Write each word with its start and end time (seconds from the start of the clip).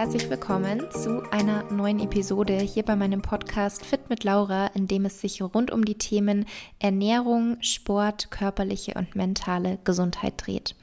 herzlich 0.00 0.30
willkommen 0.30 0.90
zu 0.92 1.22
einer 1.30 1.70
neuen 1.70 2.00
Episode 2.00 2.56
hier 2.56 2.84
bei 2.84 2.96
meinem 2.96 3.20
Podcast 3.20 3.84
Fit 3.84 4.08
mit 4.08 4.24
Laura, 4.24 4.68
in 4.68 4.88
dem 4.88 5.04
es 5.04 5.20
sich 5.20 5.42
rund 5.42 5.70
um 5.70 5.84
die 5.84 5.98
Themen 5.98 6.46
Ernährung, 6.78 7.58
Sport, 7.60 8.30
körperliche 8.30 8.94
und 8.94 9.14
mentale 9.14 9.78
Gesundheit 9.84 10.32
dreht. 10.38 10.74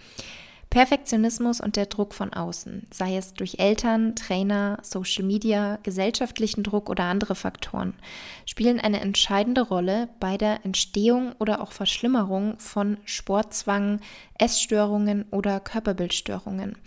Perfektionismus 0.70 1.62
und 1.62 1.78
der 1.78 1.88
Druck 1.88 2.14
von 2.14 2.32
außen, 2.32 2.86
sei 2.94 3.18
es 3.18 3.34
durch 3.34 3.58
Eltern, 3.58 4.16
Trainer, 4.16 4.78
Social 4.84 5.24
Media, 5.24 5.80
gesellschaftlichen 5.82 6.62
Druck 6.62 6.88
oder 6.88 7.06
andere 7.06 7.34
Faktoren, 7.34 7.96
spielen 8.46 8.80
eine 8.80 9.00
entscheidende 9.00 9.62
Rolle 9.62 10.10
bei 10.20 10.38
der 10.38 10.64
Entstehung 10.64 11.34
oder 11.40 11.62
auch 11.62 11.72
Verschlimmerung 11.72 12.60
von 12.60 12.98
Sportzwang, 13.06 14.00
Essstörungen 14.38 15.26
oder 15.32 15.60
Körperbildstörungen. 15.60 16.78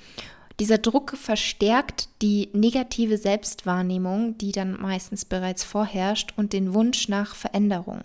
Dieser 0.60 0.76
Druck 0.76 1.16
verstärkt 1.16 2.10
die 2.20 2.50
negative 2.52 3.16
Selbstwahrnehmung, 3.16 4.36
die 4.36 4.52
dann 4.52 4.78
meistens 4.78 5.24
bereits 5.24 5.64
vorherrscht, 5.64 6.34
und 6.36 6.52
den 6.52 6.74
Wunsch 6.74 7.08
nach 7.08 7.34
Veränderung. 7.34 8.02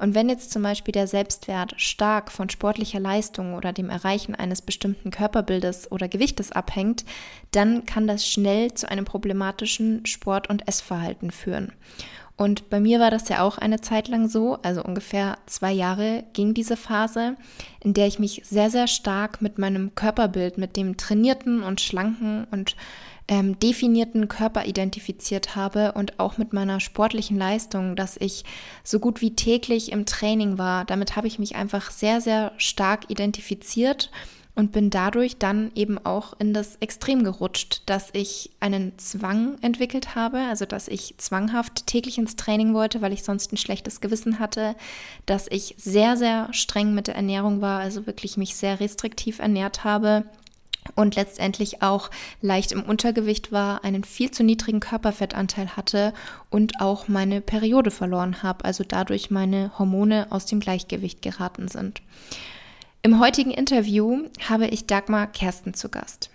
Und 0.00 0.16
wenn 0.16 0.28
jetzt 0.28 0.50
zum 0.50 0.64
Beispiel 0.64 0.90
der 0.90 1.06
Selbstwert 1.06 1.74
stark 1.76 2.32
von 2.32 2.50
sportlicher 2.50 2.98
Leistung 2.98 3.54
oder 3.54 3.72
dem 3.72 3.88
Erreichen 3.88 4.34
eines 4.34 4.62
bestimmten 4.62 5.12
Körperbildes 5.12 5.92
oder 5.92 6.08
Gewichtes 6.08 6.50
abhängt, 6.50 7.04
dann 7.52 7.86
kann 7.86 8.08
das 8.08 8.26
schnell 8.26 8.74
zu 8.74 8.90
einem 8.90 9.04
problematischen 9.04 10.04
Sport- 10.04 10.50
und 10.50 10.66
Essverhalten 10.66 11.30
führen. 11.30 11.72
Und 12.42 12.70
bei 12.70 12.80
mir 12.80 12.98
war 12.98 13.12
das 13.12 13.28
ja 13.28 13.44
auch 13.44 13.56
eine 13.56 13.80
Zeit 13.82 14.08
lang 14.08 14.28
so, 14.28 14.58
also 14.62 14.82
ungefähr 14.82 15.38
zwei 15.46 15.70
Jahre 15.70 16.24
ging 16.32 16.54
diese 16.54 16.76
Phase, 16.76 17.36
in 17.84 17.94
der 17.94 18.08
ich 18.08 18.18
mich 18.18 18.42
sehr, 18.44 18.68
sehr 18.68 18.88
stark 18.88 19.40
mit 19.40 19.58
meinem 19.58 19.94
Körperbild, 19.94 20.58
mit 20.58 20.76
dem 20.76 20.96
trainierten 20.96 21.62
und 21.62 21.80
schlanken 21.80 22.48
und 22.50 22.74
ähm, 23.28 23.60
definierten 23.60 24.26
Körper 24.26 24.66
identifiziert 24.66 25.54
habe 25.54 25.92
und 25.92 26.18
auch 26.18 26.36
mit 26.36 26.52
meiner 26.52 26.80
sportlichen 26.80 27.38
Leistung, 27.38 27.94
dass 27.94 28.16
ich 28.16 28.44
so 28.82 28.98
gut 28.98 29.20
wie 29.20 29.36
täglich 29.36 29.92
im 29.92 30.04
Training 30.04 30.58
war. 30.58 30.84
Damit 30.84 31.14
habe 31.14 31.28
ich 31.28 31.38
mich 31.38 31.54
einfach 31.54 31.92
sehr, 31.92 32.20
sehr 32.20 32.50
stark 32.56 33.08
identifiziert 33.08 34.10
und 34.54 34.72
bin 34.72 34.90
dadurch 34.90 35.38
dann 35.38 35.70
eben 35.74 35.98
auch 36.04 36.34
in 36.38 36.52
das 36.52 36.76
Extrem 36.76 37.24
gerutscht, 37.24 37.82
dass 37.86 38.10
ich 38.12 38.50
einen 38.60 38.98
Zwang 38.98 39.56
entwickelt 39.62 40.14
habe, 40.14 40.38
also 40.38 40.66
dass 40.66 40.88
ich 40.88 41.14
zwanghaft 41.16 41.86
täglich 41.86 42.18
ins 42.18 42.36
Training 42.36 42.74
wollte, 42.74 43.00
weil 43.00 43.12
ich 43.12 43.24
sonst 43.24 43.52
ein 43.52 43.56
schlechtes 43.56 44.00
Gewissen 44.00 44.38
hatte, 44.38 44.74
dass 45.24 45.46
ich 45.48 45.74
sehr, 45.78 46.16
sehr 46.16 46.52
streng 46.52 46.94
mit 46.94 47.06
der 47.06 47.16
Ernährung 47.16 47.60
war, 47.62 47.80
also 47.80 48.06
wirklich 48.06 48.36
mich 48.36 48.54
sehr 48.54 48.78
restriktiv 48.78 49.38
ernährt 49.38 49.84
habe 49.84 50.24
und 50.96 51.14
letztendlich 51.14 51.80
auch 51.80 52.10
leicht 52.42 52.72
im 52.72 52.82
Untergewicht 52.82 53.52
war, 53.52 53.84
einen 53.84 54.04
viel 54.04 54.30
zu 54.30 54.42
niedrigen 54.42 54.80
Körperfettanteil 54.80 55.76
hatte 55.76 56.12
und 56.50 56.80
auch 56.80 57.08
meine 57.08 57.40
Periode 57.40 57.90
verloren 57.90 58.42
habe, 58.42 58.64
also 58.64 58.84
dadurch 58.86 59.30
meine 59.30 59.78
Hormone 59.78 60.26
aus 60.30 60.44
dem 60.44 60.60
Gleichgewicht 60.60 61.22
geraten 61.22 61.68
sind. 61.68 62.02
Im 63.04 63.18
heutigen 63.18 63.50
Interview 63.50 64.28
habe 64.48 64.68
ich 64.68 64.86
Dagmar 64.86 65.26
Kersten 65.26 65.74
zu 65.74 65.88
Gast. 65.88 66.30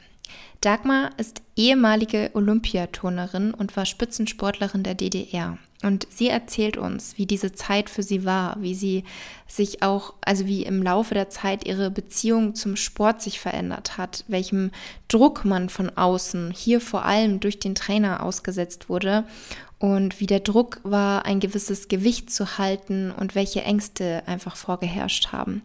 Dagmar 0.59 1.11
ist 1.15 1.41
ehemalige 1.55 2.31
Olympiaturnerin 2.33 3.53
und 3.53 3.77
war 3.77 3.85
Spitzensportlerin 3.85 4.83
der 4.83 4.93
DDR. 4.93 5.57
Und 5.83 6.07
sie 6.09 6.27
erzählt 6.27 6.75
uns, 6.75 7.17
wie 7.17 7.27
diese 7.27 7.53
Zeit 7.53 7.89
für 7.91 8.01
sie 8.01 8.25
war, 8.25 8.57
wie 8.59 8.73
sie 8.73 9.03
sich 9.47 9.83
auch, 9.83 10.15
also 10.21 10.47
wie 10.47 10.63
im 10.63 10.81
Laufe 10.81 11.13
der 11.13 11.29
Zeit 11.29 11.67
ihre 11.67 11.91
Beziehung 11.91 12.55
zum 12.55 12.75
Sport 12.75 13.21
sich 13.21 13.39
verändert 13.39 13.97
hat, 13.97 14.25
welchem 14.27 14.71
Druck 15.07 15.45
man 15.45 15.69
von 15.69 15.95
außen, 15.95 16.51
hier 16.51 16.81
vor 16.81 17.05
allem 17.05 17.39
durch 17.39 17.59
den 17.59 17.75
Trainer 17.75 18.23
ausgesetzt 18.23 18.89
wurde 18.89 19.23
und 19.79 20.19
wie 20.19 20.25
der 20.25 20.39
Druck 20.39 20.79
war, 20.83 21.25
ein 21.25 21.39
gewisses 21.39 21.87
Gewicht 21.87 22.31
zu 22.31 22.57
halten 22.57 23.11
und 23.11 23.35
welche 23.35 23.61
Ängste 23.61 24.23
einfach 24.25 24.55
vorgeherrscht 24.55 25.31
haben. 25.31 25.61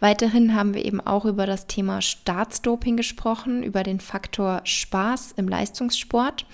Weiterhin 0.00 0.54
haben 0.54 0.74
wir 0.74 0.84
eben 0.84 1.00
auch 1.00 1.24
über 1.24 1.46
das 1.46 1.66
Thema 1.66 2.02
Staatsdoping 2.02 2.98
gesprochen, 2.98 3.62
über 3.62 3.82
den 3.82 4.00
Faktor 4.00 4.60
Spaß 4.64 5.32
im 5.38 5.48
Leistungssport, 5.48 6.44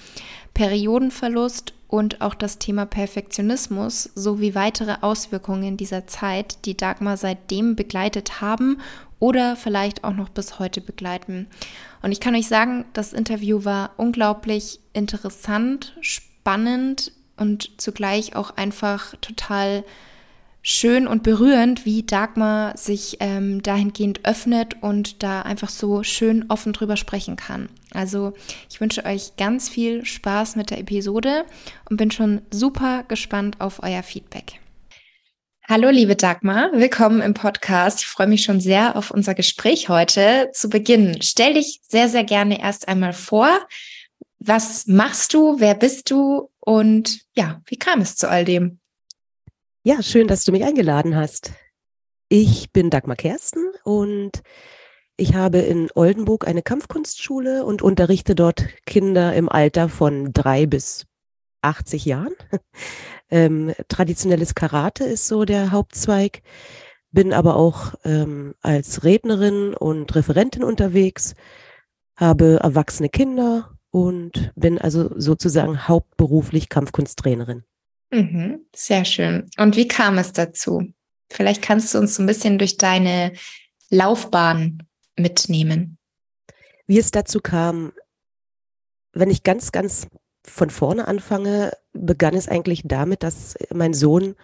Periodenverlust 0.55 1.75
und 1.91 2.21
auch 2.21 2.35
das 2.35 2.59
Thema 2.59 2.87
Perfektionismus 2.87 4.11
sowie 4.15 4.55
weitere 4.55 4.99
Auswirkungen 5.01 5.77
dieser 5.77 6.07
Zeit, 6.07 6.65
die 6.65 6.77
Dagmar 6.77 7.17
seitdem 7.17 7.75
begleitet 7.75 8.41
haben 8.41 8.81
oder 9.19 9.57
vielleicht 9.57 10.05
auch 10.05 10.15
noch 10.15 10.29
bis 10.29 10.61
heute 10.61 10.81
begleiten. 10.81 11.49
Und 12.01 12.13
ich 12.13 12.21
kann 12.21 12.37
euch 12.37 12.47
sagen, 12.47 12.85
das 12.93 13.13
Interview 13.13 13.65
war 13.65 13.91
unglaublich 13.97 14.79
interessant, 14.93 15.97
spannend 16.01 17.13
und 17.37 17.81
zugleich 17.81 18.37
auch 18.37 18.57
einfach 18.57 19.17
total 19.21 19.85
schön 20.63 21.09
und 21.09 21.25
berührend, 21.25 21.87
wie 21.87 22.05
Dagmar 22.05 22.77
sich 22.77 23.17
ähm, 23.19 23.63
dahingehend 23.63 24.25
öffnet 24.25 24.77
und 24.81 25.25
da 25.25 25.43
einfach 25.43 25.71
so 25.71 26.05
schön 26.05 26.47
offen 26.51 26.73
drüber 26.73 26.97
sprechen 26.97 27.35
kann. 27.35 27.69
Also 27.93 28.33
ich 28.69 28.81
wünsche 28.81 29.05
euch 29.05 29.37
ganz 29.37 29.69
viel 29.69 30.05
Spaß 30.05 30.57
mit 30.57 30.71
der 30.71 30.79
Episode 30.79 31.45
und 31.89 31.97
bin 31.97 32.11
schon 32.11 32.43
super 32.51 33.05
gespannt 33.09 33.61
auf 33.61 33.83
euer 33.83 34.03
Feedback. 34.03 34.61
Hallo, 35.69 35.89
liebe 35.89 36.17
Dagmar, 36.17 36.73
willkommen 36.73 37.21
im 37.21 37.33
Podcast. 37.33 38.01
Ich 38.01 38.07
freue 38.07 38.27
mich 38.27 38.43
schon 38.43 38.61
sehr 38.61 38.97
auf 38.97 39.13
unser 39.13 39.35
Gespräch 39.35 39.89
heute. 39.89 40.51
Zu 40.53 40.69
Beginn, 40.69 41.23
stell 41.23 41.55
dich 41.55 41.81
sehr, 41.87 42.09
sehr 42.09 42.25
gerne 42.25 42.61
erst 42.61 42.89
einmal 42.89 43.13
vor. 43.13 43.49
Was 44.41 44.87
machst 44.87 45.33
du? 45.33 45.61
Wer 45.61 45.75
bist 45.75 46.11
du? 46.11 46.51
Und 46.59 47.21
ja, 47.37 47.61
wie 47.67 47.77
kam 47.77 48.01
es 48.01 48.17
zu 48.17 48.29
all 48.29 48.45
dem? 48.45 48.81
Ja, 49.85 50.03
schön, 50.03 50.27
dass 50.29 50.45
du 50.45 50.53
mich 50.53 50.65
eingeladen 50.65 51.15
hast. 51.15 51.53
Ich 52.29 52.73
bin 52.73 52.91
Dagmar 52.91 53.17
Kersten 53.17 53.71
und 53.85 54.43
ich 55.21 55.35
habe 55.35 55.59
in 55.59 55.91
Oldenburg 55.95 56.49
eine 56.49 56.63
Kampfkunstschule 56.63 57.65
und 57.65 57.83
unterrichte 57.83 58.35
dort 58.35 58.67
Kinder 58.87 59.35
im 59.35 59.49
Alter 59.49 59.89
von 59.89 60.33
drei 60.33 60.67
bis 60.67 61.07
80 61.63 62.05
Jahren. 62.05 62.35
Ähm, 63.33 63.73
traditionelles 63.87 64.57
Karate 64.57 65.05
ist 65.05 65.29
so 65.29 65.45
der 65.45 65.71
Hauptzweig, 65.71 66.43
bin 67.13 67.33
aber 67.33 67.55
auch 67.55 67.95
ähm, 68.05 68.57
als 68.61 69.05
Rednerin 69.05 69.73
und 69.73 70.13
Referentin 70.17 70.65
unterwegs, 70.65 71.37
habe 72.17 72.59
erwachsene 72.61 73.09
Kinder 73.09 73.79
und 73.93 74.51
bin 74.57 74.79
also 74.79 75.13
sozusagen 75.17 75.87
hauptberuflich 75.87 76.69
Kampfkunsttrainerin. 76.71 77.63
Mhm, 78.11 78.67
sehr 78.75 79.05
schön. 79.05 79.49
Und 79.57 79.77
wie 79.77 79.87
kam 79.87 80.19
es 80.19 80.33
dazu? 80.33 80.93
Vielleicht 81.29 81.63
kannst 81.63 81.95
du 81.95 81.99
uns 81.99 82.17
so 82.17 82.25
ein 82.25 82.27
bisschen 82.27 82.59
durch 82.59 82.79
deine 82.79 83.35
Laufbahn 83.91 84.90
mitnehmen. 85.21 85.99
Wie 86.87 86.99
es 86.99 87.11
dazu 87.11 87.41
kam, 87.41 87.93
wenn 89.13 89.31
ich 89.31 89.43
ganz, 89.43 89.73
ganz 89.73 90.09
von 90.45 90.71
vorne 90.71 91.07
anfange, 91.07 91.73
begann 91.93 92.35
es 92.35 92.49
eigentlich 92.49 92.83
damit, 92.85 93.23
dass 93.23 93.57
mein 93.73 93.95
Sohn 93.95 94.35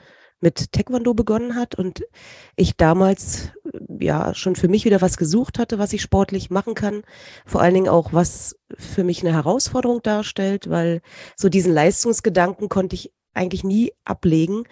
mit 0.41 0.73
Taekwondo 0.73 1.15
begonnen 1.15 1.55
hat 1.55 1.75
und 1.75 2.05
ich 2.57 2.77
damals 2.77 3.51
ja 3.99 4.35
schon 4.35 4.55
für 4.55 4.69
mich 4.69 4.85
wieder 4.85 5.01
was 5.01 5.17
gesucht 5.17 5.59
hatte, 5.59 5.79
was 5.79 5.93
ich 5.93 6.03
sportlich 6.03 6.51
machen 6.51 6.75
kann. 6.75 7.03
Vor 7.47 7.63
allen 7.63 7.75
Dingen 7.75 7.89
auch, 7.89 8.13
was 8.13 8.57
für 8.77 9.03
mich 9.03 9.23
eine 9.23 9.33
Herausforderung 9.33 10.03
darstellt, 10.03 10.69
weil 10.69 11.01
so 11.37 11.49
diesen 11.49 11.73
Leistungsgedanken 11.73 12.69
konnte 12.69 12.97
ich 12.97 13.13
eigentlich 13.33 13.65
nie 13.65 13.93
ablegen. 14.05 14.65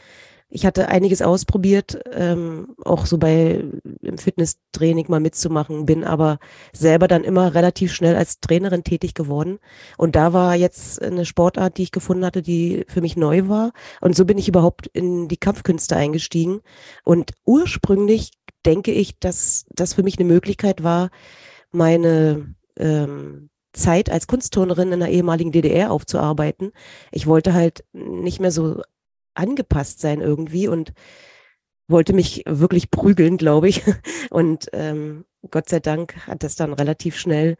Ich 0.50 0.64
hatte 0.66 0.88
einiges 0.88 1.20
ausprobiert, 1.20 1.98
ähm, 2.12 2.76
auch 2.84 3.06
so 3.06 3.18
bei 3.18 3.64
im 4.02 4.18
Fitnesstraining 4.18 5.06
mal 5.08 5.18
mitzumachen, 5.18 5.86
bin 5.86 6.04
aber 6.04 6.38
selber 6.72 7.08
dann 7.08 7.24
immer 7.24 7.54
relativ 7.54 7.92
schnell 7.92 8.14
als 8.14 8.40
Trainerin 8.40 8.84
tätig 8.84 9.14
geworden. 9.14 9.58
Und 9.96 10.14
da 10.14 10.32
war 10.32 10.54
jetzt 10.54 11.02
eine 11.02 11.24
Sportart, 11.24 11.78
die 11.78 11.84
ich 11.84 11.92
gefunden 11.92 12.24
hatte, 12.24 12.42
die 12.42 12.84
für 12.88 13.00
mich 13.00 13.16
neu 13.16 13.48
war. 13.48 13.72
Und 14.00 14.14
so 14.14 14.24
bin 14.24 14.38
ich 14.38 14.48
überhaupt 14.48 14.86
in 14.88 15.28
die 15.28 15.38
Kampfkünste 15.38 15.96
eingestiegen. 15.96 16.60
Und 17.04 17.32
ursprünglich 17.44 18.30
denke 18.64 18.92
ich, 18.92 19.18
dass 19.18 19.66
das 19.70 19.94
für 19.94 20.02
mich 20.02 20.18
eine 20.18 20.28
Möglichkeit 20.28 20.84
war, 20.84 21.10
meine 21.72 22.54
ähm, 22.78 23.50
Zeit 23.72 24.08
als 24.08 24.26
Kunstturnerin 24.26 24.92
in 24.92 25.00
der 25.00 25.10
ehemaligen 25.10 25.52
DDR 25.52 25.90
aufzuarbeiten. 25.90 26.72
Ich 27.10 27.26
wollte 27.26 27.54
halt 27.54 27.84
nicht 27.92 28.40
mehr 28.40 28.52
so 28.52 28.82
angepasst 29.34 30.00
sein 30.00 30.20
irgendwie 30.20 30.68
und 30.68 30.92
wollte 31.88 32.12
mich 32.12 32.42
wirklich 32.46 32.90
prügeln, 32.90 33.36
glaube 33.36 33.68
ich. 33.68 33.82
Und 34.30 34.68
ähm, 34.72 35.24
Gott 35.50 35.68
sei 35.68 35.80
Dank 35.80 36.26
hat 36.26 36.42
das 36.42 36.56
dann 36.56 36.72
relativ 36.72 37.16
schnell 37.18 37.56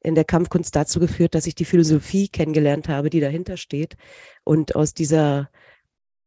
in 0.00 0.14
der 0.14 0.24
Kampfkunst 0.24 0.74
dazu 0.74 1.00
geführt, 1.00 1.34
dass 1.34 1.46
ich 1.46 1.54
die 1.54 1.64
Philosophie 1.64 2.28
kennengelernt 2.28 2.88
habe, 2.88 3.10
die 3.10 3.20
dahinter 3.20 3.56
steht. 3.56 3.96
Und 4.44 4.76
aus 4.76 4.94
dieser, 4.94 5.50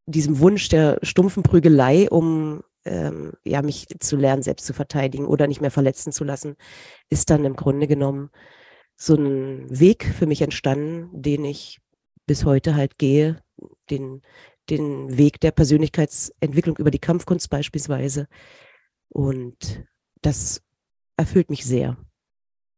diesem 0.06 0.38
Wunsch 0.38 0.68
der 0.68 0.98
stumpfen 1.02 1.42
Prügelei, 1.42 2.08
um 2.08 2.62
ähm, 2.84 3.32
ja, 3.44 3.62
mich 3.62 3.86
zu 3.98 4.16
lernen, 4.16 4.42
selbst 4.42 4.66
zu 4.66 4.72
verteidigen 4.72 5.26
oder 5.26 5.46
nicht 5.46 5.60
mehr 5.60 5.70
verletzen 5.70 6.12
zu 6.12 6.24
lassen, 6.24 6.56
ist 7.08 7.30
dann 7.30 7.44
im 7.44 7.56
Grunde 7.56 7.86
genommen 7.86 8.30
so 8.96 9.14
ein 9.14 9.66
Weg 9.70 10.04
für 10.04 10.26
mich 10.26 10.42
entstanden, 10.42 11.08
den 11.12 11.44
ich 11.44 11.80
bis 12.26 12.44
heute 12.44 12.74
halt 12.74 12.98
gehe, 12.98 13.42
den, 13.90 14.22
den 14.70 15.16
Weg 15.16 15.40
der 15.40 15.50
Persönlichkeitsentwicklung 15.50 16.76
über 16.76 16.90
die 16.90 16.98
Kampfkunst 16.98 17.50
beispielsweise. 17.50 18.28
Und 19.08 19.84
das 20.22 20.62
erfüllt 21.16 21.50
mich 21.50 21.64
sehr. 21.64 21.96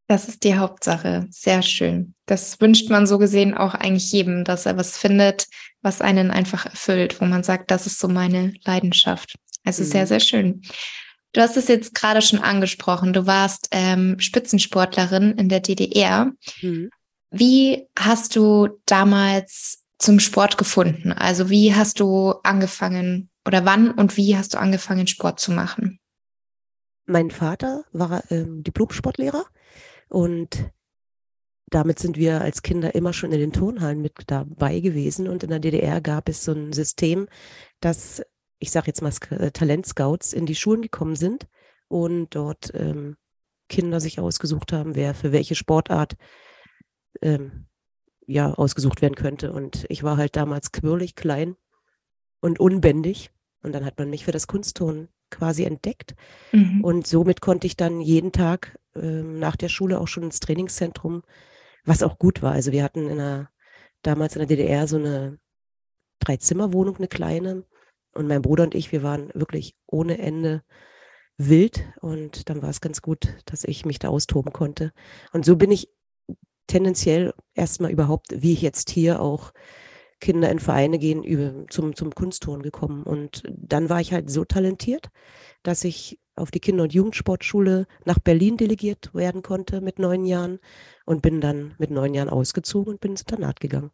Das 0.08 0.28
ist 0.28 0.44
die 0.44 0.56
Hauptsache. 0.56 1.26
Sehr 1.30 1.62
schön. 1.62 2.14
Das 2.26 2.60
wünscht 2.60 2.90
man 2.90 3.06
so 3.06 3.18
gesehen 3.18 3.54
auch 3.54 3.74
eigentlich 3.74 4.10
jedem, 4.12 4.44
dass 4.44 4.66
er 4.66 4.76
was 4.76 4.96
findet, 4.98 5.46
was 5.80 6.00
einen 6.00 6.30
einfach 6.30 6.66
erfüllt, 6.66 7.20
wo 7.20 7.24
man 7.24 7.42
sagt, 7.42 7.70
das 7.70 7.86
ist 7.86 7.98
so 7.98 8.08
meine 8.08 8.52
Leidenschaft. 8.64 9.36
Also 9.64 9.82
mhm. 9.82 9.86
sehr, 9.86 10.06
sehr 10.06 10.20
schön. 10.20 10.62
Du 11.32 11.40
hast 11.40 11.56
es 11.56 11.68
jetzt 11.68 11.94
gerade 11.94 12.20
schon 12.20 12.40
angesprochen. 12.40 13.12
Du 13.12 13.26
warst 13.26 13.68
ähm, 13.70 14.18
Spitzensportlerin 14.18 15.32
in 15.32 15.48
der 15.48 15.60
DDR. 15.60 16.30
Mhm. 16.60 16.90
Wie 17.30 17.86
hast 17.98 18.36
du 18.36 18.68
damals 18.84 19.81
zum 20.02 20.20
Sport 20.20 20.58
gefunden? 20.58 21.12
Also 21.12 21.50
wie 21.50 21.74
hast 21.74 22.00
du 22.00 22.32
angefangen 22.42 23.30
oder 23.46 23.64
wann 23.64 23.90
und 23.90 24.16
wie 24.16 24.36
hast 24.36 24.54
du 24.54 24.58
angefangen, 24.58 25.06
Sport 25.06 25.40
zu 25.40 25.52
machen? 25.52 25.98
Mein 27.04 27.30
Vater 27.30 27.84
war 27.92 28.22
ähm, 28.30 28.62
Diplom-Sportlehrer 28.62 29.44
und 30.08 30.70
damit 31.70 31.98
sind 31.98 32.16
wir 32.16 32.40
als 32.42 32.62
Kinder 32.62 32.94
immer 32.94 33.12
schon 33.12 33.32
in 33.32 33.40
den 33.40 33.52
Turnhallen 33.52 34.02
mit 34.02 34.12
dabei 34.26 34.80
gewesen. 34.80 35.26
Und 35.26 35.42
in 35.42 35.48
der 35.48 35.58
DDR 35.58 36.02
gab 36.02 36.28
es 36.28 36.44
so 36.44 36.52
ein 36.52 36.74
System, 36.74 37.28
dass 37.80 38.22
ich 38.62 38.70
sage 38.70 38.86
jetzt 38.86 39.02
mal, 39.02 39.12
äh, 39.30 39.50
Talentscouts 39.50 40.32
in 40.32 40.46
die 40.46 40.54
Schulen 40.54 40.82
gekommen 40.82 41.16
sind 41.16 41.48
und 41.88 42.34
dort 42.36 42.70
ähm, 42.74 43.16
Kinder 43.68 43.98
sich 43.98 44.20
ausgesucht 44.20 44.72
haben, 44.72 44.94
wer 44.94 45.14
für 45.14 45.32
welche 45.32 45.56
Sportart 45.56 46.14
ähm, 47.20 47.66
ja 48.32 48.52
ausgesucht 48.52 49.02
werden 49.02 49.14
könnte. 49.14 49.52
Und 49.52 49.86
ich 49.88 50.02
war 50.02 50.16
halt 50.16 50.36
damals 50.36 50.72
quirlig, 50.72 51.14
klein 51.14 51.56
und 52.40 52.60
unbändig. 52.60 53.30
Und 53.62 53.72
dann 53.72 53.84
hat 53.84 53.98
man 53.98 54.10
mich 54.10 54.24
für 54.24 54.32
das 54.32 54.46
Kunstturnen 54.46 55.08
quasi 55.30 55.64
entdeckt. 55.64 56.14
Mhm. 56.52 56.82
Und 56.82 57.06
somit 57.06 57.40
konnte 57.40 57.66
ich 57.66 57.76
dann 57.76 58.00
jeden 58.00 58.32
Tag 58.32 58.78
ähm, 58.94 59.38
nach 59.38 59.56
der 59.56 59.68
Schule 59.68 60.00
auch 60.00 60.08
schon 60.08 60.24
ins 60.24 60.40
Trainingszentrum, 60.40 61.22
was 61.84 62.02
auch 62.02 62.18
gut 62.18 62.42
war. 62.42 62.52
Also 62.52 62.72
wir 62.72 62.82
hatten 62.82 63.08
in 63.08 63.18
der, 63.18 63.50
damals 64.02 64.34
in 64.34 64.40
der 64.40 64.48
DDR 64.48 64.86
so 64.86 64.96
eine 64.96 65.38
Dreizimmerwohnung, 66.20 66.96
eine 66.96 67.08
kleine. 67.08 67.64
Und 68.14 68.28
mein 68.28 68.42
Bruder 68.42 68.64
und 68.64 68.74
ich, 68.74 68.92
wir 68.92 69.02
waren 69.02 69.30
wirklich 69.34 69.74
ohne 69.86 70.18
Ende 70.18 70.62
wild 71.38 71.84
und 72.00 72.50
dann 72.50 72.62
war 72.62 72.68
es 72.68 72.80
ganz 72.80 73.00
gut, 73.00 73.34
dass 73.46 73.64
ich 73.64 73.86
mich 73.86 73.98
da 73.98 74.08
austoben 74.08 74.52
konnte. 74.52 74.92
Und 75.32 75.44
so 75.44 75.56
bin 75.56 75.70
ich 75.70 75.88
tendenziell 76.66 77.34
erstmal 77.54 77.90
überhaupt, 77.90 78.42
wie 78.42 78.52
ich 78.52 78.62
jetzt 78.62 78.90
hier 78.90 79.20
auch 79.20 79.52
Kinder 80.20 80.50
in 80.50 80.60
Vereine 80.60 80.98
gehen, 80.98 81.24
über, 81.24 81.66
zum, 81.68 81.96
zum 81.96 82.14
Kunstturnen 82.14 82.62
gekommen. 82.62 83.02
Und 83.02 83.42
dann 83.48 83.88
war 83.88 84.00
ich 84.00 84.12
halt 84.12 84.30
so 84.30 84.44
talentiert, 84.44 85.08
dass 85.62 85.84
ich 85.84 86.18
auf 86.36 86.50
die 86.50 86.60
Kinder- 86.60 86.84
und 86.84 86.94
Jugendsportschule 86.94 87.86
nach 88.04 88.18
Berlin 88.18 88.56
delegiert 88.56 89.14
werden 89.14 89.42
konnte 89.42 89.80
mit 89.80 89.98
neun 89.98 90.24
Jahren 90.24 90.60
und 91.04 91.22
bin 91.22 91.40
dann 91.40 91.74
mit 91.78 91.90
neun 91.90 92.14
Jahren 92.14 92.30
ausgezogen 92.30 92.94
und 92.94 93.00
bin 93.00 93.12
ins 93.12 93.22
Internat 93.22 93.60
gegangen. 93.60 93.90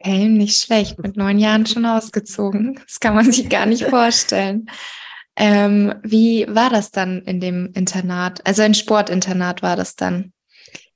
Okay, 0.00 0.28
nicht 0.28 0.62
schlecht. 0.62 0.98
Mit 0.98 1.16
neun 1.16 1.38
Jahren 1.38 1.66
schon 1.66 1.84
ausgezogen. 1.84 2.80
Das 2.86 2.98
kann 2.98 3.14
man 3.14 3.30
sich 3.30 3.48
gar 3.48 3.66
nicht 3.66 3.84
vorstellen. 3.90 4.66
Ähm, 5.36 5.94
wie 6.02 6.46
war 6.48 6.70
das 6.70 6.90
dann 6.90 7.22
in 7.22 7.40
dem 7.40 7.70
Internat? 7.74 8.44
Also 8.46 8.62
ein 8.62 8.74
Sportinternat 8.74 9.62
war 9.62 9.76
das 9.76 9.96
dann. 9.96 10.32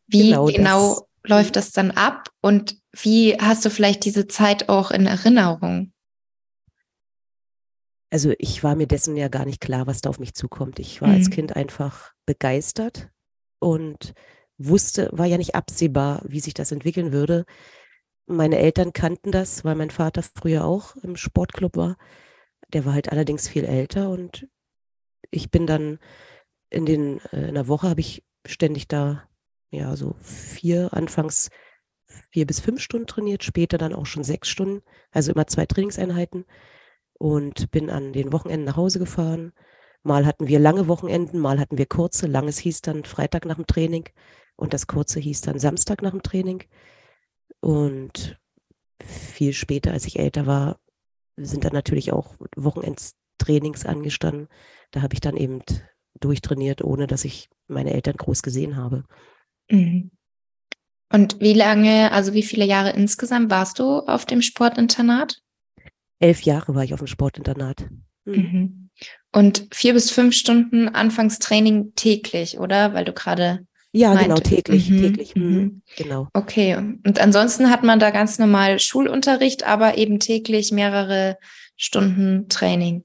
Wie 0.06 0.30
genau, 0.30 0.46
genau 0.46 0.94
das. 0.94 1.04
läuft 1.24 1.56
das 1.56 1.72
dann 1.72 1.90
ab 1.90 2.30
und 2.40 2.76
wie 2.92 3.36
hast 3.38 3.64
du 3.64 3.70
vielleicht 3.70 4.04
diese 4.04 4.26
Zeit 4.26 4.68
auch 4.68 4.90
in 4.90 5.06
Erinnerung? 5.06 5.92
Also 8.10 8.32
ich 8.38 8.62
war 8.62 8.76
mir 8.76 8.86
dessen 8.86 9.16
ja 9.16 9.28
gar 9.28 9.44
nicht 9.44 9.60
klar, 9.60 9.86
was 9.86 10.00
da 10.00 10.10
auf 10.10 10.20
mich 10.20 10.34
zukommt. 10.34 10.78
Ich 10.78 11.02
war 11.02 11.08
mhm. 11.08 11.14
als 11.16 11.30
Kind 11.30 11.56
einfach 11.56 12.12
begeistert 12.24 13.10
und 13.58 14.14
wusste, 14.58 15.10
war 15.12 15.26
ja 15.26 15.36
nicht 15.38 15.54
absehbar, 15.54 16.22
wie 16.26 16.40
sich 16.40 16.54
das 16.54 16.72
entwickeln 16.72 17.12
würde. 17.12 17.44
Meine 18.26 18.58
Eltern 18.58 18.92
kannten 18.92 19.32
das, 19.32 19.64
weil 19.64 19.74
mein 19.74 19.90
Vater 19.90 20.22
früher 20.22 20.64
auch 20.64 20.96
im 20.96 21.16
Sportclub 21.16 21.76
war. 21.76 21.96
Der 22.72 22.84
war 22.84 22.94
halt 22.94 23.10
allerdings 23.10 23.48
viel 23.48 23.64
älter 23.64 24.08
und 24.08 24.48
ich 25.30 25.50
bin 25.50 25.66
dann 25.66 25.98
in 26.70 26.86
den 26.86 27.20
äh, 27.32 27.48
in 27.48 27.54
der 27.54 27.68
Woche 27.68 27.88
habe 27.88 28.00
ich 28.00 28.24
ständig 28.46 28.88
da 28.88 29.28
ja 29.70 29.96
so 29.96 30.16
vier 30.20 30.92
anfangs 30.92 31.50
vier 32.30 32.46
bis 32.46 32.60
fünf 32.60 32.80
Stunden 32.80 33.06
trainiert, 33.06 33.44
später 33.44 33.78
dann 33.78 33.94
auch 33.94 34.06
schon 34.06 34.24
sechs 34.24 34.48
Stunden, 34.48 34.82
also 35.10 35.32
immer 35.32 35.46
zwei 35.46 35.66
Trainingseinheiten 35.66 36.44
und 37.14 37.70
bin 37.70 37.90
an 37.90 38.12
den 38.12 38.32
Wochenenden 38.32 38.66
nach 38.66 38.76
Hause 38.76 38.98
gefahren. 38.98 39.52
Mal 40.02 40.26
hatten 40.26 40.46
wir 40.46 40.58
lange 40.58 40.88
Wochenenden, 40.88 41.38
mal 41.40 41.58
hatten 41.58 41.78
wir 41.78 41.86
kurze. 41.86 42.26
Langes 42.26 42.58
hieß 42.58 42.82
dann 42.82 43.04
Freitag 43.04 43.44
nach 43.44 43.56
dem 43.56 43.66
Training 43.66 44.08
und 44.56 44.72
das 44.72 44.86
kurze 44.86 45.20
hieß 45.20 45.40
dann 45.42 45.58
Samstag 45.58 46.02
nach 46.02 46.12
dem 46.12 46.22
Training. 46.22 46.64
Und 47.60 48.38
viel 49.02 49.52
später, 49.52 49.92
als 49.92 50.06
ich 50.06 50.18
älter 50.18 50.46
war, 50.46 50.78
sind 51.36 51.64
dann 51.64 51.72
natürlich 51.72 52.12
auch 52.12 52.34
Wochenendstrainings 52.56 53.84
angestanden. 53.84 54.48
Da 54.90 55.02
habe 55.02 55.14
ich 55.14 55.20
dann 55.20 55.36
eben 55.36 55.62
durchtrainiert, 56.20 56.82
ohne 56.82 57.06
dass 57.06 57.24
ich 57.24 57.50
meine 57.66 57.92
Eltern 57.92 58.16
groß 58.16 58.42
gesehen 58.42 58.76
habe. 58.76 59.04
Mhm. 59.70 60.10
Und 61.12 61.40
wie 61.40 61.54
lange, 61.54 62.12
also 62.12 62.34
wie 62.34 62.42
viele 62.42 62.64
Jahre 62.64 62.90
insgesamt 62.90 63.50
warst 63.50 63.78
du 63.78 64.00
auf 64.00 64.26
dem 64.26 64.42
Sportinternat? 64.42 65.40
Elf 66.18 66.42
Jahre 66.42 66.74
war 66.74 66.82
ich 66.84 66.94
auf 66.94 67.00
dem 67.00 67.06
Sportinternat. 67.06 67.86
Mhm. 68.24 68.34
mhm. 68.34 68.82
Und 69.32 69.68
vier 69.72 69.92
bis 69.92 70.10
fünf 70.10 70.34
Stunden 70.34 70.88
Anfangstraining 70.88 71.92
täglich, 71.94 72.58
oder? 72.58 72.94
Weil 72.94 73.04
du 73.04 73.12
gerade 73.12 73.66
ja, 73.92 74.14
genau, 74.14 74.34
meint. 74.34 74.44
genau, 74.44 74.56
täglich, 74.56 74.90
mhm, 74.90 75.00
täglich, 75.00 75.36
mhm. 75.36 75.42
mhm. 75.42 75.82
genau. 75.96 76.28
Okay, 76.34 76.76
und 76.76 77.18
ansonsten 77.18 77.70
hat 77.70 77.82
man 77.82 77.98
da 77.98 78.10
ganz 78.10 78.38
normal 78.38 78.78
Schulunterricht, 78.78 79.64
aber 79.64 79.96
eben 79.96 80.20
täglich 80.20 80.70
mehrere 80.70 81.38
Stunden 81.76 82.48
Training. 82.48 83.04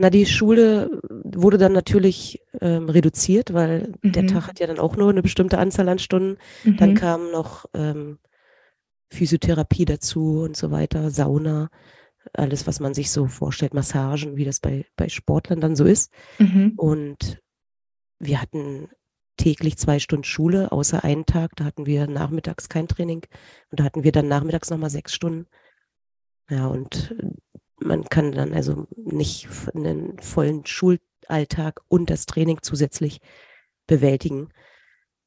Na, 0.00 0.10
die 0.10 0.26
Schule 0.26 1.00
wurde 1.24 1.58
dann 1.58 1.72
natürlich 1.72 2.40
ähm, 2.60 2.88
reduziert, 2.88 3.52
weil 3.52 3.94
mhm. 4.02 4.12
der 4.12 4.26
Tag 4.28 4.46
hat 4.46 4.60
ja 4.60 4.68
dann 4.68 4.78
auch 4.78 4.96
nur 4.96 5.10
eine 5.10 5.22
bestimmte 5.22 5.58
Anzahl 5.58 5.88
an 5.88 5.98
Stunden. 5.98 6.38
Mhm. 6.62 6.76
Dann 6.76 6.94
kam 6.94 7.32
noch 7.32 7.66
ähm, 7.74 8.18
Physiotherapie 9.10 9.84
dazu 9.84 10.42
und 10.42 10.56
so 10.56 10.70
weiter, 10.70 11.10
Sauna, 11.10 11.68
alles, 12.32 12.66
was 12.66 12.78
man 12.78 12.94
sich 12.94 13.10
so 13.10 13.26
vorstellt, 13.26 13.74
Massagen, 13.74 14.36
wie 14.36 14.44
das 14.44 14.60
bei, 14.60 14.86
bei 14.96 15.08
Sportlern 15.08 15.60
dann 15.60 15.74
so 15.74 15.84
ist. 15.84 16.12
Mhm. 16.38 16.74
Und 16.76 17.42
wir 18.20 18.40
hatten 18.40 18.88
täglich 19.36 19.78
zwei 19.78 19.98
Stunden 19.98 20.24
Schule, 20.24 20.70
außer 20.70 21.04
einen 21.04 21.26
Tag, 21.26 21.56
da 21.56 21.64
hatten 21.64 21.86
wir 21.86 22.06
nachmittags 22.06 22.68
kein 22.68 22.88
Training 22.88 23.22
und 23.70 23.80
da 23.80 23.84
hatten 23.84 24.04
wir 24.04 24.12
dann 24.12 24.28
nachmittags 24.28 24.70
nochmal 24.70 24.90
sechs 24.90 25.14
Stunden. 25.14 25.46
Ja, 26.50 26.66
und 26.66 27.14
man 27.80 28.04
kann 28.04 28.32
dann 28.32 28.52
also 28.52 28.86
nicht 28.96 29.48
einen 29.74 30.18
vollen 30.20 30.64
Schulalltag 30.66 31.80
und 31.88 32.10
das 32.10 32.26
Training 32.26 32.58
zusätzlich 32.62 33.20
bewältigen. 33.86 34.48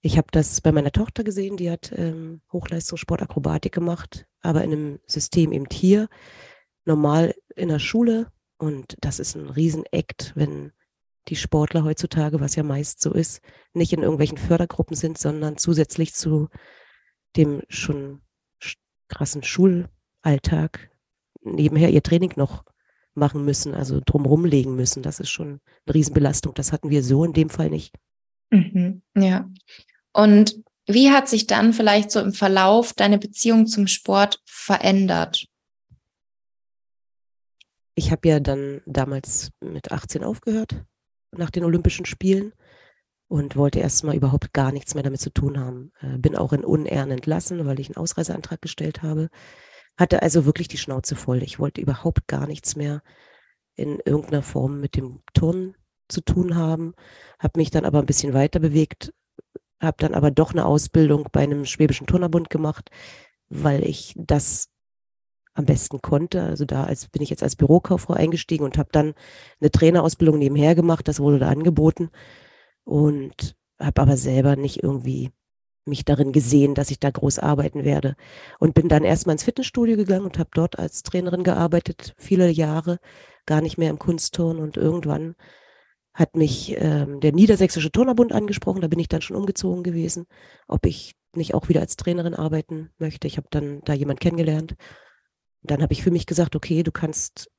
Ich 0.01 0.17
habe 0.17 0.27
das 0.31 0.61
bei 0.61 0.71
meiner 0.71 0.91
Tochter 0.91 1.23
gesehen, 1.23 1.57
die 1.57 1.69
hat 1.69 1.91
ähm, 1.95 2.41
Hochleistungssportakrobatik 2.51 3.71
gemacht, 3.71 4.25
aber 4.41 4.63
in 4.63 4.71
einem 4.71 4.99
System 5.05 5.51
eben 5.51 5.67
hier, 5.71 6.09
normal 6.85 7.35
in 7.55 7.69
der 7.69 7.79
Schule. 7.79 8.31
Und 8.57 8.97
das 9.01 9.19
ist 9.19 9.35
ein 9.35 9.49
Riesenakt, 9.49 10.33
wenn 10.35 10.71
die 11.27 11.35
Sportler 11.35 11.83
heutzutage, 11.83 12.39
was 12.39 12.55
ja 12.55 12.63
meist 12.63 13.01
so 13.01 13.13
ist, 13.13 13.41
nicht 13.73 13.93
in 13.93 14.01
irgendwelchen 14.01 14.37
Fördergruppen 14.37 14.95
sind, 14.95 15.17
sondern 15.17 15.57
zusätzlich 15.57 16.13
zu 16.13 16.49
dem 17.37 17.61
schon 17.69 18.21
krassen 19.07 19.43
Schulalltag 19.43 20.89
nebenher 21.41 21.89
ihr 21.89 22.03
Training 22.03 22.33
noch 22.35 22.63
machen 23.13 23.43
müssen, 23.43 23.73
also 23.73 24.01
drumherum 24.05 24.45
legen 24.45 24.75
müssen. 24.75 25.03
Das 25.03 25.19
ist 25.19 25.29
schon 25.29 25.59
eine 25.85 25.95
Riesenbelastung. 25.95 26.53
Das 26.53 26.71
hatten 26.71 26.89
wir 26.89 27.03
so 27.03 27.23
in 27.25 27.33
dem 27.33 27.49
Fall 27.49 27.69
nicht. 27.69 27.93
Mhm, 28.51 29.01
ja. 29.15 29.49
Und 30.13 30.61
wie 30.87 31.11
hat 31.11 31.29
sich 31.29 31.47
dann 31.47 31.73
vielleicht 31.73 32.11
so 32.11 32.19
im 32.19 32.33
Verlauf 32.33 32.93
deine 32.93 33.17
Beziehung 33.17 33.67
zum 33.67 33.87
Sport 33.87 34.41
verändert? 34.45 35.45
Ich 37.95 38.11
habe 38.11 38.27
ja 38.27 38.39
dann 38.39 38.81
damals 38.85 39.51
mit 39.59 39.91
18 39.91 40.23
aufgehört 40.23 40.83
nach 41.31 41.49
den 41.49 41.63
Olympischen 41.63 42.05
Spielen 42.05 42.53
und 43.27 43.55
wollte 43.55 43.79
erstmal 43.79 44.15
überhaupt 44.15 44.53
gar 44.53 44.71
nichts 44.71 44.93
mehr 44.93 45.03
damit 45.03 45.21
zu 45.21 45.29
tun 45.29 45.59
haben. 45.59 45.91
Äh, 46.01 46.17
bin 46.17 46.35
auch 46.35 46.51
in 46.51 46.65
Unehren 46.65 47.11
entlassen, 47.11 47.65
weil 47.65 47.79
ich 47.79 47.87
einen 47.87 47.97
Ausreiseantrag 47.97 48.61
gestellt 48.61 49.01
habe. 49.03 49.29
Hatte 49.97 50.21
also 50.21 50.45
wirklich 50.45 50.67
die 50.67 50.77
Schnauze 50.77 51.15
voll. 51.15 51.43
Ich 51.43 51.59
wollte 51.59 51.81
überhaupt 51.81 52.27
gar 52.27 52.47
nichts 52.47 52.75
mehr 52.75 53.01
in 53.75 53.99
irgendeiner 54.05 54.41
Form 54.41 54.79
mit 54.79 54.95
dem 54.95 55.21
Turnen 55.33 55.75
zu 56.07 56.21
tun 56.21 56.55
haben. 56.55 56.93
Habe 57.39 57.59
mich 57.59 57.71
dann 57.71 57.85
aber 57.85 57.99
ein 57.99 58.05
bisschen 58.05 58.33
weiter 58.33 58.59
bewegt, 58.59 59.13
habe 59.81 59.97
dann 59.99 60.13
aber 60.13 60.31
doch 60.31 60.51
eine 60.51 60.65
Ausbildung 60.65 61.27
bei 61.31 61.41
einem 61.41 61.65
Schwäbischen 61.65 62.07
Turnerbund 62.07 62.49
gemacht, 62.49 62.89
weil 63.49 63.83
ich 63.83 64.13
das 64.17 64.69
am 65.53 65.65
besten 65.65 66.01
konnte. 66.01 66.43
Also 66.43 66.65
da 66.65 66.83
als, 66.85 67.07
bin 67.07 67.21
ich 67.21 67.29
jetzt 67.29 67.43
als 67.43 67.55
Bürokauffrau 67.55 68.13
eingestiegen 68.13 68.63
und 68.63 68.77
habe 68.77 68.89
dann 68.91 69.13
eine 69.59 69.71
Trainerausbildung 69.71 70.37
nebenher 70.37 70.75
gemacht. 70.75 71.07
Das 71.07 71.19
wurde 71.19 71.39
da 71.39 71.49
angeboten 71.49 72.09
und 72.83 73.55
habe 73.79 74.01
aber 74.01 74.17
selber 74.17 74.55
nicht 74.55 74.83
irgendwie 74.83 75.31
mich 75.85 76.05
darin 76.05 76.31
gesehen, 76.31 76.75
dass 76.75 76.91
ich 76.91 76.99
da 76.99 77.09
groß 77.09 77.39
arbeiten 77.39 77.83
werde. 77.83 78.15
Und 78.59 78.73
bin 78.73 78.87
dann 78.87 79.03
erstmal 79.03 79.35
ins 79.35 79.43
Fitnessstudio 79.43 79.97
gegangen 79.97 80.25
und 80.25 80.39
habe 80.39 80.49
dort 80.53 80.77
als 80.79 81.03
Trainerin 81.03 81.43
gearbeitet, 81.43 82.13
viele 82.17 82.49
Jahre, 82.49 82.99
gar 83.45 83.61
nicht 83.61 83.77
mehr 83.77 83.89
im 83.89 83.99
Kunstturn. 83.99 84.59
Und 84.59 84.77
irgendwann 84.77 85.35
hat 86.13 86.35
mich 86.35 86.75
ähm, 86.77 87.19
der 87.19 87.31
Niedersächsische 87.31 87.91
Turnerbund 87.91 88.33
angesprochen, 88.33 88.81
da 88.81 88.87
bin 88.87 88.99
ich 88.99 89.07
dann 89.07 89.21
schon 89.21 89.37
umgezogen 89.37 89.83
gewesen, 89.83 90.27
ob 90.67 90.85
ich 90.85 91.15
nicht 91.33 91.53
auch 91.53 91.69
wieder 91.69 91.79
als 91.79 91.95
Trainerin 91.95 92.35
arbeiten 92.35 92.89
möchte. 92.97 93.27
Ich 93.27 93.37
habe 93.37 93.47
dann 93.49 93.81
da 93.85 93.93
jemand 93.93 94.19
kennengelernt. 94.19 94.75
Dann 95.63 95.81
habe 95.81 95.93
ich 95.93 96.03
für 96.03 96.11
mich 96.11 96.25
gesagt, 96.25 96.55
okay, 96.55 96.83
du 96.83 96.91
kannst 96.91 97.49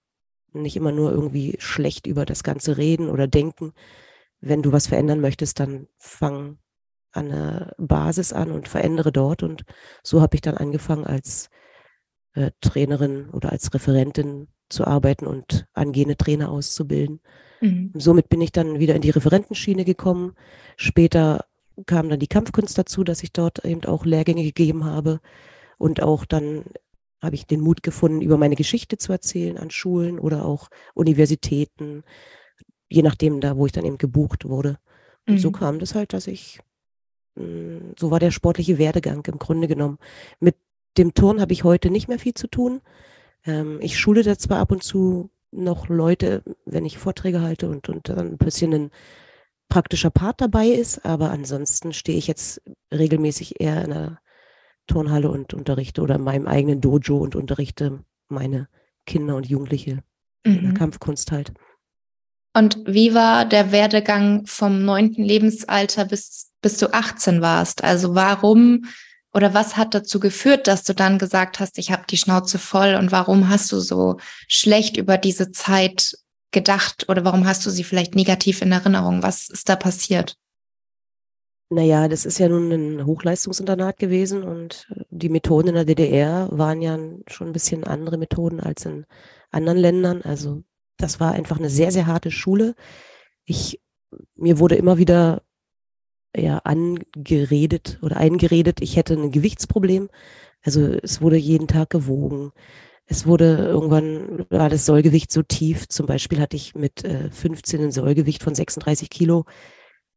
nicht 0.53 0.77
immer 0.77 0.93
nur 0.93 1.11
irgendwie 1.11 1.57
schlecht 1.59 2.07
über 2.07 2.27
das 2.27 2.43
Ganze 2.43 2.77
reden 2.77 3.09
oder 3.09 3.27
denken. 3.27 3.73
Wenn 4.41 4.63
du 4.63 4.73
was 4.73 4.89
verändern 4.89 5.21
möchtest, 5.21 5.61
dann 5.61 5.89
fang 5.97 6.59
an 7.13 7.29
der 7.29 7.75
Basis 7.79 8.33
an 8.33 8.51
und 8.51 8.69
verändere 8.69 9.13
dort. 9.13 9.43
Und 9.43 9.65
so 10.03 10.21
habe 10.21 10.35
ich 10.35 10.41
dann 10.41 10.57
angefangen, 10.57 11.05
als 11.05 11.51
äh, 12.35 12.51
Trainerin 12.61 13.31
oder 13.31 13.53
als 13.53 13.73
Referentin 13.73 14.49
zu 14.69 14.87
arbeiten 14.87 15.27
und 15.27 15.67
angehende 15.75 16.17
Trainer 16.17 16.51
auszubilden. 16.51 17.21
Mhm. 17.61 17.93
Somit 17.95 18.29
bin 18.29 18.41
ich 18.41 18.53
dann 18.53 18.79
wieder 18.79 18.95
in 18.95 19.03
die 19.03 19.11
Referentenschiene 19.11 19.85
gekommen. 19.85 20.35
Später 20.77 21.45
kam 21.87 22.09
dann 22.09 22.19
die 22.19 22.29
Kampfkunst 22.29 22.77
dazu, 22.77 23.05
dass 23.05 23.23
ich 23.23 23.33
dort 23.33 23.65
eben 23.65 23.85
auch 23.85 24.05
Lehrgänge 24.05 24.43
gegeben 24.43 24.85
habe 24.85 25.21
und 25.79 26.03
auch 26.03 26.25
dann 26.25 26.65
habe 27.21 27.35
ich 27.35 27.47
den 27.47 27.61
Mut 27.61 27.83
gefunden, 27.83 28.21
über 28.21 28.37
meine 28.37 28.57
Geschichte 28.57 28.99
zu 28.99 29.13
erzählen 29.13 29.59
an 29.59 29.71
Schulen 29.71 30.19
oder 30.19 30.45
auch 30.45 30.69
Universitäten, 30.95 32.03
je 32.89 33.03
nachdem 33.03 33.41
da, 33.41 33.57
wo 33.57 33.67
ich 33.67 33.73
dann 33.73 33.85
eben 33.85 33.99
gebucht 33.99 34.45
wurde. 34.45 34.79
Und 35.27 35.35
mhm. 35.35 35.39
so 35.39 35.53
kam 35.53 35.79
das 35.79 35.95
halt, 35.95 36.13
dass 36.13 36.27
ich 36.27 36.61
so 37.35 38.11
war 38.11 38.21
der 38.21 38.31
sportliche 38.31 38.79
Werdegang 38.79 39.25
im 39.27 39.39
Grunde 39.39 39.69
genommen. 39.69 39.99
Mit 40.41 40.57
dem 40.99 41.15
Turn 41.15 41.41
habe 41.41 41.53
ich 41.53 41.65
heute 41.65 41.91
nicht 41.91 42.09
mehr 42.09 42.19
viel 42.19 42.35
zu 42.35 42.47
tun. 42.47 42.81
Ähm, 43.47 43.79
ich 43.81 43.99
schule 43.99 44.23
da 44.23 44.37
zwar 44.37 44.59
ab 44.59 44.73
und 44.73 44.83
zu 44.83 45.31
noch 45.51 45.89
Leute, 45.89 46.43
wenn 46.65 46.85
ich 46.85 46.99
Vorträge 46.99 47.41
halte 47.41 47.69
und, 47.69 47.89
und 47.89 48.09
dann 48.09 48.19
ein 48.19 48.39
bisschen 48.39 48.73
ein 48.73 48.91
praktischer 49.69 50.11
Part 50.11 50.41
dabei 50.41 50.69
ist, 50.69 51.05
aber 51.05 51.31
ansonsten 51.31 51.93
stehe 51.93 52.19
ich 52.19 52.27
jetzt 52.27 52.61
regelmäßig 52.93 53.61
eher 53.61 53.85
in 53.85 53.91
der 53.91 54.19
Turnhalle 54.87 55.31
und 55.31 55.55
unterrichte 55.55 56.03
oder 56.03 56.17
in 56.17 56.23
meinem 56.23 56.47
eigenen 56.47 56.81
Dojo 56.81 57.17
und 57.19 57.37
unterrichte 57.37 58.05
meine 58.29 58.69
Kinder 59.07 59.37
und 59.37 59.49
Jugendliche 59.49 60.03
mhm. 60.45 60.57
in 60.57 60.63
der 60.63 60.71
mhm. 60.71 60.77
Kampfkunst 60.77 61.33
halt. 61.33 61.53
Und 62.55 62.79
wie 62.87 63.15
war 63.15 63.45
der 63.45 63.73
Werdegang 63.73 64.45
vom 64.47 64.85
neunten 64.85 65.25
Lebensalter 65.25 66.05
bis 66.05 66.53
bis 66.63 66.79
du 66.79 66.95
18 66.95 67.43
warst. 67.43 67.85
Also 67.85 68.15
warum 68.15 68.87
oder 69.35 69.55
was 69.55 69.77
hat 69.77 69.95
dazu 69.95 70.21
geführt, 70.21 70.67
dass 70.67 70.85
du 70.85 70.95
dann 70.95 71.19
gesagt 71.19 71.59
hast, 71.59 71.79
ich 71.79 71.91
habe 71.91 72.05
die 72.09 72.19
Schnauze 72.19 72.59
voll 72.59 72.95
und 72.95 73.13
warum 73.13 73.49
hast 73.49 73.73
du 73.73 73.81
so 73.81 74.19
schlecht 74.47 74.97
über 74.97 75.19
diese 75.19 75.51
Zeit 75.53 76.15
gedacht 76.51 77.09
oder 77.09 77.25
warum 77.25 77.47
hast 77.47 77.65
du 77.65 77.71
sie 77.71 77.85
vielleicht 77.85 78.15
negativ 78.15 78.63
in 78.63 78.73
Erinnerung? 78.73 79.23
Was 79.23 79.49
ist 79.49 79.69
da 79.69 79.77
passiert? 79.77 80.37
Naja, 81.71 82.09
das 82.09 82.27
ist 82.27 82.39
ja 82.39 82.51
nun 82.51 82.71
ein 82.71 83.07
Hochleistungsinternat 83.07 83.99
gewesen 83.99 84.43
und 84.43 84.87
die 85.09 85.31
Methoden 85.31 85.69
in 85.69 85.75
der 85.75 85.87
DDR 85.87 86.49
waren 86.53 86.83
ja 86.83 86.99
schon 87.27 87.47
ein 87.47 87.53
bisschen 87.55 87.85
andere 87.85 88.19
Methoden 88.19 88.61
als 88.61 88.85
in 88.85 89.07
anderen 89.51 89.79
Ländern. 89.79 90.21
Also 90.21 90.63
das 90.97 91.21
war 91.21 91.33
einfach 91.33 91.59
eine 91.59 91.71
sehr, 91.71 91.91
sehr 91.91 92.07
harte 92.07 92.31
Schule. 92.31 92.75
Ich, 93.45 93.81
mir 94.35 94.59
wurde 94.59 94.77
immer 94.77 94.99
wieder 94.99 95.43
ja 96.37 96.59
angeredet 96.59 97.99
oder 98.03 98.17
eingeredet, 98.17 98.81
ich 98.81 98.97
hätte 98.97 99.15
ein 99.15 99.31
Gewichtsproblem. 99.31 100.09
Also 100.63 100.81
es 101.03 101.21
wurde 101.21 101.37
jeden 101.37 101.69
Tag 101.69 101.91
gewogen. 101.91 102.53
Es 103.07 103.27
wurde 103.27 103.57
irgendwann, 103.57 104.47
war 104.49 104.69
das 104.69 104.87
Sollgewicht 104.87 105.33
so 105.33 105.43
tief. 105.43 105.89
Zum 105.89 106.07
Beispiel 106.07 106.41
hatte 106.41 106.57
ich 106.57 106.75
mit 106.75 107.05
äh, 107.05 107.31
15 107.31 107.83
ein 107.83 107.93
Sollgewicht 107.93 108.43
von 108.43 108.55
36 108.55 109.11
Kilo, 109.11 109.45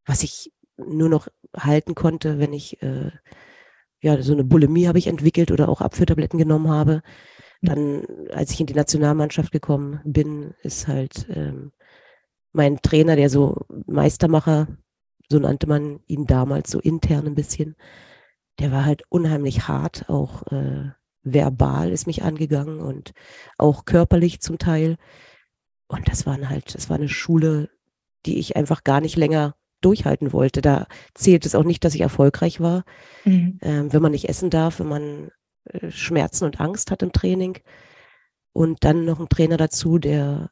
was 0.06 0.24
ich 0.24 0.54
nur 0.78 1.10
noch 1.10 1.28
halten 1.56 1.96
konnte, 1.96 2.40
wenn 2.40 2.54
ich, 2.54 2.82
äh, 2.84 3.12
ja, 4.02 4.22
so 4.22 4.34
eine 4.34 4.44
Bulimie 4.44 4.88
habe 4.88 5.00
ich 5.00 5.08
entwickelt 5.08 5.52
oder 5.52 5.68
auch 5.68 5.82
Abführtabletten 5.82 6.38
genommen 6.38 6.70
habe. 6.70 7.02
Dann, 7.66 8.06
als 8.34 8.52
ich 8.52 8.60
in 8.60 8.68
die 8.68 8.74
Nationalmannschaft 8.74 9.52
gekommen 9.52 10.00
bin, 10.04 10.54
ist 10.62 10.88
halt 10.88 11.28
ähm, 11.30 11.72
mein 12.52 12.78
Trainer, 12.82 13.16
der 13.16 13.30
so 13.30 13.66
Meistermacher 13.88 14.68
so 15.30 15.40
nannte 15.40 15.68
man 15.68 16.00
ihn 16.08 16.26
damals 16.26 16.72
so 16.72 16.80
intern 16.80 17.28
ein 17.28 17.36
bisschen. 17.36 17.76
Der 18.60 18.72
war 18.72 18.86
halt 18.86 19.04
unheimlich 19.10 19.68
hart, 19.68 20.10
auch 20.10 20.44
äh, 20.52 20.92
verbal 21.24 21.92
ist 21.92 22.08
mich 22.08 22.24
angegangen 22.24 22.80
und 22.80 23.14
auch 23.58 23.86
körperlich 23.86 24.40
zum 24.42 24.58
Teil. 24.60 24.98
Und 25.88 26.08
das 26.08 26.26
waren 26.26 26.50
halt, 26.50 26.76
das 26.76 26.90
war 26.90 26.98
eine 26.98 27.10
Schule, 27.10 27.70
die 28.26 28.40
ich 28.40 28.56
einfach 28.56 28.84
gar 28.84 29.02
nicht 29.02 29.18
länger 29.18 29.56
durchhalten 29.82 30.32
wollte. 30.34 30.62
Da 30.62 30.88
zählt 31.14 31.46
es 31.46 31.56
auch 31.56 31.64
nicht, 31.64 31.84
dass 31.84 31.96
ich 31.96 32.02
erfolgreich 32.02 32.60
war. 32.62 32.86
Mhm. 33.24 33.60
Ähm, 33.62 33.94
wenn 33.94 34.02
man 34.02 34.12
nicht 34.12 34.30
essen 34.30 34.50
darf, 34.50 34.80
wenn 34.80 34.88
man 34.88 35.32
Schmerzen 35.90 36.46
und 36.46 36.60
Angst 36.60 36.92
hat 36.92 37.02
im 37.04 37.12
Training 37.12 37.60
und 38.54 38.84
dann 38.84 39.06
noch 39.06 39.20
ein 39.20 39.30
Trainer 39.30 39.58
dazu, 39.58 39.98
der 39.98 40.52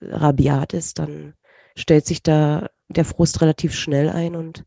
rabiat 0.00 0.72
ist, 0.72 0.98
dann 0.98 1.34
stellt 1.76 2.06
sich 2.06 2.22
da 2.22 2.70
der 2.88 3.04
Frust 3.04 3.40
relativ 3.40 3.74
schnell 3.74 4.08
ein 4.08 4.36
und 4.36 4.64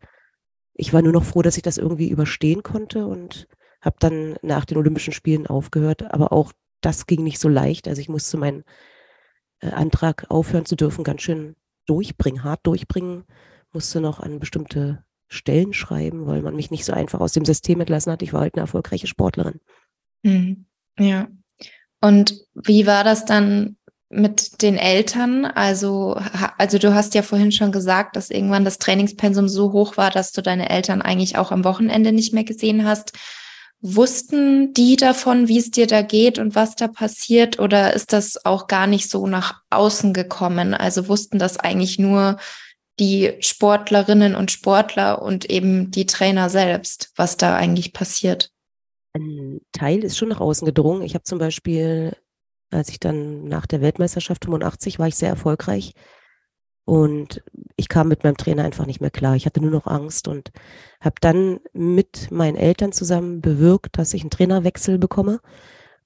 ich 0.73 0.93
war 0.93 1.01
nur 1.01 1.13
noch 1.13 1.25
froh, 1.25 1.41
dass 1.41 1.57
ich 1.57 1.63
das 1.63 1.77
irgendwie 1.77 2.09
überstehen 2.09 2.63
konnte 2.63 3.05
und 3.05 3.47
habe 3.81 3.97
dann 3.99 4.37
nach 4.41 4.65
den 4.65 4.77
Olympischen 4.77 5.13
Spielen 5.13 5.47
aufgehört. 5.47 6.13
Aber 6.13 6.31
auch 6.31 6.53
das 6.81 7.05
ging 7.05 7.23
nicht 7.23 7.39
so 7.39 7.49
leicht. 7.49 7.87
Also 7.87 7.99
ich 8.01 8.07
musste 8.07 8.37
meinen 8.37 8.63
äh, 9.59 9.71
Antrag 9.71 10.25
aufhören 10.29 10.65
zu 10.65 10.75
dürfen 10.75 11.03
ganz 11.03 11.21
schön 11.21 11.55
durchbringen, 11.85 12.43
hart 12.43 12.65
durchbringen, 12.65 13.25
musste 13.71 13.99
noch 13.99 14.19
an 14.19 14.39
bestimmte 14.39 15.03
Stellen 15.29 15.73
schreiben, 15.73 16.25
weil 16.25 16.41
man 16.41 16.55
mich 16.55 16.71
nicht 16.71 16.83
so 16.83 16.91
einfach 16.91 17.19
aus 17.19 17.33
dem 17.33 17.45
System 17.45 17.79
entlassen 17.79 18.11
hat. 18.11 18.23
Ich 18.23 18.33
war 18.33 18.41
halt 18.41 18.55
eine 18.55 18.61
erfolgreiche 18.61 19.07
Sportlerin. 19.07 19.61
Mhm. 20.23 20.65
Ja. 20.97 21.27
Und 22.01 22.33
wie 22.55 22.87
war 22.87 23.03
das 23.03 23.25
dann 23.25 23.77
mit 24.09 24.63
den 24.63 24.75
Eltern? 24.75 25.45
Also, 25.45 26.19
also 26.57 26.79
du 26.79 26.95
hast 26.95 27.13
ja 27.13 27.21
vorhin 27.21 27.51
schon 27.51 27.71
gesagt, 27.71 28.15
dass 28.15 28.31
irgendwann 28.31 28.65
das 28.65 28.79
Trainingspensum 28.79 29.47
so 29.47 29.71
hoch 29.71 29.97
war, 29.97 30.09
dass 30.09 30.31
du 30.31 30.41
deine 30.41 30.69
Eltern 30.69 31.01
eigentlich 31.01 31.37
auch 31.37 31.51
am 31.51 31.63
Wochenende 31.63 32.11
nicht 32.11 32.33
mehr 32.33 32.43
gesehen 32.43 32.83
hast. 32.83 33.13
Wussten 33.81 34.73
die 34.73 34.95
davon, 34.95 35.47
wie 35.47 35.59
es 35.59 35.71
dir 35.71 35.87
da 35.87 36.01
geht 36.01 36.39
und 36.39 36.55
was 36.55 36.75
da 36.75 36.87
passiert? 36.87 37.59
Oder 37.59 37.93
ist 37.93 38.13
das 38.13 38.45
auch 38.45 38.67
gar 38.67 38.87
nicht 38.87 39.09
so 39.09 39.27
nach 39.27 39.61
außen 39.69 40.13
gekommen? 40.13 40.73
Also 40.73 41.07
wussten 41.07 41.37
das 41.37 41.57
eigentlich 41.57 41.99
nur 41.99 42.37
die 42.99 43.33
Sportlerinnen 43.39 44.35
und 44.35 44.51
Sportler 44.51 45.21
und 45.21 45.49
eben 45.49 45.91
die 45.91 46.05
Trainer 46.05 46.49
selbst, 46.49 47.11
was 47.15 47.37
da 47.37 47.55
eigentlich 47.55 47.93
passiert? 47.93 48.51
Ein 49.13 49.61
Teil 49.71 50.03
ist 50.03 50.17
schon 50.17 50.29
nach 50.29 50.39
außen 50.39 50.65
gedrungen. 50.65 51.01
Ich 51.01 51.15
habe 51.15 51.23
zum 51.23 51.39
Beispiel 51.39 52.13
als 52.71 52.89
ich 52.89 52.99
dann 52.99 53.45
nach 53.45 53.65
der 53.65 53.81
Weltmeisterschaft 53.81 54.45
85 54.45 54.99
war 54.99 55.07
ich 55.07 55.15
sehr 55.15 55.29
erfolgreich 55.29 55.93
und 56.85 57.43
ich 57.75 57.89
kam 57.89 58.07
mit 58.07 58.23
meinem 58.23 58.37
Trainer 58.37 58.63
einfach 58.63 58.85
nicht 58.85 59.01
mehr 59.01 59.11
klar. 59.11 59.35
Ich 59.35 59.45
hatte 59.45 59.61
nur 59.61 59.71
noch 59.71 59.85
Angst 59.85 60.27
und 60.27 60.51
habe 60.99 61.15
dann 61.21 61.59
mit 61.73 62.31
meinen 62.31 62.55
Eltern 62.55 62.91
zusammen 62.91 63.41
bewirkt, 63.41 63.97
dass 63.97 64.13
ich 64.13 64.21
einen 64.21 64.31
Trainerwechsel 64.31 64.97
bekomme, 64.97 65.39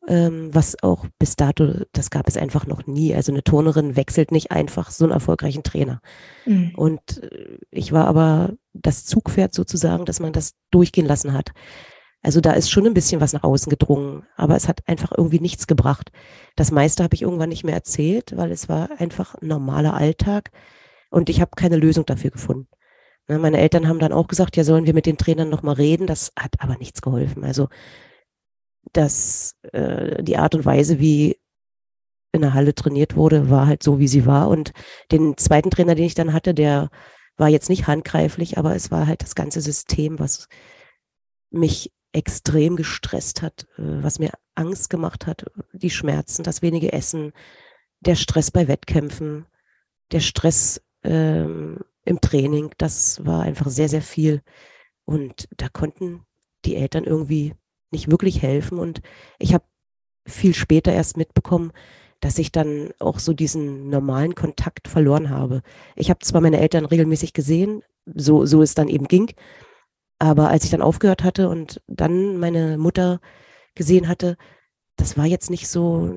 was 0.06 0.82
auch 0.84 1.06
bis 1.18 1.36
dato, 1.36 1.86
das 1.94 2.10
gab 2.10 2.28
es 2.28 2.36
einfach 2.36 2.68
noch 2.68 2.86
nie. 2.88 3.16
Also 3.16 3.32
eine 3.32 3.44
Turnerin 3.44 3.96
wechselt 3.96 4.32
nicht 4.32 4.52
einfach 4.52 4.92
so 4.92 5.06
einen 5.06 5.14
erfolgreichen 5.14 5.64
Trainer. 5.64 6.02
Mhm. 6.46 6.74
Und 6.76 7.24
äh, 7.24 7.58
ich 7.72 7.94
war 7.94 8.08
aber 8.08 8.54
das 8.74 9.06
Zugpferd 9.06 9.54
sozusagen, 9.54 10.06
dass 10.06 10.20
man 10.20 10.34
das 10.34 10.56
durchgehen 10.72 11.06
lassen 11.06 11.34
hat. 11.34 11.52
Also 12.22 12.40
da 12.40 12.54
ist 12.54 12.72
schon 12.72 12.86
ein 12.86 12.94
bisschen 12.94 13.20
was 13.22 13.34
nach 13.34 13.44
außen 13.44 13.70
gedrungen, 13.70 14.24
aber 14.36 14.56
es 14.56 14.68
hat 14.68 14.82
einfach 14.88 15.12
irgendwie 15.16 15.42
nichts 15.42 15.68
gebracht. 15.68 16.12
Das 16.56 16.72
meiste 16.72 17.04
habe 17.04 17.16
ich 17.16 17.22
irgendwann 17.22 17.50
nicht 17.50 17.66
mehr 17.66 17.76
erzählt, 17.76 18.36
weil 18.38 18.52
es 18.52 18.70
war 18.70 18.90
einfach 19.00 19.36
ein 19.36 19.48
normaler 19.48 19.94
Alltag 19.94 20.52
und 21.12 21.30
ich 21.30 21.42
habe 21.42 21.52
keine 21.56 21.76
Lösung 21.76 22.06
dafür 22.06 22.32
gefunden. 22.32 22.68
Ne, 23.28 23.40
meine 23.40 23.58
Eltern 23.58 23.88
haben 23.88 24.00
dann 24.00 24.14
auch 24.14 24.28
gesagt, 24.28 24.58
ja, 24.58 24.64
sollen 24.64 24.86
wir 24.86 24.94
mit 24.94 25.06
den 25.06 25.18
Trainern 25.18 25.50
nochmal 25.50 25.76
reden? 25.76 26.08
Das 26.08 26.32
hat 26.38 26.56
aber 26.60 26.78
nichts 26.78 27.02
geholfen. 27.02 27.44
Also 27.44 27.68
das, 28.92 29.56
äh, 29.72 30.24
die 30.24 30.38
Art 30.38 30.56
und 30.56 30.66
Weise, 30.66 31.00
wie 31.00 31.38
in 32.32 32.42
der 32.42 32.54
Halle 32.54 32.74
trainiert 32.74 33.16
wurde, 33.16 33.50
war 33.50 33.68
halt 33.68 33.84
so, 33.84 34.00
wie 34.00 34.08
sie 34.08 34.26
war. 34.26 34.50
Und 34.50 34.74
den 35.12 35.38
zweiten 35.38 35.70
Trainer, 35.70 35.96
den 35.96 36.06
ich 36.06 36.16
dann 36.16 36.34
hatte, 36.34 36.54
der 36.54 36.90
war 37.38 37.48
jetzt 37.50 37.70
nicht 37.70 37.88
handgreiflich, 37.88 38.58
aber 38.58 38.76
es 38.76 38.92
war 38.92 39.08
halt 39.08 39.22
das 39.22 39.36
ganze 39.36 39.62
System, 39.62 40.20
was 40.20 40.48
mich 41.50 41.92
extrem 42.12 42.76
gestresst 42.76 43.42
hat, 43.42 43.66
äh, 43.78 44.04
was 44.04 44.20
mir 44.20 44.32
Angst 44.56 44.90
gemacht 44.90 45.26
hat, 45.26 45.46
die 45.72 45.90
Schmerzen, 45.90 46.44
das 46.44 46.62
wenige 46.62 46.94
Essen, 46.94 47.34
der 48.02 48.16
Stress 48.16 48.52
bei 48.52 48.68
Wettkämpfen, 48.68 49.46
der 50.12 50.20
Stress 50.20 50.82
ähm, 51.04 51.80
im 52.06 52.22
Training, 52.22 52.72
das 52.78 53.26
war 53.26 53.44
einfach 53.44 53.70
sehr, 53.70 53.90
sehr 53.90 54.02
viel. 54.02 54.42
Und 55.06 55.48
da 55.58 55.70
konnten 55.70 56.26
die 56.66 56.76
Eltern 56.76 57.04
irgendwie 57.04 57.56
nicht 57.94 58.12
wirklich 58.12 58.42
helfen. 58.42 58.80
Und 58.80 59.02
ich 59.40 59.54
habe 59.54 59.64
viel 60.28 60.54
später 60.54 60.92
erst 60.92 61.18
mitbekommen, 61.18 61.72
dass 62.20 62.40
ich 62.40 62.52
dann 62.52 62.92
auch 63.00 63.20
so 63.20 63.34
diesen 63.34 63.90
normalen 63.90 64.36
Kontakt 64.36 64.88
verloren 64.88 65.30
habe. 65.30 65.62
Ich 65.96 66.10
habe 66.10 66.20
zwar 66.20 66.42
meine 66.42 66.60
Eltern 66.60 66.86
regelmäßig 66.86 67.34
gesehen, 67.34 67.84
so, 68.06 68.46
so 68.46 68.62
es 68.62 68.76
dann 68.76 68.88
eben 68.88 69.08
ging, 69.08 69.32
aber 70.20 70.50
als 70.50 70.64
ich 70.64 70.72
dann 70.72 70.82
aufgehört 70.82 71.24
hatte 71.24 71.50
und 71.50 71.82
dann 71.88 72.38
meine 72.38 72.78
Mutter 72.78 73.20
gesehen 73.76 74.08
hatte, 74.08 74.38
das 74.96 75.18
war 75.18 75.26
jetzt 75.26 75.50
nicht 75.50 75.68
so 75.68 76.14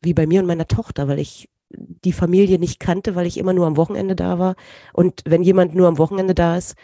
wie 0.00 0.14
bei 0.14 0.26
mir 0.26 0.40
und 0.40 0.46
meiner 0.46 0.68
Tochter, 0.68 1.08
weil 1.08 1.18
ich 1.18 1.48
die 1.70 2.12
Familie 2.12 2.58
nicht 2.58 2.78
kannte, 2.78 3.14
weil 3.16 3.26
ich 3.26 3.36
immer 3.36 3.52
nur 3.52 3.66
am 3.66 3.76
Wochenende 3.76 4.14
da 4.14 4.38
war. 4.38 4.54
Und 4.92 5.22
wenn 5.26 5.42
jemand 5.42 5.74
nur 5.74 5.88
am 5.88 5.98
Wochenende 5.98 6.34
da 6.34 6.56
ist, 6.56 6.76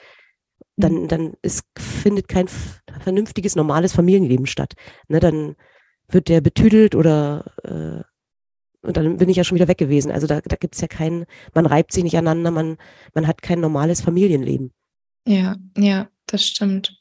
dann, 0.77 1.03
mhm. 1.03 1.09
dann 1.09 1.33
ist, 1.43 1.65
findet 1.79 2.29
kein 2.29 2.49
vernünftiges, 3.01 3.57
normales 3.57 3.93
Familienleben 3.93 4.47
statt. 4.47 4.75
Ne, 5.09 5.21
dann 5.21 5.57
wird 6.09 6.29
der 6.29 6.41
betüdelt 6.41 6.95
oder 6.95 7.45
äh, 7.65 8.03
und 8.85 8.99
dann 8.99 9.17
bin 9.17 9.31
ich 9.31 9.39
ja 9.39 9.45
schon 9.45 9.57
wieder 9.57 9.69
weg 9.69 9.79
gewesen. 9.79 10.13
Also 10.13 10.27
da, 10.27 10.43
da 10.43 10.57
gibt 10.57 10.75
es 10.75 10.81
ja 10.83 10.89
keinen, 10.89 11.25
man 11.55 11.65
reibt 11.65 11.93
sich 11.93 12.05
nicht 12.05 12.19
aneinander, 12.19 12.51
man, 12.51 12.77
man 13.15 13.27
hat 13.27 13.41
kein 13.41 13.61
normales 13.61 14.03
Familienleben. 14.03 14.73
Ja, 15.27 15.57
ja, 15.79 16.09
das 16.27 16.45
stimmt. 16.45 16.95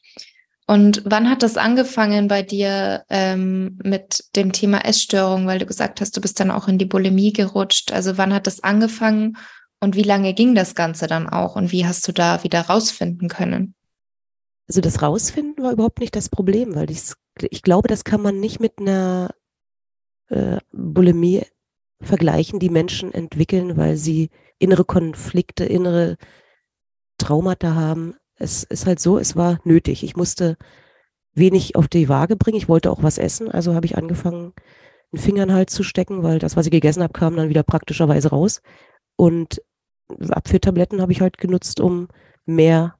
Und 0.65 1.01
wann 1.03 1.29
hat 1.29 1.43
das 1.43 1.57
angefangen 1.57 2.29
bei 2.29 2.41
dir 2.41 3.03
ähm, 3.09 3.77
mit 3.83 4.23
dem 4.37 4.53
Thema 4.53 4.85
Essstörung, 4.85 5.45
weil 5.45 5.59
du 5.59 5.65
gesagt 5.65 5.99
hast, 5.99 6.15
du 6.15 6.21
bist 6.21 6.39
dann 6.39 6.51
auch 6.51 6.69
in 6.69 6.77
die 6.77 6.85
Bulimie 6.85 7.33
gerutscht. 7.33 7.91
Also 7.91 8.17
wann 8.17 8.33
hat 8.33 8.47
das 8.47 8.63
angefangen 8.63 9.35
und 9.83 9.97
wie 9.97 10.03
lange 10.03 10.33
ging 10.33 10.55
das 10.55 10.75
Ganze 10.75 11.07
dann 11.07 11.27
auch 11.27 11.57
und 11.57 11.73
wie 11.73 11.85
hast 11.85 12.07
du 12.07 12.13
da 12.13 12.43
wieder 12.43 12.61
rausfinden 12.61 13.27
können? 13.27 13.75
Also 14.67 14.79
das 14.79 15.01
Rausfinden 15.01 15.61
war 15.61 15.73
überhaupt 15.73 15.99
nicht 15.99 16.15
das 16.15 16.29
Problem, 16.29 16.73
weil 16.73 16.89
ich, 16.89 17.11
ich 17.51 17.63
glaube, 17.63 17.89
das 17.89 18.05
kann 18.05 18.21
man 18.21 18.39
nicht 18.39 18.61
mit 18.61 18.79
einer 18.79 19.35
äh, 20.29 20.57
Bulimie 20.71 21.43
vergleichen, 22.01 22.59
die 22.59 22.69
Menschen 22.69 23.13
entwickeln, 23.13 23.75
weil 23.75 23.97
sie 23.97 24.29
innere 24.57 24.85
Konflikte, 24.85 25.65
innere 25.65 26.15
Traumata 27.17 27.75
haben. 27.75 28.15
Es 28.37 28.63
ist 28.63 28.85
halt 28.85 29.01
so, 29.01 29.19
es 29.19 29.35
war 29.35 29.59
nötig. 29.65 30.03
Ich 30.03 30.15
musste 30.15 30.57
wenig 31.33 31.75
auf 31.75 31.89
die 31.89 32.07
Waage 32.07 32.37
bringen. 32.37 32.57
Ich 32.57 32.69
wollte 32.69 32.89
auch 32.89 33.03
was 33.03 33.17
essen, 33.17 33.51
also 33.51 33.75
habe 33.75 33.85
ich 33.85 33.97
angefangen, 33.97 34.53
einen 35.11 35.21
Finger 35.21 35.43
in 35.43 35.49
den 35.49 35.57
Hals 35.57 35.73
zu 35.73 35.83
stecken, 35.83 36.23
weil 36.23 36.39
das, 36.39 36.55
was 36.55 36.67
ich 36.67 36.71
gegessen 36.71 37.03
habe, 37.03 37.13
kam 37.13 37.35
dann 37.35 37.49
wieder 37.49 37.63
praktischerweise 37.63 38.29
raus. 38.29 38.61
Und 39.15 39.61
Abführtabletten 40.29 41.01
habe 41.01 41.11
ich 41.11 41.21
halt 41.21 41.37
genutzt, 41.37 41.79
um 41.79 42.07
mehr 42.45 42.95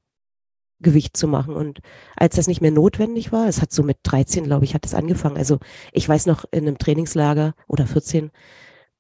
Gewicht 0.80 1.18
zu 1.18 1.28
machen. 1.28 1.56
Und 1.56 1.80
als 2.16 2.36
das 2.36 2.48
nicht 2.48 2.62
mehr 2.62 2.72
notwendig 2.72 3.32
war, 3.32 3.48
es 3.48 3.62
hat 3.62 3.72
so 3.72 3.84
mit 3.84 3.98
13, 4.04 4.44
glaube 4.44 4.66
ich, 4.66 4.74
hat 4.74 4.86
es 4.86 4.94
angefangen. 4.94 5.38
Also 5.38 5.60
ich 5.92 6.08
weiß 6.08 6.26
noch 6.28 6.46
in 6.52 6.68
einem 6.68 6.78
Trainingslager 6.78 7.54
oder 7.68 7.88
14 7.88 8.32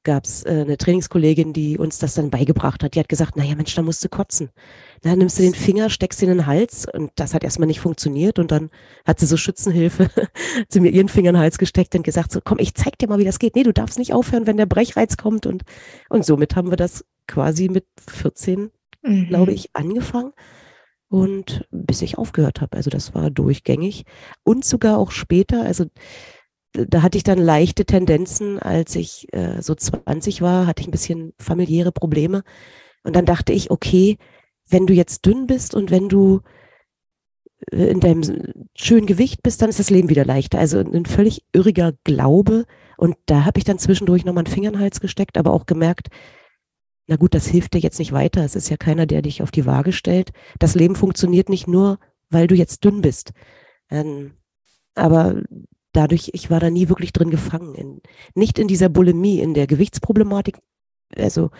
gab 0.04 0.26
es 0.26 0.44
äh, 0.46 0.50
eine 0.50 0.78
Trainingskollegin, 0.78 1.54
die 1.54 1.78
uns 1.78 1.98
das 1.98 2.14
dann 2.14 2.30
beigebracht 2.30 2.84
hat. 2.84 2.96
Die 2.96 3.00
hat 3.00 3.10
gesagt, 3.10 3.38
naja 3.38 3.56
Mensch, 3.56 3.74
da 3.74 3.82
musst 3.82 4.04
du 4.04 4.10
kotzen. 4.10 4.50
Dann 5.02 5.18
nimmst 5.18 5.40
du 5.40 5.44
den 5.44 5.54
Finger, 5.54 5.90
steckst 5.90 6.22
ihn 6.22 6.30
in 6.30 6.40
den 6.40 6.46
Hals 6.46 6.86
und 6.92 7.12
das 7.16 7.34
hat 7.34 7.44
erstmal 7.44 7.68
nicht 7.68 7.80
funktioniert. 7.80 8.38
Und 8.38 8.52
dann 8.52 8.70
hat 9.06 9.20
sie 9.20 9.26
so 9.26 9.38
Schützenhilfe 9.38 10.10
zu 10.70 10.82
mir 10.82 10.92
ihren 10.92 11.10
Finger 11.10 11.30
in 11.30 11.36
den 11.36 11.42
Hals 11.42 11.58
gesteckt 11.58 11.96
und 11.96 12.04
gesagt, 12.04 12.32
so 12.32 12.42
komm, 12.44 12.60
ich 12.60 12.76
zeig 12.76 12.98
dir 12.98 13.08
mal, 13.08 13.20
wie 13.20 13.26
das 13.26 13.40
geht. 13.40 13.56
Nee, 13.56 13.64
du 13.64 13.74
darfst 13.74 13.98
nicht 13.98 14.14
aufhören, 14.14 14.46
wenn 14.46 14.58
der 14.58 14.66
Brechreiz 14.66 15.18
kommt. 15.18 15.46
Und, 15.46 15.64
und 16.10 16.26
somit 16.26 16.56
haben 16.56 16.70
wir 16.70 16.78
das 16.78 17.06
quasi 17.28 17.70
mit 17.70 17.86
14, 18.10 18.72
mhm. 19.02 19.28
glaube 19.28 19.54
ich, 19.54 19.70
angefangen 19.74 20.34
und 21.10 21.68
bis 21.72 22.02
ich 22.02 22.18
aufgehört 22.18 22.62
habe. 22.62 22.76
Also 22.78 22.90
das 22.90 23.14
war 23.14 23.30
durchgängig 23.30 24.06
und 24.44 24.66
sogar 24.66 24.98
auch 24.98 25.12
später, 25.12 25.64
also 25.64 25.86
da 26.74 27.04
hatte 27.04 27.18
ich 27.18 27.24
dann 27.24 27.38
leichte 27.38 27.86
Tendenzen, 27.86 28.60
als 28.60 28.96
ich 28.96 29.28
äh, 29.32 29.62
so 29.62 29.76
20 29.76 30.42
war, 30.42 30.66
hatte 30.66 30.82
ich 30.82 30.88
ein 30.88 30.92
bisschen 30.92 31.34
familiäre 31.38 31.92
Probleme. 31.92 32.44
Und 33.04 33.16
dann 33.16 33.26
dachte 33.26 33.54
ich, 33.54 33.70
okay, 33.70 34.18
wenn 34.68 34.88
du 34.88 34.94
jetzt 34.94 35.26
dünn 35.26 35.46
bist 35.46 35.76
und 35.76 35.92
wenn 35.92 36.10
du 36.10 36.42
äh, 37.72 37.86
in 37.86 38.00
deinem 38.00 38.66
schönen 38.76 39.06
Gewicht 39.06 39.44
bist, 39.44 39.62
dann 39.62 39.70
ist 39.70 39.80
das 39.80 39.92
Leben 39.92 40.10
wieder 40.10 40.26
leichter. 40.26 40.58
Also 40.58 40.80
ein 40.80 41.06
völlig 41.06 41.46
irriger 41.54 41.94
Glaube. 42.04 42.66
Und 42.98 43.16
da 43.28 43.46
habe 43.46 43.60
ich 43.60 43.66
dann 43.66 43.78
zwischendurch 43.78 44.26
nochmal 44.26 44.46
einen 44.46 44.54
Finger 44.54 44.70
in 44.70 44.74
den 44.76 44.82
Hals 44.82 45.00
gesteckt, 45.00 45.38
aber 45.38 45.54
auch 45.54 45.68
gemerkt, 45.68 46.08
na 47.08 47.18
gut, 47.18 47.34
das 47.34 47.48
hilft 47.48 47.74
dir 47.74 47.80
jetzt 47.80 48.00
nicht 48.00 48.14
weiter. 48.14 48.44
Es 48.44 48.56
ist 48.56 48.70
ja 48.70 48.78
keiner, 48.78 49.06
der 49.06 49.22
dich 49.22 49.42
auf 49.42 49.52
die 49.52 49.66
Waage 49.66 49.92
stellt. 49.92 50.32
Das 50.60 50.76
Leben 50.76 50.96
funktioniert 50.96 51.50
nicht 51.50 51.68
nur, 51.68 52.00
weil 52.30 52.48
du 52.48 52.56
jetzt 52.56 52.84
dünn 52.84 53.02
bist. 53.02 53.34
Ähm, 53.90 54.34
aber 54.96 55.42
dadurch, 55.92 56.32
ich 56.34 56.50
war 56.50 56.60
da 56.60 56.70
nie 56.70 56.90
wirklich 56.90 57.12
drin 57.12 57.30
gefangen. 57.30 57.76
In, 57.76 58.02
nicht 58.36 58.58
in 58.58 58.68
dieser 58.68 58.90
Bulimie, 58.90 59.40
in 59.40 59.54
der 59.54 59.68
Gewichtsproblematik. 59.68 60.58
Also 61.16 61.52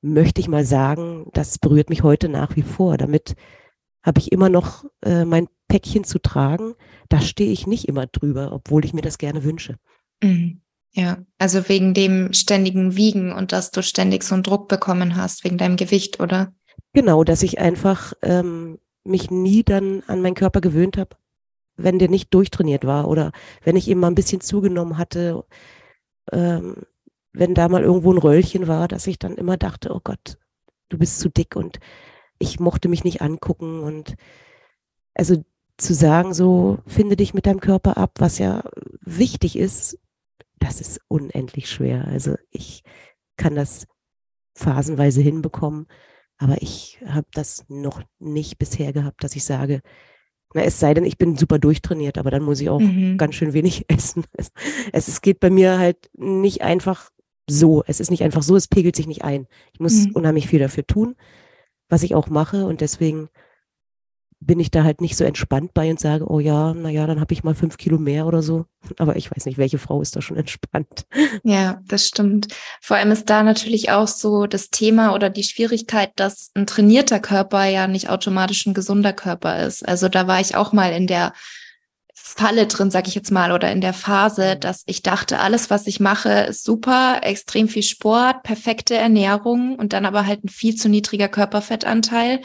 möchte 0.00 0.40
ich 0.40 0.48
mal 0.48 0.64
sagen, 0.64 1.26
das 1.32 1.58
berührt 1.58 1.90
mich 1.90 2.02
heute 2.02 2.28
nach 2.28 2.56
wie 2.56 2.62
vor. 2.62 2.96
Damit 2.96 3.34
habe 4.02 4.20
ich 4.20 4.32
immer 4.32 4.48
noch 4.48 4.84
äh, 5.04 5.24
mein 5.24 5.48
Päckchen 5.68 6.04
zu 6.04 6.20
tragen. 6.20 6.74
Da 7.08 7.20
stehe 7.20 7.52
ich 7.52 7.66
nicht 7.66 7.88
immer 7.88 8.06
drüber, 8.06 8.52
obwohl 8.52 8.84
ich 8.84 8.94
mir 8.94 9.02
das 9.02 9.18
gerne 9.18 9.44
wünsche. 9.44 9.76
Mhm. 10.22 10.61
Ja, 10.94 11.18
also 11.38 11.68
wegen 11.68 11.94
dem 11.94 12.34
ständigen 12.34 12.96
Wiegen 12.96 13.32
und 13.32 13.52
dass 13.52 13.70
du 13.70 13.82
ständig 13.82 14.22
so 14.24 14.34
einen 14.34 14.42
Druck 14.42 14.68
bekommen 14.68 15.16
hast 15.16 15.42
wegen 15.42 15.56
deinem 15.56 15.76
Gewicht, 15.76 16.20
oder? 16.20 16.52
Genau, 16.92 17.24
dass 17.24 17.42
ich 17.42 17.58
einfach 17.58 18.12
ähm, 18.20 18.78
mich 19.02 19.30
nie 19.30 19.62
dann 19.62 20.02
an 20.06 20.20
meinen 20.20 20.34
Körper 20.34 20.60
gewöhnt 20.60 20.98
habe, 20.98 21.16
wenn 21.76 21.98
der 21.98 22.10
nicht 22.10 22.34
durchtrainiert 22.34 22.84
war 22.84 23.08
oder 23.08 23.32
wenn 23.64 23.76
ich 23.76 23.88
eben 23.88 24.00
mal 24.00 24.08
ein 24.08 24.14
bisschen 24.14 24.42
zugenommen 24.42 24.98
hatte, 24.98 25.44
ähm, 26.30 26.76
wenn 27.32 27.54
da 27.54 27.68
mal 27.68 27.82
irgendwo 27.82 28.12
ein 28.12 28.18
Röllchen 28.18 28.68
war, 28.68 28.86
dass 28.86 29.06
ich 29.06 29.18
dann 29.18 29.36
immer 29.36 29.56
dachte, 29.56 29.94
oh 29.94 30.00
Gott, 30.04 30.36
du 30.90 30.98
bist 30.98 31.20
zu 31.20 31.30
dick 31.30 31.56
und 31.56 31.78
ich 32.38 32.60
mochte 32.60 32.88
mich 32.88 33.04
nicht 33.04 33.22
angucken 33.22 33.80
und 33.80 34.16
also 35.14 35.42
zu 35.78 35.94
sagen, 35.94 36.34
so 36.34 36.78
finde 36.86 37.16
dich 37.16 37.32
mit 37.32 37.46
deinem 37.46 37.60
Körper 37.60 37.96
ab, 37.96 38.12
was 38.18 38.38
ja 38.38 38.62
wichtig 39.00 39.56
ist, 39.56 39.98
das 40.62 40.80
ist 40.80 41.00
unendlich 41.08 41.68
schwer. 41.68 42.06
Also 42.06 42.36
ich 42.50 42.82
kann 43.36 43.54
das 43.54 43.86
phasenweise 44.54 45.20
hinbekommen, 45.20 45.86
aber 46.38 46.62
ich 46.62 46.98
habe 47.06 47.26
das 47.32 47.64
noch 47.68 48.02
nicht 48.18 48.58
bisher 48.58 48.92
gehabt, 48.92 49.24
dass 49.24 49.34
ich 49.34 49.44
sage, 49.44 49.80
na, 50.54 50.62
es 50.62 50.78
sei 50.78 50.94
denn, 50.94 51.04
ich 51.04 51.18
bin 51.18 51.36
super 51.36 51.58
durchtrainiert, 51.58 52.18
aber 52.18 52.30
dann 52.30 52.42
muss 52.42 52.60
ich 52.60 52.68
auch 52.68 52.80
mhm. 52.80 53.16
ganz 53.16 53.34
schön 53.34 53.54
wenig 53.54 53.86
essen. 53.88 54.24
Es, 54.32 54.52
es, 54.92 55.20
geht 55.20 55.40
bei 55.40 55.50
mir 55.50 55.78
halt 55.78 56.10
nicht 56.14 56.62
einfach 56.62 57.10
so. 57.48 57.82
Es 57.86 58.00
ist 58.00 58.10
nicht 58.10 58.22
einfach 58.22 58.42
so, 58.42 58.54
es 58.54 58.68
pegelt 58.68 58.94
sich 58.94 59.06
nicht 59.06 59.24
ein. 59.24 59.46
Ich 59.72 59.80
muss 59.80 60.06
mhm. 60.06 60.12
unheimlich 60.12 60.46
viel 60.46 60.60
dafür 60.60 60.86
tun, 60.86 61.16
was 61.88 62.02
ich 62.02 62.14
auch 62.14 62.28
mache 62.28 62.66
und 62.66 62.80
deswegen 62.82 63.28
bin 64.46 64.60
ich 64.60 64.70
da 64.70 64.84
halt 64.84 65.00
nicht 65.00 65.16
so 65.16 65.24
entspannt 65.24 65.72
bei 65.74 65.90
und 65.90 66.00
sage, 66.00 66.28
oh 66.28 66.40
ja, 66.40 66.74
naja, 66.74 67.06
dann 67.06 67.20
habe 67.20 67.32
ich 67.32 67.44
mal 67.44 67.54
fünf 67.54 67.76
Kilo 67.76 67.98
mehr 67.98 68.26
oder 68.26 68.42
so. 68.42 68.66
Aber 68.98 69.16
ich 69.16 69.30
weiß 69.30 69.46
nicht, 69.46 69.58
welche 69.58 69.78
Frau 69.78 70.02
ist 70.02 70.16
da 70.16 70.22
schon 70.22 70.36
entspannt. 70.38 71.06
Ja, 71.42 71.80
das 71.86 72.06
stimmt. 72.06 72.48
Vor 72.80 72.96
allem 72.96 73.12
ist 73.12 73.30
da 73.30 73.42
natürlich 73.42 73.90
auch 73.90 74.08
so 74.08 74.46
das 74.46 74.70
Thema 74.70 75.14
oder 75.14 75.30
die 75.30 75.44
Schwierigkeit, 75.44 76.10
dass 76.16 76.50
ein 76.54 76.66
trainierter 76.66 77.20
Körper 77.20 77.64
ja 77.64 77.86
nicht 77.86 78.08
automatisch 78.08 78.66
ein 78.66 78.74
gesunder 78.74 79.12
Körper 79.12 79.64
ist. 79.64 79.86
Also 79.86 80.08
da 80.08 80.26
war 80.26 80.40
ich 80.40 80.56
auch 80.56 80.72
mal 80.72 80.92
in 80.92 81.06
der 81.06 81.32
Falle 82.14 82.66
drin, 82.66 82.90
sag 82.90 83.08
ich 83.08 83.14
jetzt 83.14 83.30
mal, 83.30 83.52
oder 83.52 83.70
in 83.70 83.80
der 83.80 83.92
Phase, 83.92 84.54
mhm. 84.54 84.60
dass 84.60 84.84
ich 84.86 85.02
dachte, 85.02 85.38
alles, 85.40 85.70
was 85.70 85.86
ich 85.86 86.00
mache, 86.00 86.30
ist 86.30 86.64
super, 86.64 87.20
extrem 87.22 87.68
viel 87.68 87.82
Sport, 87.82 88.42
perfekte 88.42 88.94
Ernährung 88.94 89.76
und 89.76 89.92
dann 89.92 90.06
aber 90.06 90.26
halt 90.26 90.44
ein 90.44 90.48
viel 90.48 90.74
zu 90.76 90.88
niedriger 90.88 91.28
Körperfettanteil. 91.28 92.40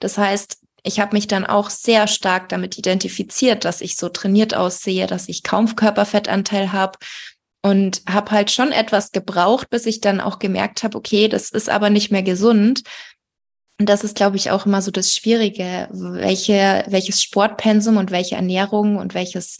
Das 0.00 0.18
heißt, 0.18 0.61
ich 0.82 0.98
habe 1.00 1.14
mich 1.14 1.28
dann 1.28 1.46
auch 1.46 1.70
sehr 1.70 2.08
stark 2.08 2.48
damit 2.48 2.76
identifiziert, 2.76 3.64
dass 3.64 3.80
ich 3.80 3.96
so 3.96 4.08
trainiert 4.08 4.54
aussehe, 4.54 5.06
dass 5.06 5.28
ich 5.28 5.42
kaum 5.42 5.74
Körperfettanteil 5.76 6.72
habe 6.72 6.98
und 7.62 8.02
habe 8.08 8.32
halt 8.32 8.50
schon 8.50 8.72
etwas 8.72 9.12
gebraucht, 9.12 9.70
bis 9.70 9.86
ich 9.86 10.00
dann 10.00 10.20
auch 10.20 10.40
gemerkt 10.40 10.82
habe, 10.82 10.98
okay, 10.98 11.28
das 11.28 11.50
ist 11.50 11.70
aber 11.70 11.90
nicht 11.90 12.10
mehr 12.10 12.24
gesund. 12.24 12.82
Und 13.78 13.88
das 13.88 14.04
ist, 14.04 14.16
glaube 14.16 14.36
ich, 14.36 14.50
auch 14.50 14.66
immer 14.66 14.82
so 14.82 14.90
das 14.90 15.14
Schwierige, 15.14 15.88
welche, 15.92 16.84
welches 16.88 17.22
Sportpensum 17.22 17.96
und 17.96 18.10
welche 18.10 18.34
Ernährung 18.34 18.96
und 18.96 19.14
welches 19.14 19.58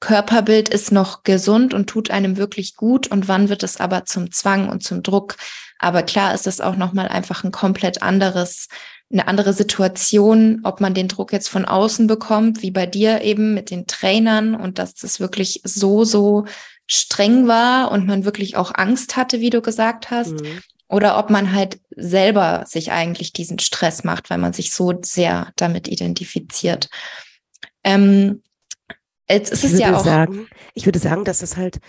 Körperbild 0.00 0.68
ist 0.68 0.92
noch 0.92 1.22
gesund 1.22 1.72
und 1.72 1.88
tut 1.88 2.10
einem 2.10 2.36
wirklich 2.36 2.74
gut 2.74 3.06
und 3.06 3.28
wann 3.28 3.48
wird 3.48 3.62
es 3.62 3.78
aber 3.78 4.04
zum 4.04 4.32
Zwang 4.32 4.68
und 4.68 4.82
zum 4.82 5.02
Druck. 5.02 5.36
Aber 5.78 6.02
klar 6.02 6.34
ist 6.34 6.46
es 6.46 6.60
auch 6.60 6.76
nochmal 6.76 7.08
einfach 7.08 7.44
ein 7.44 7.52
komplett 7.52 8.02
anderes 8.02 8.68
eine 9.12 9.28
andere 9.28 9.52
Situation, 9.52 10.60
ob 10.64 10.80
man 10.80 10.94
den 10.94 11.08
Druck 11.08 11.32
jetzt 11.32 11.48
von 11.48 11.64
außen 11.64 12.06
bekommt, 12.06 12.62
wie 12.62 12.70
bei 12.70 12.86
dir 12.86 13.22
eben 13.22 13.54
mit 13.54 13.70
den 13.70 13.86
Trainern 13.86 14.54
und 14.54 14.78
dass 14.78 14.94
das 14.94 15.20
wirklich 15.20 15.60
so, 15.64 16.04
so 16.04 16.46
streng 16.86 17.46
war 17.46 17.90
und 17.90 18.06
man 18.06 18.24
wirklich 18.24 18.56
auch 18.56 18.72
Angst 18.74 19.16
hatte, 19.16 19.40
wie 19.40 19.50
du 19.50 19.62
gesagt 19.62 20.10
hast. 20.10 20.32
Mhm. 20.32 20.60
Oder 20.88 21.18
ob 21.18 21.30
man 21.30 21.52
halt 21.52 21.80
selber 21.90 22.64
sich 22.66 22.92
eigentlich 22.92 23.32
diesen 23.32 23.58
Stress 23.58 24.04
macht, 24.04 24.30
weil 24.30 24.38
man 24.38 24.52
sich 24.52 24.72
so 24.72 24.92
sehr 25.02 25.52
damit 25.56 25.88
identifiziert. 25.88 26.88
Ähm, 27.82 28.42
jetzt 29.28 29.50
ist 29.52 29.64
ich 29.64 29.72
es 29.72 29.78
ja 29.78 29.96
auch. 29.96 30.04
Sagen, 30.04 30.46
ich 30.74 30.86
würde 30.86 30.98
sagen, 30.98 31.24
dass 31.24 31.42
es 31.42 31.56
halt 31.56 31.80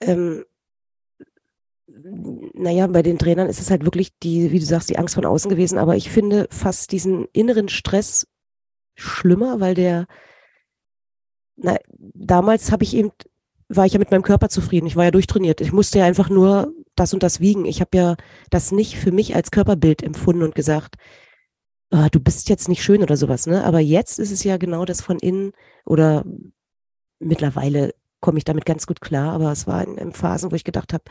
ähm, 0.00 0.44
naja, 2.54 2.86
bei 2.86 3.02
den 3.02 3.18
Trainern 3.18 3.48
ist 3.48 3.60
es 3.60 3.70
halt 3.70 3.84
wirklich 3.84 4.16
die, 4.18 4.52
wie 4.52 4.58
du 4.58 4.64
sagst, 4.64 4.90
die 4.90 4.98
Angst 4.98 5.14
von 5.14 5.24
außen 5.24 5.50
gewesen. 5.50 5.78
Aber 5.78 5.96
ich 5.96 6.10
finde 6.10 6.46
fast 6.50 6.92
diesen 6.92 7.26
inneren 7.32 7.68
Stress 7.68 8.26
schlimmer, 8.94 9.60
weil 9.60 9.74
der, 9.74 10.06
na, 11.56 11.76
damals 11.98 12.70
habe 12.70 12.84
ich 12.84 12.94
eben, 12.94 13.10
war 13.68 13.86
ich 13.86 13.94
ja 13.94 13.98
mit 13.98 14.10
meinem 14.10 14.22
Körper 14.22 14.48
zufrieden. 14.48 14.86
Ich 14.86 14.96
war 14.96 15.04
ja 15.04 15.10
durchtrainiert. 15.10 15.60
Ich 15.60 15.72
musste 15.72 15.98
ja 15.98 16.04
einfach 16.04 16.30
nur 16.30 16.72
das 16.94 17.12
und 17.12 17.22
das 17.22 17.40
wiegen. 17.40 17.64
Ich 17.64 17.80
habe 17.80 17.96
ja 17.96 18.16
das 18.50 18.72
nicht 18.72 18.96
für 18.96 19.12
mich 19.12 19.34
als 19.34 19.50
Körperbild 19.50 20.02
empfunden 20.02 20.42
und 20.42 20.54
gesagt, 20.54 20.96
oh, 21.90 22.06
du 22.10 22.20
bist 22.20 22.48
jetzt 22.48 22.68
nicht 22.68 22.82
schön 22.82 23.02
oder 23.02 23.16
sowas. 23.16 23.46
Ne? 23.46 23.64
Aber 23.64 23.80
jetzt 23.80 24.18
ist 24.18 24.30
es 24.30 24.44
ja 24.44 24.56
genau 24.56 24.84
das 24.84 25.00
von 25.00 25.18
innen 25.18 25.52
oder 25.84 26.24
mittlerweile 27.18 27.94
komme 28.20 28.38
ich 28.38 28.44
damit 28.44 28.64
ganz 28.64 28.86
gut 28.86 29.00
klar. 29.00 29.32
Aber 29.32 29.50
es 29.50 29.66
war 29.66 29.84
in, 29.84 29.98
in 29.98 30.12
Phasen, 30.12 30.52
wo 30.52 30.56
ich 30.56 30.64
gedacht 30.64 30.92
habe, 30.92 31.04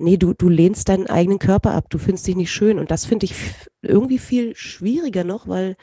nee, 0.00 0.16
du, 0.16 0.34
du 0.34 0.48
lehnst 0.48 0.88
deinen 0.88 1.06
eigenen 1.06 1.38
Körper 1.38 1.72
ab, 1.72 1.86
du 1.90 1.98
findest 1.98 2.26
dich 2.26 2.36
nicht 2.36 2.52
schön. 2.52 2.78
Und 2.78 2.90
das 2.90 3.04
finde 3.04 3.26
ich 3.26 3.34
irgendwie 3.82 4.18
viel 4.18 4.56
schwieriger 4.56 5.24
noch, 5.24 5.46
weil 5.46 5.76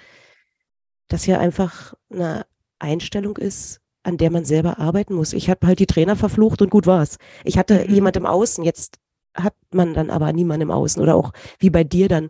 das 1.08 1.26
ja 1.26 1.40
einfach 1.40 1.94
eine 2.12 2.46
Einstellung 2.80 3.38
ist, 3.38 3.80
an 4.04 4.18
der 4.18 4.32
man 4.32 4.46
selber 4.46 4.80
arbeiten 4.80 5.14
muss. 5.14 5.34
Ich 5.34 5.50
habe 5.50 5.68
halt 5.68 5.80
die 5.80 5.88
Trainer 5.88 6.16
verflucht 6.16 6.62
und 6.62 6.70
gut 6.70 6.88
war's. 6.88 7.18
Ich 7.44 7.58
hatte 7.58 7.86
mhm. 7.88 7.94
jemand 7.94 8.16
im 8.18 8.26
Außen, 8.26 8.64
jetzt 8.64 9.00
hat 9.36 9.54
man 9.72 9.94
dann 9.94 10.10
aber 10.10 10.34
niemand 10.34 10.64
im 10.64 10.72
Außen 10.72 11.02
oder 11.02 11.16
auch 11.16 11.32
wie 11.60 11.70
bei 11.70 11.84
dir 11.84 12.08
dann, 12.08 12.30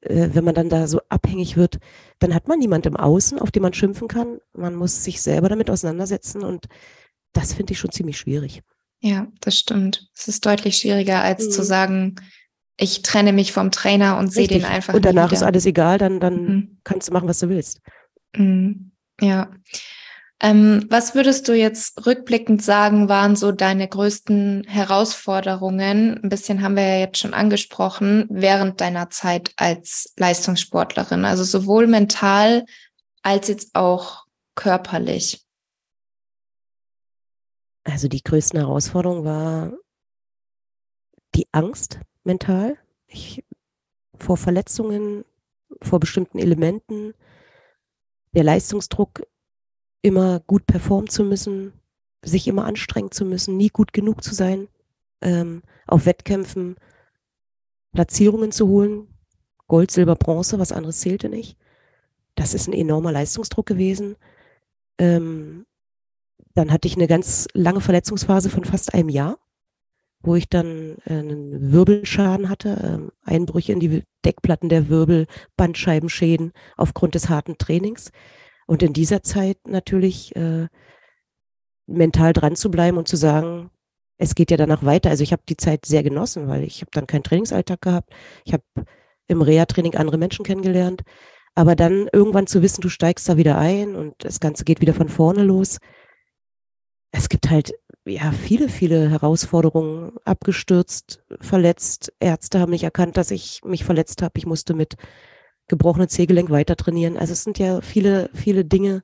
äh, 0.00 0.30
wenn 0.32 0.44
man 0.44 0.54
dann 0.54 0.68
da 0.68 0.86
so 0.86 1.00
abhängig 1.08 1.56
wird, 1.56 1.78
dann 2.18 2.34
hat 2.34 2.48
man 2.48 2.58
niemand 2.58 2.86
im 2.86 2.96
Außen, 2.96 3.38
auf 3.38 3.50
den 3.50 3.62
man 3.62 3.72
schimpfen 3.72 4.08
kann. 4.08 4.40
Man 4.52 4.74
muss 4.74 5.04
sich 5.04 5.22
selber 5.22 5.48
damit 5.48 5.70
auseinandersetzen 5.70 6.42
und 6.42 6.66
das 7.32 7.54
finde 7.54 7.72
ich 7.72 7.78
schon 7.78 7.92
ziemlich 7.92 8.18
schwierig. 8.18 8.62
Ja, 9.00 9.26
das 9.40 9.58
stimmt. 9.58 10.08
Es 10.14 10.28
ist 10.28 10.44
deutlich 10.44 10.76
schwieriger, 10.76 11.22
als 11.22 11.46
mhm. 11.46 11.50
zu 11.50 11.64
sagen, 11.64 12.16
ich 12.76 13.02
trenne 13.02 13.32
mich 13.32 13.52
vom 13.52 13.70
Trainer 13.70 14.18
und 14.18 14.32
sehe 14.32 14.48
den 14.48 14.64
einfach. 14.64 14.94
Und 14.94 15.04
danach 15.04 15.32
ist 15.32 15.42
alles 15.42 15.66
egal, 15.66 15.98
dann, 15.98 16.20
dann 16.20 16.44
mhm. 16.44 16.78
kannst 16.84 17.08
du 17.08 17.12
machen, 17.12 17.28
was 17.28 17.38
du 17.38 17.48
willst. 17.48 17.80
Mhm. 18.36 18.92
Ja. 19.20 19.50
Ähm, 20.42 20.86
was 20.88 21.14
würdest 21.14 21.48
du 21.48 21.52
jetzt 21.52 22.06
rückblickend 22.06 22.62
sagen, 22.62 23.10
waren 23.10 23.36
so 23.36 23.52
deine 23.52 23.86
größten 23.86 24.64
Herausforderungen? 24.66 26.18
Ein 26.22 26.28
bisschen 26.30 26.62
haben 26.62 26.76
wir 26.76 26.86
ja 26.86 26.98
jetzt 27.00 27.18
schon 27.18 27.34
angesprochen, 27.34 28.26
während 28.30 28.80
deiner 28.80 29.10
Zeit 29.10 29.52
als 29.56 30.14
Leistungssportlerin, 30.16 31.26
also 31.26 31.44
sowohl 31.44 31.86
mental 31.86 32.64
als 33.22 33.48
jetzt 33.48 33.74
auch 33.74 34.24
körperlich. 34.54 35.44
Also 37.84 38.08
die 38.08 38.22
größten 38.22 38.58
Herausforderung 38.58 39.24
war 39.24 39.72
die 41.34 41.48
Angst 41.52 42.00
mental 42.24 42.76
ich, 43.06 43.44
vor 44.18 44.36
Verletzungen, 44.36 45.24
vor 45.82 46.00
bestimmten 46.00 46.38
Elementen, 46.38 47.14
der 48.32 48.44
Leistungsdruck, 48.44 49.26
immer 50.02 50.40
gut 50.40 50.66
performen 50.66 51.10
zu 51.10 51.24
müssen, 51.24 51.72
sich 52.22 52.48
immer 52.48 52.64
anstrengen 52.64 53.10
zu 53.10 53.24
müssen, 53.24 53.56
nie 53.56 53.68
gut 53.68 53.92
genug 53.92 54.22
zu 54.22 54.34
sein, 54.34 54.68
ähm, 55.20 55.62
auf 55.86 56.06
Wettkämpfen 56.06 56.76
Platzierungen 57.92 58.52
zu 58.52 58.68
holen, 58.68 59.08
Gold, 59.66 59.90
Silber, 59.90 60.16
Bronze, 60.16 60.58
was 60.58 60.72
anderes 60.72 61.00
zählte 61.00 61.28
nicht. 61.28 61.56
Das 62.34 62.54
ist 62.54 62.68
ein 62.68 62.72
enormer 62.72 63.12
Leistungsdruck 63.12 63.66
gewesen. 63.66 64.16
Ähm, 64.98 65.66
dann 66.54 66.72
hatte 66.72 66.88
ich 66.88 66.96
eine 66.96 67.06
ganz 67.06 67.46
lange 67.54 67.80
Verletzungsphase 67.80 68.50
von 68.50 68.64
fast 68.64 68.94
einem 68.94 69.08
Jahr, 69.08 69.38
wo 70.22 70.34
ich 70.34 70.48
dann 70.48 70.96
äh, 71.06 71.14
einen 71.14 71.72
Wirbelschaden 71.72 72.48
hatte, 72.48 73.10
äh, 73.26 73.30
Einbrüche 73.30 73.72
in 73.72 73.80
die 73.80 74.02
Deckplatten 74.24 74.68
der 74.68 74.88
Wirbel, 74.88 75.26
Bandscheibenschäden 75.56 76.52
aufgrund 76.76 77.14
des 77.14 77.28
harten 77.28 77.56
Trainings. 77.58 78.10
Und 78.66 78.82
in 78.82 78.92
dieser 78.92 79.22
Zeit 79.22 79.58
natürlich 79.66 80.34
äh, 80.36 80.68
mental 81.86 82.32
dran 82.32 82.56
zu 82.56 82.70
bleiben 82.70 82.98
und 82.98 83.08
zu 83.08 83.16
sagen, 83.16 83.70
es 84.18 84.34
geht 84.34 84.50
ja 84.50 84.56
danach 84.56 84.84
weiter. 84.84 85.10
Also 85.10 85.22
ich 85.22 85.32
habe 85.32 85.42
die 85.48 85.56
Zeit 85.56 85.86
sehr 85.86 86.02
genossen, 86.02 86.46
weil 86.46 86.62
ich 86.62 86.82
habe 86.82 86.90
dann 86.92 87.06
keinen 87.06 87.22
Trainingsalltag 87.22 87.80
gehabt. 87.80 88.12
Ich 88.44 88.52
habe 88.52 88.64
im 89.28 89.42
Reha-Training 89.42 89.94
andere 89.94 90.18
Menschen 90.18 90.44
kennengelernt. 90.44 91.02
Aber 91.54 91.74
dann 91.74 92.08
irgendwann 92.12 92.46
zu 92.46 92.62
wissen, 92.62 92.80
du 92.80 92.88
steigst 92.88 93.28
da 93.28 93.36
wieder 93.36 93.58
ein 93.58 93.96
und 93.96 94.14
das 94.18 94.40
Ganze 94.40 94.64
geht 94.64 94.80
wieder 94.80 94.94
von 94.94 95.08
vorne 95.08 95.42
los, 95.42 95.78
es 97.12 97.28
gibt 97.28 97.50
halt 97.50 97.72
ja 98.04 98.32
viele, 98.32 98.68
viele 98.68 99.10
Herausforderungen. 99.10 100.12
Abgestürzt, 100.24 101.22
verletzt. 101.40 102.12
Ärzte 102.20 102.60
haben 102.60 102.70
nicht 102.70 102.84
erkannt, 102.84 103.16
dass 103.16 103.30
ich 103.30 103.60
mich 103.64 103.84
verletzt 103.84 104.22
habe. 104.22 104.32
Ich 104.36 104.46
musste 104.46 104.74
mit 104.74 104.96
gebrochenem 105.68 106.08
Zehgelenk 106.08 106.50
weiter 106.50 106.76
trainieren. 106.76 107.16
Also 107.16 107.32
es 107.32 107.44
sind 107.44 107.58
ja 107.58 107.80
viele, 107.80 108.30
viele 108.34 108.64
Dinge, 108.64 109.02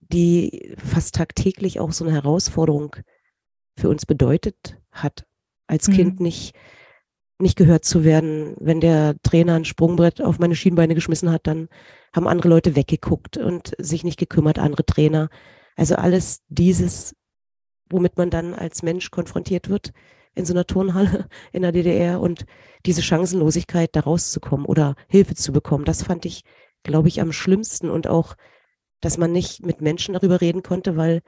die 0.00 0.74
fast 0.84 1.14
tagtäglich 1.14 1.80
auch 1.80 1.92
so 1.92 2.04
eine 2.04 2.14
Herausforderung 2.14 2.96
für 3.76 3.88
uns 3.88 4.06
bedeutet 4.06 4.76
hat, 4.90 5.24
als 5.66 5.88
mhm. 5.88 5.92
Kind 5.92 6.20
nicht, 6.20 6.54
nicht 7.38 7.56
gehört 7.56 7.84
zu 7.84 8.04
werden. 8.04 8.56
Wenn 8.58 8.80
der 8.80 9.14
Trainer 9.22 9.54
ein 9.54 9.64
Sprungbrett 9.64 10.20
auf 10.20 10.38
meine 10.38 10.56
Schienbeine 10.56 10.94
geschmissen 10.94 11.30
hat, 11.30 11.46
dann 11.46 11.68
haben 12.12 12.26
andere 12.26 12.48
Leute 12.48 12.74
weggeguckt 12.74 13.36
und 13.36 13.74
sich 13.78 14.02
nicht 14.02 14.18
gekümmert, 14.18 14.58
andere 14.58 14.84
Trainer. 14.84 15.30
Also 15.76 15.96
alles 15.96 16.42
dieses, 16.48 17.14
womit 17.88 18.16
man 18.16 18.30
dann 18.30 18.54
als 18.54 18.82
Mensch 18.82 19.10
konfrontiert 19.10 19.68
wird 19.68 19.92
in 20.34 20.44
so 20.44 20.54
einer 20.54 20.66
Turnhalle 20.66 21.28
in 21.52 21.62
der 21.62 21.72
DDR 21.72 22.20
und 22.20 22.46
diese 22.86 23.02
Chancenlosigkeit, 23.02 23.90
da 23.94 24.00
rauszukommen 24.00 24.66
oder 24.66 24.94
Hilfe 25.08 25.34
zu 25.34 25.52
bekommen, 25.52 25.84
das 25.84 26.02
fand 26.02 26.24
ich, 26.24 26.42
glaube 26.82 27.08
ich, 27.08 27.20
am 27.20 27.32
schlimmsten 27.32 27.90
und 27.90 28.06
auch, 28.06 28.36
dass 29.00 29.18
man 29.18 29.32
nicht 29.32 29.64
mit 29.64 29.80
Menschen 29.80 30.14
darüber 30.14 30.40
reden 30.40 30.62
konnte, 30.62 30.96
weil 30.96 31.22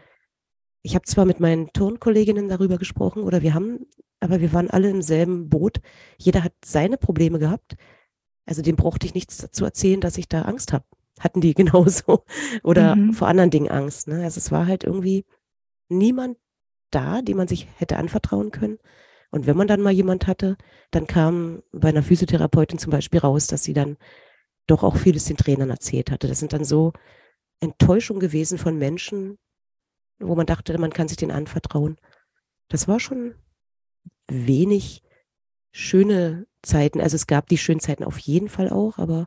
ich 0.83 0.95
habe 0.95 1.05
zwar 1.05 1.25
mit 1.25 1.41
meinen 1.41 1.73
Turnkolleginnen 1.73 2.49
darüber 2.49 2.79
gesprochen 2.79 3.23
oder 3.23 3.43
wir 3.43 3.55
haben, 3.55 3.87
aber 4.21 4.41
wir 4.41 4.53
waren 4.53 4.71
alle 4.71 4.91
im 4.91 5.03
selben 5.03 5.49
Boot. 5.49 5.81
Jeder 6.19 6.43
hat 6.45 6.53
seine 6.65 6.97
Probleme 6.97 7.39
gehabt. 7.39 7.77
Also 8.47 8.63
dem 8.63 8.77
brauchte 8.77 9.07
ich 9.07 9.15
nichts 9.15 9.49
zu 9.53 9.65
erzählen, 9.65 10.01
dass 10.01 10.19
ich 10.19 10.29
da 10.29 10.43
Angst 10.43 10.73
habe 10.73 10.85
hatten 11.23 11.41
die 11.41 11.55
genauso 11.55 12.25
oder 12.63 12.97
mhm. 12.97 13.13
vor 13.13 13.29
anderen 13.29 13.51
Dingen 13.51 13.71
Angst. 13.71 14.09
Ne? 14.09 14.23
Also 14.25 14.39
es 14.39 14.51
war 14.51 14.67
halt 14.67 14.85
irgendwie 14.85 15.25
niemand 15.89 16.39
da, 16.91 17.23
dem 17.23 17.39
man 17.39 17.49
sich 17.49 17.69
hätte 17.77 17.97
anvertrauen 17.97 18.51
können. 18.51 18.79
Und 19.31 19.47
wenn 19.47 19.57
man 19.57 19.67
dann 19.67 19.81
mal 19.81 19.93
jemand 19.93 20.27
hatte, 20.27 20.57
dann 20.91 21.07
kam 21.07 21.63
bei 21.73 21.89
einer 21.89 22.03
Physiotherapeutin 22.03 22.79
zum 22.79 22.91
Beispiel 22.91 23.21
raus, 23.21 23.47
dass 23.47 23.65
sie 23.65 23.73
dann 23.73 23.97
doch 24.67 24.83
auch 24.83 24.97
vieles 24.97 25.25
den 25.25 25.39
Trainern 25.39 25.71
erzählt 25.71 26.11
hatte. 26.11 26.29
Das 26.29 26.39
sind 26.39 26.53
dann 26.53 26.65
so 26.65 26.93
Enttäuschungen 27.61 28.21
gewesen 28.21 28.59
von 28.59 28.77
Menschen, 28.77 29.39
wo 30.19 30.35
man 30.35 30.47
dachte, 30.47 30.77
man 30.79 30.93
kann 30.93 31.09
sich 31.09 31.17
den 31.17 31.31
anvertrauen. 31.31 31.97
Das 32.69 32.89
war 32.89 33.01
schon 33.01 33.35
wenig 34.29 35.03
schöne 35.73 36.47
Zeiten. 36.63 37.01
Also 37.01 37.17
es 37.17 37.27
gab 37.27 37.49
die 37.49 37.59
schönen 37.59 37.81
Zeiten 37.81 38.05
auf 38.05 38.19
jeden 38.19 38.49
Fall 38.49 38.71
auch, 38.71 38.99
aber 38.99 39.27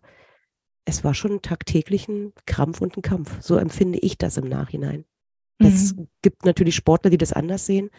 es 0.86 1.04
war 1.04 1.14
schon 1.14 1.42
tagtäglich 1.42 2.08
ein 2.08 2.34
Krampf 2.46 2.82
und 2.82 2.96
ein 2.96 3.02
Kampf. 3.02 3.42
So 3.42 3.58
empfinde 3.58 4.00
ich 4.00 4.18
das 4.18 4.38
im 4.38 4.48
Nachhinein. 4.48 5.06
Es 5.58 5.96
mhm. 5.96 6.08
gibt 6.22 6.46
natürlich 6.46 6.76
Sportler, 6.76 7.10
die 7.10 7.18
das 7.18 7.34
anders 7.34 7.66
sehen. 7.66 7.90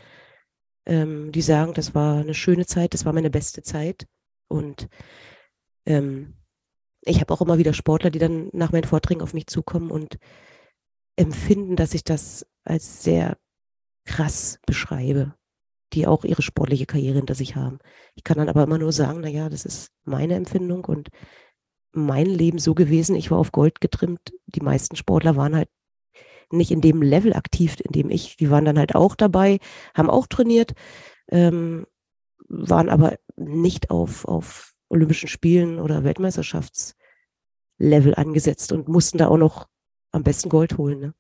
Ähm, 0.87 1.33
die 1.33 1.43
sagen, 1.43 1.75
das 1.75 1.95
war 1.95 2.21
eine 2.21 2.35
schöne 2.35 2.67
Zeit, 2.67 2.95
das 2.95 3.05
war 3.05 3.13
meine 3.13 3.31
beste 3.31 3.63
Zeit. 3.63 4.07
Und 4.49 4.89
ähm, 5.85 6.35
ich 7.03 7.21
habe 7.21 7.35
auch 7.35 7.41
immer 7.41 7.59
wieder 7.59 7.75
Sportler, 7.75 8.11
die 8.11 8.21
dann 8.21 8.51
nach 8.53 8.73
meinen 8.73 8.85
Vorträgen 8.85 9.23
auf 9.23 9.35
mich 9.35 9.49
zukommen 9.49 9.91
und 9.91 10.19
empfinden, 11.17 11.77
dass 11.77 11.95
ich 11.95 12.05
das 12.05 12.47
als 12.65 13.03
sehr 13.03 13.37
krass 14.05 14.61
beschreibe, 14.67 15.35
die 15.93 16.07
auch 16.07 16.25
ihre 16.25 16.43
sportliche 16.43 16.87
Karriere 16.87 17.17
hinter 17.17 17.35
sich 17.35 17.57
haben. 17.57 17.79
Ich 18.15 18.23
kann 18.23 18.39
dann 18.39 18.49
aber 18.49 18.63
immer 18.63 18.79
nur 18.79 18.93
sagen, 18.93 19.21
naja, 19.21 19.49
das 19.49 19.65
ist 19.65 19.91
meine 20.05 20.35
Empfindung 20.35 20.85
und 20.85 21.09
mein 21.97 22.27
Leben 22.27 22.59
so 22.59 22.75
gewesen, 22.75 23.17
ich 23.17 23.31
war 23.31 23.39
auf 23.39 23.53
Gold 23.53 23.81
getrimmt. 23.81 24.33
Die 24.47 24.61
meisten 24.61 24.97
Sportler 24.97 25.37
waren 25.37 25.57
halt 25.57 25.69
nicht 26.51 26.71
in 26.71 26.81
dem 26.81 27.03
Level 27.03 27.35
aktiv, 27.35 27.77
in 27.81 27.93
dem 27.93 28.11
ich, 28.11 28.37
die 28.37 28.51
waren 28.51 28.65
dann 28.65 28.79
halt 28.79 28.95
auch 28.95 29.17
dabei, 29.17 29.59
haben 29.95 30.11
auch 30.11 30.27
trainiert, 30.27 30.75
ähm, 31.29 31.87
waren 32.49 32.89
aber 32.89 33.19
nicht 33.37 33.91
auf, 33.91 34.25
auf 34.27 34.75
Olympischen 34.89 35.29
Spielen 35.29 35.81
oder 35.81 36.05
Weltmeisterschaftsniveau 36.05 36.97
Level 37.79 38.15
angesetzt 38.15 38.73
und 38.73 38.89
mussten 38.89 39.19
da 39.19 39.29
auch 39.29 39.37
noch 39.37 39.69
am 40.13 40.23
besten 40.23 40.49
Gold 40.49 40.79
holen. 40.79 41.01
Ne? 41.01 41.15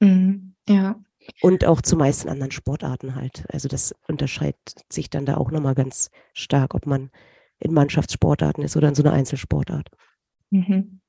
Mhm, 0.00 0.54
ja. 0.68 1.00
Und 1.42 1.64
auch 1.64 1.82
zu 1.82 1.96
meisten 1.96 2.28
anderen 2.28 2.52
Sportarten 2.52 3.16
halt. 3.16 3.44
Also 3.48 3.68
das 3.68 3.94
unterscheidet 4.06 4.84
sich 4.88 5.10
dann 5.10 5.26
da 5.26 5.36
auch 5.36 5.50
nochmal 5.50 5.74
ganz 5.74 6.10
stark, 6.34 6.74
ob 6.74 6.86
man 6.86 7.10
in 7.58 7.72
Mannschaftssportarten 7.72 8.62
ist 8.62 8.76
oder 8.76 8.88
in 8.88 8.94
so 8.94 9.02
einer 9.02 9.12
Einzelsportart. 9.12 9.88
Mhm. 10.50 11.00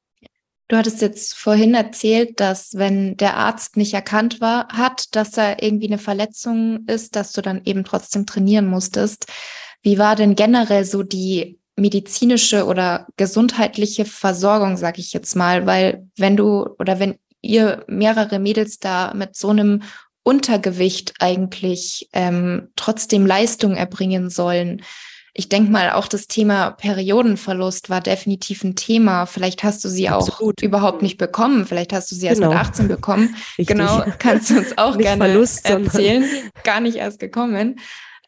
Du 0.69 0.75
hattest 0.75 1.01
jetzt 1.01 1.33
vorhin 1.35 1.73
erzählt, 1.75 2.41
dass 2.41 2.75
wenn 2.75 3.15
der 3.15 3.37
Arzt 3.37 3.77
nicht 3.77 3.93
erkannt 3.93 4.41
war, 4.41 4.67
hat, 4.67 5.15
dass 5.15 5.31
da 5.31 5.55
irgendwie 5.61 5.87
eine 5.87 5.97
Verletzung 5.97 6.85
ist, 6.87 7.15
dass 7.15 7.31
du 7.31 7.41
dann 7.41 7.61
eben 7.63 7.85
trotzdem 7.85 8.25
trainieren 8.25 8.67
musstest. 8.67 9.27
Wie 9.81 9.97
war 9.97 10.17
denn 10.17 10.35
generell 10.35 10.83
so 10.83 11.03
die 11.03 11.57
medizinische 11.77 12.65
oder 12.65 13.07
gesundheitliche 13.15 14.03
Versorgung, 14.03 14.75
sag 14.75 14.99
ich 14.99 15.13
jetzt 15.13 15.35
mal? 15.35 15.65
Weil 15.65 16.05
wenn 16.17 16.35
du 16.35 16.67
oder 16.79 16.99
wenn 16.99 17.17
ihr 17.41 17.85
mehrere 17.87 18.39
Mädels 18.39 18.79
da 18.79 19.13
mit 19.13 19.37
so 19.37 19.49
einem 19.49 19.83
Untergewicht 20.23 21.13
eigentlich 21.19 22.09
ähm, 22.11 22.69
trotzdem 22.75 23.25
Leistung 23.25 23.75
erbringen 23.75 24.29
sollen, 24.29 24.81
ich 25.37 25.49
denke 25.49 25.71
mal, 25.71 25.91
auch 25.91 26.07
das 26.07 26.25
Thema 26.25 26.71
Periodenverlust 26.71 27.91
war 27.91 28.01
definitiv 28.01 28.63
ein 28.63 28.75
Thema. 28.75 29.27
Vielleicht 29.27 29.63
hast 29.63 29.85
du 29.85 29.87
sie 29.87 30.09
Absolut. 30.09 30.59
auch 30.59 30.63
überhaupt 30.63 31.03
nicht 31.03 31.19
bekommen. 31.19 31.67
Vielleicht 31.67 31.93
hast 31.93 32.11
du 32.11 32.15
sie 32.15 32.25
erst 32.25 32.41
genau. 32.41 32.53
mit 32.53 32.59
18 32.59 32.87
bekommen. 32.87 33.35
genau, 33.59 34.03
kannst 34.17 34.49
du 34.49 34.57
uns 34.57 34.75
auch 34.79 34.97
gerne 34.97 35.23
Verlust, 35.23 35.63
erzählen. 35.69 36.25
Gar 36.63 36.79
nicht 36.79 36.97
erst 36.97 37.19
gekommen. 37.19 37.79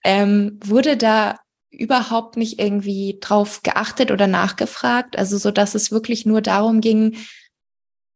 Ähm, 0.03 0.59
wurde 0.63 0.97
da 0.97 1.39
überhaupt 1.71 2.37
nicht 2.37 2.59
irgendwie 2.59 3.17
drauf 3.19 3.63
geachtet 3.63 4.11
oder 4.11 4.27
nachgefragt? 4.27 5.17
Also 5.17 5.39
so, 5.39 5.49
dass 5.49 5.73
es 5.73 5.91
wirklich 5.91 6.27
nur 6.27 6.41
darum 6.41 6.79
ging, 6.79 7.17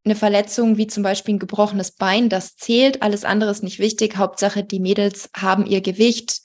eine 0.05 0.15
Verletzung 0.15 0.77
wie 0.77 0.85
zum 0.85 1.01
Beispiel 1.01 1.33
ein 1.35 1.39
gebrochenes 1.39 1.93
Bein, 1.93 2.29
das 2.29 2.57
zählt, 2.57 3.01
alles 3.01 3.25
andere 3.25 3.49
ist 3.49 3.63
nicht 3.63 3.79
wichtig. 3.79 4.17
Hauptsache, 4.17 4.63
die 4.63 4.79
Mädels 4.79 5.31
haben 5.35 5.65
ihr 5.65 5.81
Gewicht 5.81 6.42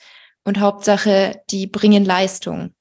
und 0.49 0.61
Hauptsache, 0.61 1.43
die 1.51 1.67
bringen 1.67 2.05
Leistung. 2.05 2.73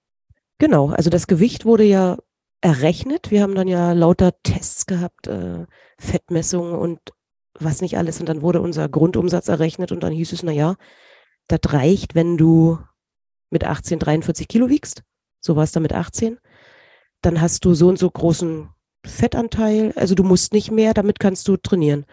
Genau, 0.57 0.89
also 0.89 1.09
das 1.09 1.27
Gewicht 1.27 1.65
wurde 1.65 1.83
ja 1.83 2.17
errechnet. 2.61 3.29
Wir 3.29 3.43
haben 3.43 3.53
dann 3.53 3.67
ja 3.67 3.91
lauter 3.91 4.33
Tests 4.41 4.87
gehabt, 4.87 5.27
äh, 5.27 5.65
Fettmessungen 5.99 6.73
und 6.73 6.99
was 7.59 7.81
nicht 7.81 7.97
alles. 7.97 8.19
Und 8.19 8.27
dann 8.27 8.41
wurde 8.41 8.61
unser 8.61 8.89
Grundumsatz 8.89 9.47
errechnet 9.47 9.91
und 9.91 10.01
dann 10.01 10.13
hieß 10.13 10.33
es, 10.33 10.43
na 10.43 10.51
ja, 10.51 10.75
das 11.47 11.59
reicht, 11.71 12.15
wenn 12.15 12.37
du 12.37 12.79
mit 13.49 13.63
18 13.63 13.99
43 13.99 14.47
Kilo 14.47 14.69
wiegst. 14.69 15.03
So 15.39 15.55
war 15.55 15.63
es 15.63 15.71
dann 15.71 15.83
mit 15.83 15.93
18. 15.93 16.39
Dann 17.21 17.39
hast 17.41 17.65
du 17.65 17.73
so 17.73 17.87
und 17.87 17.99
so 17.99 18.09
großen 18.09 18.69
Fettanteil. 19.05 19.93
Also 19.95 20.15
du 20.15 20.23
musst 20.23 20.53
nicht 20.53 20.71
mehr, 20.71 20.93
damit 20.93 21.19
kannst 21.19 21.47
du 21.47 21.57
trainieren 21.57 22.05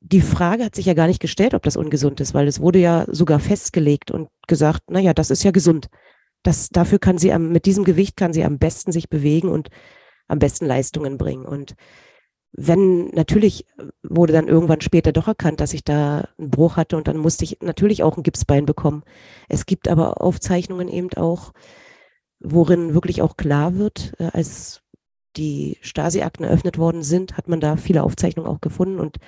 die 0.00 0.22
Frage 0.22 0.64
hat 0.64 0.74
sich 0.74 0.86
ja 0.86 0.94
gar 0.94 1.06
nicht 1.06 1.20
gestellt, 1.20 1.54
ob 1.54 1.62
das 1.62 1.76
ungesund 1.76 2.20
ist, 2.20 2.34
weil 2.34 2.48
es 2.48 2.60
wurde 2.60 2.78
ja 2.78 3.04
sogar 3.08 3.38
festgelegt 3.38 4.10
und 4.10 4.28
gesagt, 4.46 4.90
naja, 4.90 5.12
das 5.14 5.30
ist 5.30 5.44
ja 5.44 5.50
gesund. 5.50 5.88
Das, 6.42 6.70
dafür 6.70 6.98
kann 6.98 7.18
sie 7.18 7.32
am, 7.32 7.52
mit 7.52 7.66
diesem 7.66 7.84
Gewicht 7.84 8.16
kann 8.16 8.32
sie 8.32 8.44
am 8.44 8.58
besten 8.58 8.92
sich 8.92 9.10
bewegen 9.10 9.48
und 9.48 9.68
am 10.26 10.38
besten 10.38 10.64
Leistungen 10.64 11.18
bringen. 11.18 11.44
Und 11.44 11.74
wenn, 12.52 13.08
natürlich 13.08 13.66
wurde 14.02 14.32
dann 14.32 14.48
irgendwann 14.48 14.80
später 14.80 15.12
doch 15.12 15.28
erkannt, 15.28 15.60
dass 15.60 15.74
ich 15.74 15.84
da 15.84 16.28
einen 16.38 16.50
Bruch 16.50 16.76
hatte 16.76 16.96
und 16.96 17.06
dann 17.06 17.18
musste 17.18 17.44
ich 17.44 17.58
natürlich 17.60 18.02
auch 18.02 18.16
ein 18.16 18.22
Gipsbein 18.22 18.64
bekommen. 18.64 19.02
Es 19.48 19.66
gibt 19.66 19.86
aber 19.86 20.22
Aufzeichnungen 20.22 20.88
eben 20.88 21.12
auch, 21.14 21.52
worin 22.40 22.94
wirklich 22.94 23.20
auch 23.20 23.36
klar 23.36 23.76
wird, 23.76 24.14
äh, 24.18 24.30
als 24.32 24.82
die 25.36 25.78
Stasi-Akten 25.82 26.44
eröffnet 26.44 26.78
worden 26.78 27.02
sind, 27.02 27.36
hat 27.36 27.48
man 27.48 27.60
da 27.60 27.76
viele 27.76 28.02
Aufzeichnungen 28.02 28.50
auch 28.50 28.60
gefunden 28.60 28.98
und 28.98 29.18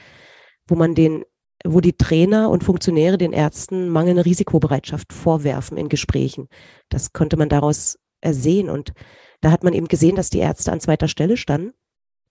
wo 0.67 0.75
man 0.75 0.95
den, 0.95 1.25
wo 1.65 1.81
die 1.81 1.97
Trainer 1.97 2.51
und 2.51 2.65
Funktionäre 2.65 3.19
den 3.19 3.33
Ärzten 3.33 3.89
mangelnde 3.89 4.25
Risikobereitschaft 4.25 5.13
vorwerfen 5.13 5.77
in 5.77 5.89
Gesprächen. 5.89 6.49
Das 6.89 7.13
konnte 7.13 7.37
man 7.37 7.49
daraus 7.49 7.99
ersehen. 8.21 8.69
Und 8.69 8.93
da 9.41 9.51
hat 9.51 9.65
man 9.65 9.73
eben 9.73 9.89
gesehen, 9.89 10.17
dass 10.17 10.31
die 10.31 10.39
Ärzte 10.39 10.73
an 10.73 10.81
zweiter 10.81 11.09
Stelle 11.09 11.37
standen 11.37 11.73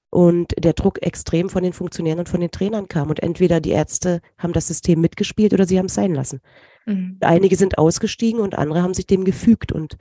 und 0.10 0.54
der 0.62 0.74
Druck 0.74 1.02
extrem 1.02 1.50
von 1.50 1.64
den 1.64 1.74
Funktionären 1.74 2.20
und 2.20 2.30
von 2.30 2.42
den 2.42 2.52
Trainern 2.52 2.88
kam. 2.88 3.10
Und 3.10 3.24
entweder 3.24 3.62
die 3.62 3.72
Ärzte 3.72 4.22
haben 4.38 4.54
das 4.54 4.68
System 4.68 5.00
mitgespielt 5.00 5.54
oder 5.54 5.66
sie 5.66 5.80
haben 5.80 5.86
es 5.86 5.96
sein 5.96 6.14
lassen. 6.14 6.42
Mhm. 6.86 7.18
Einige 7.22 7.56
sind 7.56 7.78
ausgestiegen 7.78 8.42
und 8.42 8.58
andere 8.58 8.84
haben 8.84 8.94
sich 8.94 9.08
dem 9.08 9.24
gefügt. 9.24 9.72
Und 9.72 9.98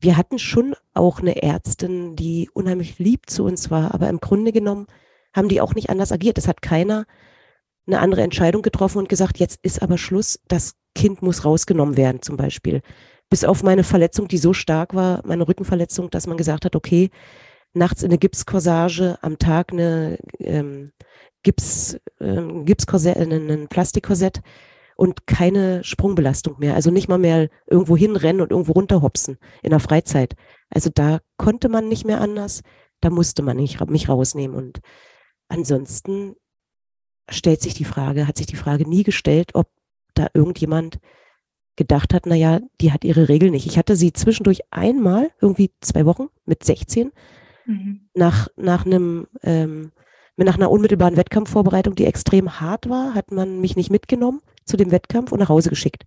wir 0.00 0.16
hatten 0.16 0.38
schon 0.38 0.74
auch 0.94 1.20
eine 1.20 1.42
Ärztin, 1.42 2.16
die 2.16 2.48
unheimlich 2.54 2.98
lieb 2.98 3.28
zu 3.28 3.44
uns 3.44 3.70
war, 3.70 3.94
aber 3.94 4.08
im 4.08 4.18
Grunde 4.18 4.50
genommen 4.50 4.86
haben 5.32 5.48
die 5.48 5.60
auch 5.60 5.74
nicht 5.74 5.90
anders 5.90 6.12
agiert. 6.12 6.38
Es 6.38 6.48
hat 6.48 6.62
keiner 6.62 7.06
eine 7.86 8.00
andere 8.00 8.22
Entscheidung 8.22 8.62
getroffen 8.62 8.98
und 8.98 9.08
gesagt, 9.08 9.38
jetzt 9.38 9.58
ist 9.62 9.82
aber 9.82 9.98
Schluss, 9.98 10.40
das 10.48 10.74
Kind 10.94 11.22
muss 11.22 11.44
rausgenommen 11.44 11.96
werden 11.96 12.22
zum 12.22 12.36
Beispiel. 12.36 12.82
Bis 13.28 13.44
auf 13.44 13.62
meine 13.62 13.82
Verletzung, 13.82 14.28
die 14.28 14.38
so 14.38 14.52
stark 14.52 14.94
war, 14.94 15.22
meine 15.26 15.48
Rückenverletzung, 15.48 16.10
dass 16.10 16.26
man 16.26 16.36
gesagt 16.36 16.64
hat, 16.64 16.76
okay, 16.76 17.10
nachts 17.72 18.02
in 18.02 18.10
eine 18.10 18.18
Gipskorsage, 18.18 19.18
am 19.22 19.38
Tag 19.38 19.72
eine 19.72 20.18
ähm, 20.38 20.92
Gips, 21.42 21.96
ähm, 22.20 22.64
Gipskorsett, 22.64 23.16
äh, 23.16 23.22
ein 23.22 23.68
Plastikkorsett 23.68 24.42
und 24.96 25.26
keine 25.26 25.82
Sprungbelastung 25.82 26.56
mehr. 26.58 26.74
Also 26.74 26.90
nicht 26.90 27.08
mal 27.08 27.18
mehr 27.18 27.48
irgendwo 27.66 27.96
hinrennen 27.96 28.42
und 28.42 28.50
irgendwo 28.50 28.72
runterhopsen 28.72 29.38
in 29.62 29.70
der 29.70 29.80
Freizeit. 29.80 30.34
Also 30.68 30.90
da 30.94 31.20
konnte 31.38 31.68
man 31.68 31.88
nicht 31.88 32.04
mehr 32.04 32.20
anders, 32.20 32.62
da 33.00 33.10
musste 33.10 33.42
man 33.42 33.56
nicht, 33.56 33.84
mich 33.88 34.08
rausnehmen 34.08 34.56
und 34.56 34.80
ansonsten 35.52 36.34
stellt 37.28 37.60
sich 37.60 37.74
die 37.74 37.84
Frage, 37.84 38.26
hat 38.26 38.36
sich 38.36 38.46
die 38.46 38.56
Frage 38.56 38.88
nie 38.88 39.02
gestellt, 39.02 39.54
ob 39.54 39.68
da 40.14 40.28
irgendjemand 40.34 40.98
gedacht 41.76 42.12
hat, 42.12 42.26
naja, 42.26 42.60
die 42.80 42.92
hat 42.92 43.04
ihre 43.04 43.28
Regel 43.28 43.50
nicht. 43.50 43.66
Ich 43.66 43.78
hatte 43.78 43.96
sie 43.96 44.12
zwischendurch 44.12 44.60
einmal, 44.70 45.30
irgendwie 45.40 45.70
zwei 45.80 46.04
Wochen 46.04 46.28
mit 46.44 46.64
16, 46.64 47.12
mhm. 47.66 48.08
nach, 48.14 48.48
nach 48.56 48.84
einem, 48.84 49.26
ähm, 49.42 49.92
nach 50.36 50.56
einer 50.56 50.70
unmittelbaren 50.70 51.16
Wettkampfvorbereitung, 51.16 51.94
die 51.94 52.06
extrem 52.06 52.60
hart 52.60 52.88
war, 52.88 53.14
hat 53.14 53.30
man 53.30 53.60
mich 53.60 53.76
nicht 53.76 53.90
mitgenommen 53.90 54.40
zu 54.64 54.76
dem 54.76 54.90
Wettkampf 54.90 55.32
und 55.32 55.38
nach 55.38 55.48
Hause 55.48 55.70
geschickt. 55.70 56.04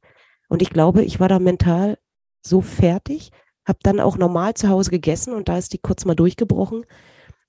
Und 0.50 0.62
ich 0.62 0.70
glaube, 0.70 1.04
ich 1.04 1.20
war 1.20 1.30
da 1.30 1.40
mental 1.40 1.98
so 2.42 2.62
fertig, 2.62 3.32
habe 3.66 3.80
dann 3.82 4.00
auch 4.00 4.18
normal 4.18 4.54
zu 4.54 4.70
Hause 4.70 4.92
gegessen 4.92 5.34
und 5.34 5.50
da 5.50 5.58
ist 5.58 5.74
die 5.74 5.80
kurz 5.80 6.06
mal 6.06 6.16
durchgebrochen 6.16 6.86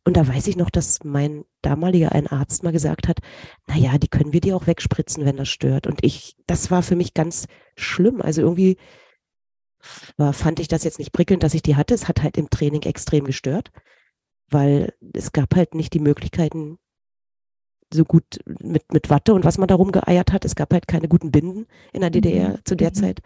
und 0.06 0.16
da 0.16 0.28
weiß 0.28 0.46
ich 0.46 0.56
noch, 0.56 0.70
dass 0.70 1.02
mein 1.02 1.44
damaliger 1.62 2.12
ein 2.12 2.28
Arzt 2.28 2.62
mal 2.62 2.70
gesagt 2.70 3.08
hat, 3.08 3.18
na 3.66 3.76
ja, 3.76 3.98
die 3.98 4.06
können 4.06 4.32
wir 4.32 4.40
dir 4.40 4.54
auch 4.54 4.68
wegspritzen, 4.68 5.24
wenn 5.24 5.36
das 5.36 5.48
stört. 5.48 5.88
Und 5.88 6.04
ich, 6.04 6.36
das 6.46 6.70
war 6.70 6.84
für 6.84 6.94
mich 6.94 7.12
ganz 7.12 7.48
schlimm. 7.74 8.22
Also 8.22 8.40
irgendwie 8.40 8.76
war, 10.16 10.32
fand 10.32 10.60
ich 10.60 10.68
das 10.68 10.84
jetzt 10.84 11.00
nicht 11.00 11.12
prickelnd, 11.12 11.42
dass 11.42 11.54
ich 11.54 11.62
die 11.62 11.74
hatte. 11.74 11.92
Es 11.92 12.06
hat 12.06 12.22
halt 12.22 12.36
im 12.36 12.48
Training 12.50 12.82
extrem 12.82 13.24
gestört, 13.24 13.72
weil 14.48 14.94
es 15.12 15.32
gab 15.32 15.56
halt 15.56 15.74
nicht 15.74 15.92
die 15.92 15.98
Möglichkeiten, 15.98 16.78
so 17.92 18.04
gut 18.04 18.38
mit, 18.46 18.92
mit 18.92 19.10
Watte 19.10 19.34
und 19.34 19.44
was 19.44 19.58
man 19.58 19.66
darum 19.66 19.90
geeiert 19.90 20.32
hat. 20.32 20.44
Es 20.44 20.54
gab 20.54 20.72
halt 20.72 20.86
keine 20.86 21.08
guten 21.08 21.32
Binden 21.32 21.66
in 21.92 22.02
der 22.02 22.10
DDR 22.10 22.50
mhm. 22.50 22.64
zu 22.64 22.76
der 22.76 22.90
mhm. 22.90 22.94
Zeit. 22.94 23.22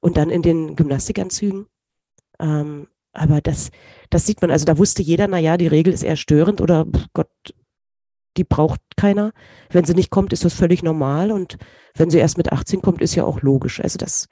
Und 0.00 0.16
dann 0.16 0.30
in 0.30 0.40
den 0.40 0.74
Gymnastikanzügen. 0.74 1.66
Ähm, 2.40 2.88
aber 3.14 3.40
das, 3.40 3.70
das 4.10 4.26
sieht 4.26 4.40
man, 4.42 4.50
also 4.50 4.64
da 4.64 4.76
wusste 4.78 5.02
jeder, 5.02 5.28
na 5.28 5.38
ja, 5.38 5.56
die 5.56 5.66
Regel 5.66 5.92
ist 5.92 6.02
eher 6.02 6.16
störend 6.16 6.60
oder 6.60 6.86
Gott, 7.12 7.30
die 8.36 8.44
braucht 8.44 8.80
keiner. 8.96 9.32
Wenn 9.70 9.84
sie 9.84 9.94
nicht 9.94 10.10
kommt, 10.10 10.32
ist 10.32 10.44
das 10.44 10.54
völlig 10.54 10.82
normal 10.82 11.30
und 11.30 11.56
wenn 11.94 12.10
sie 12.10 12.18
erst 12.18 12.36
mit 12.36 12.52
18 12.52 12.82
kommt, 12.82 13.00
ist 13.00 13.14
ja 13.14 13.24
auch 13.24 13.40
logisch. 13.42 13.80
Also 13.80 13.98
das 13.98 14.28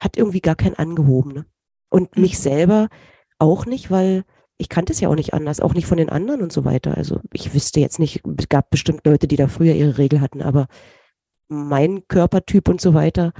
hat 0.00 0.16
irgendwie 0.16 0.40
gar 0.40 0.54
kein 0.54 0.74
Angehobene. 0.74 1.46
Und 1.88 2.16
mhm. 2.16 2.22
mich 2.22 2.38
selber 2.38 2.88
auch 3.38 3.66
nicht, 3.66 3.90
weil 3.90 4.24
ich 4.58 4.68
kannte 4.68 4.92
es 4.92 5.00
ja 5.00 5.08
auch 5.08 5.14
nicht 5.14 5.32
anders, 5.32 5.60
auch 5.60 5.72
nicht 5.72 5.86
von 5.86 5.96
den 5.96 6.10
anderen 6.10 6.42
und 6.42 6.52
so 6.52 6.66
weiter. 6.66 6.96
Also 6.96 7.20
ich 7.32 7.54
wüsste 7.54 7.80
jetzt 7.80 7.98
nicht, 7.98 8.22
es 8.38 8.48
gab 8.50 8.68
bestimmt 8.70 9.06
Leute, 9.06 9.26
die 9.26 9.36
da 9.36 9.48
früher 9.48 9.74
ihre 9.74 9.96
Regel 9.96 10.20
hatten, 10.20 10.42
aber 10.42 10.66
mein 11.48 12.06
Körpertyp 12.06 12.68
und 12.68 12.80
so 12.80 12.92
weiter, 12.92 13.32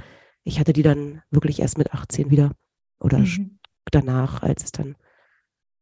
ich 0.43 0.59
hatte 0.59 0.73
die 0.73 0.83
dann 0.83 1.21
wirklich 1.29 1.59
erst 1.59 1.77
mit 1.77 1.93
18 1.93 2.31
wieder 2.31 2.51
oder 2.99 3.19
mhm 3.19 3.60
danach, 3.89 4.43
als 4.43 4.63
es 4.63 4.71
dann, 4.71 4.95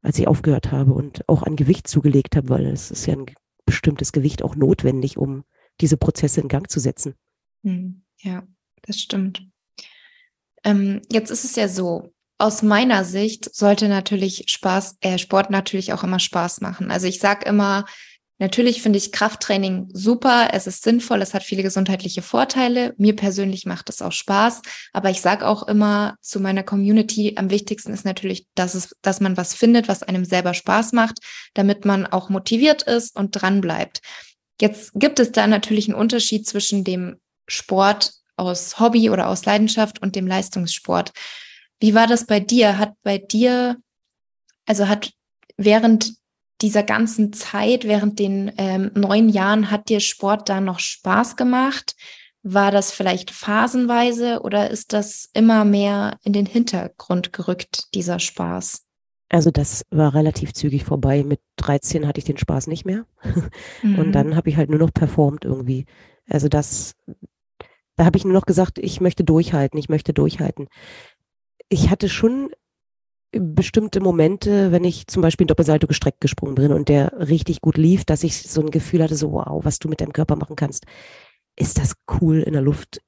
als 0.01 0.17
ich 0.17 0.27
aufgehört 0.27 0.71
habe 0.71 0.93
und 0.93 1.27
auch 1.27 1.43
an 1.43 1.55
Gewicht 1.55 1.87
zugelegt 1.87 2.35
habe, 2.35 2.49
weil 2.49 2.65
es 2.65 2.91
ist 2.91 3.05
ja 3.05 3.15
ein 3.15 3.25
bestimmtes 3.65 4.11
Gewicht 4.11 4.43
auch 4.43 4.55
notwendig, 4.55 5.17
um 5.17 5.43
diese 5.81 5.97
Prozesse 5.97 6.41
in 6.41 6.47
Gang 6.47 6.69
zu 6.69 6.79
setzen. 6.79 7.15
Hm, 7.63 8.03
ja, 8.17 8.43
das 8.83 8.99
stimmt. 8.99 9.47
Ähm, 10.63 11.01
jetzt 11.11 11.29
ist 11.29 11.45
es 11.45 11.55
ja 11.55 11.67
so, 11.67 12.13
aus 12.37 12.61
meiner 12.61 13.03
Sicht 13.03 13.53
sollte 13.53 13.89
natürlich 13.89 14.45
Spaß, 14.47 14.97
äh, 15.01 15.17
Sport 15.17 15.49
natürlich 15.49 15.91
auch 15.93 16.03
immer 16.03 16.19
Spaß 16.19 16.61
machen. 16.61 16.89
Also 16.89 17.05
ich 17.07 17.19
sage 17.19 17.45
immer, 17.45 17.85
Natürlich 18.41 18.81
finde 18.81 18.97
ich 18.97 19.11
Krafttraining 19.11 19.89
super, 19.91 20.51
es 20.53 20.65
ist 20.65 20.83
sinnvoll, 20.83 21.21
es 21.21 21.33
hat 21.33 21.43
viele 21.43 21.61
gesundheitliche 21.61 22.21
Vorteile. 22.21 22.93
Mir 22.97 23.13
persönlich 23.13 23.65
macht 23.65 23.89
es 23.89 24.01
auch 24.01 24.13
Spaß, 24.13 24.61
aber 24.93 25.09
ich 25.09 25.19
sage 25.19 25.45
auch 25.45 25.67
immer 25.67 26.15
zu 26.21 26.39
meiner 26.39 26.63
Community, 26.63 27.33
am 27.35 27.49
wichtigsten 27.49 27.91
ist 27.91 28.05
natürlich, 28.05 28.47
dass 28.55 28.75
es, 28.75 28.95
dass 29.01 29.19
man 29.19 29.35
was 29.35 29.53
findet, 29.53 29.89
was 29.89 30.03
einem 30.03 30.23
selber 30.23 30.53
Spaß 30.53 30.93
macht, 30.93 31.19
damit 31.53 31.83
man 31.83 32.07
auch 32.07 32.29
motiviert 32.29 32.83
ist 32.83 33.13
und 33.13 33.31
dran 33.31 33.59
bleibt. 33.59 33.99
Jetzt 34.61 34.91
gibt 34.95 35.19
es 35.19 35.33
da 35.33 35.45
natürlich 35.45 35.89
einen 35.89 35.99
Unterschied 35.99 36.47
zwischen 36.47 36.85
dem 36.85 37.17
Sport 37.47 38.13
aus 38.37 38.79
Hobby 38.79 39.09
oder 39.09 39.27
aus 39.27 39.43
Leidenschaft 39.43 40.01
und 40.01 40.15
dem 40.15 40.27
Leistungssport. 40.27 41.11
Wie 41.81 41.93
war 41.93 42.07
das 42.07 42.25
bei 42.25 42.39
dir? 42.39 42.77
Hat 42.77 42.93
bei 43.03 43.17
dir, 43.17 43.75
also 44.65 44.87
hat 44.87 45.11
während 45.57 46.18
dieser 46.61 46.83
ganzen 46.83 47.33
Zeit, 47.33 47.85
während 47.85 48.19
den 48.19 48.51
ähm, 48.57 48.91
neun 48.95 49.29
Jahren, 49.29 49.71
hat 49.71 49.89
dir 49.89 49.99
Sport 49.99 50.49
da 50.49 50.59
noch 50.61 50.79
Spaß 50.79 51.35
gemacht? 51.35 51.95
War 52.43 52.71
das 52.71 52.91
vielleicht 52.91 53.31
phasenweise 53.31 54.41
oder 54.41 54.69
ist 54.69 54.93
das 54.93 55.29
immer 55.33 55.65
mehr 55.65 56.17
in 56.23 56.33
den 56.33 56.45
Hintergrund 56.45 57.33
gerückt, 57.33 57.93
dieser 57.93 58.19
Spaß? 58.19 58.85
Also 59.29 59.51
das 59.51 59.85
war 59.91 60.15
relativ 60.15 60.53
zügig 60.53 60.85
vorbei. 60.85 61.23
Mit 61.23 61.39
13 61.57 62.07
hatte 62.07 62.19
ich 62.19 62.25
den 62.25 62.37
Spaß 62.37 62.67
nicht 62.67 62.85
mehr. 62.85 63.05
Mhm. 63.81 63.99
Und 63.99 64.11
dann 64.11 64.35
habe 64.35 64.49
ich 64.49 64.57
halt 64.57 64.69
nur 64.69 64.79
noch 64.79 64.93
performt 64.93 65.45
irgendwie. 65.45 65.85
Also 66.27 66.49
das, 66.49 66.95
da 67.95 68.03
habe 68.03 68.17
ich 68.17 68.25
nur 68.25 68.33
noch 68.33 68.45
gesagt, 68.45 68.77
ich 68.77 68.99
möchte 68.99 69.23
durchhalten, 69.23 69.79
ich 69.79 69.87
möchte 69.87 70.13
durchhalten. 70.13 70.67
Ich 71.69 71.89
hatte 71.89 72.09
schon 72.09 72.49
bestimmte 73.31 73.99
Momente, 73.99 74.71
wenn 74.71 74.83
ich 74.83 75.07
zum 75.07 75.21
Beispiel 75.21 75.45
Doppelsalto 75.45 75.87
gestreckt 75.87 76.21
gesprungen 76.21 76.55
bin 76.55 76.71
und 76.71 76.89
der 76.89 77.13
richtig 77.27 77.61
gut 77.61 77.77
lief, 77.77 78.05
dass 78.05 78.23
ich 78.23 78.41
so 78.41 78.61
ein 78.61 78.71
Gefühl 78.71 79.03
hatte, 79.03 79.15
so 79.15 79.31
wow, 79.31 79.63
was 79.63 79.79
du 79.79 79.87
mit 79.87 80.01
deinem 80.01 80.13
Körper 80.13 80.35
machen 80.35 80.55
kannst. 80.55 80.85
Ist 81.55 81.77
das 81.77 81.95
cool 82.21 82.41
in 82.41 82.53
der 82.53 82.61
Luft 82.61 83.01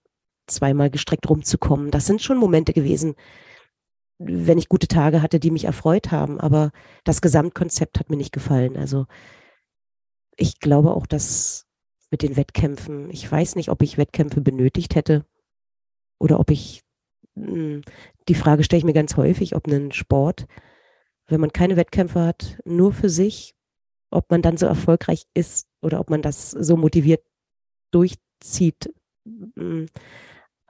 zweimal 0.47 0.89
gestreckt 0.89 1.29
rumzukommen? 1.29 1.89
Das 1.89 2.05
sind 2.05 2.21
schon 2.21 2.38
Momente 2.38 2.73
gewesen, 2.73 3.15
wenn 4.19 4.60
ich 4.60 4.69
gute 4.69 4.88
Tage 4.88 5.21
hatte, 5.21 5.39
die 5.39 5.51
mich 5.51 5.65
erfreut 5.65 6.12
haben. 6.12 6.39
Aber 6.39 6.71
das 7.03 7.21
Gesamtkonzept 7.21 7.99
hat 7.99 8.10
mir 8.10 8.17
nicht 8.17 8.34
gefallen. 8.34 8.77
Also 8.77 9.07
ich 10.36 10.60
glaube 10.60 10.93
auch, 10.93 11.07
dass 11.07 11.65
mit 12.12 12.21
den 12.21 12.36
Wettkämpfen, 12.36 13.10
ich 13.10 13.31
weiß 13.31 13.55
nicht, 13.55 13.69
ob 13.69 13.81
ich 13.81 13.97
Wettkämpfe 13.97 14.41
benötigt 14.41 14.95
hätte 14.95 15.25
oder 16.19 16.39
ob 16.39 16.51
ich 16.51 16.84
die 17.35 18.35
Frage 18.35 18.63
stelle 18.63 18.79
ich 18.79 18.85
mir 18.85 18.93
ganz 18.93 19.15
häufig, 19.17 19.55
ob 19.55 19.67
ein 19.67 19.91
Sport, 19.91 20.47
wenn 21.27 21.41
man 21.41 21.53
keine 21.53 21.77
Wettkämpfe 21.77 22.21
hat, 22.21 22.57
nur 22.65 22.93
für 22.93 23.09
sich, 23.09 23.55
ob 24.09 24.29
man 24.29 24.41
dann 24.41 24.57
so 24.57 24.65
erfolgreich 24.65 25.23
ist 25.33 25.67
oder 25.81 25.99
ob 25.99 26.09
man 26.09 26.21
das 26.21 26.51
so 26.51 26.75
motiviert 26.75 27.23
durchzieht. 27.91 28.93
Hm, 29.25 29.87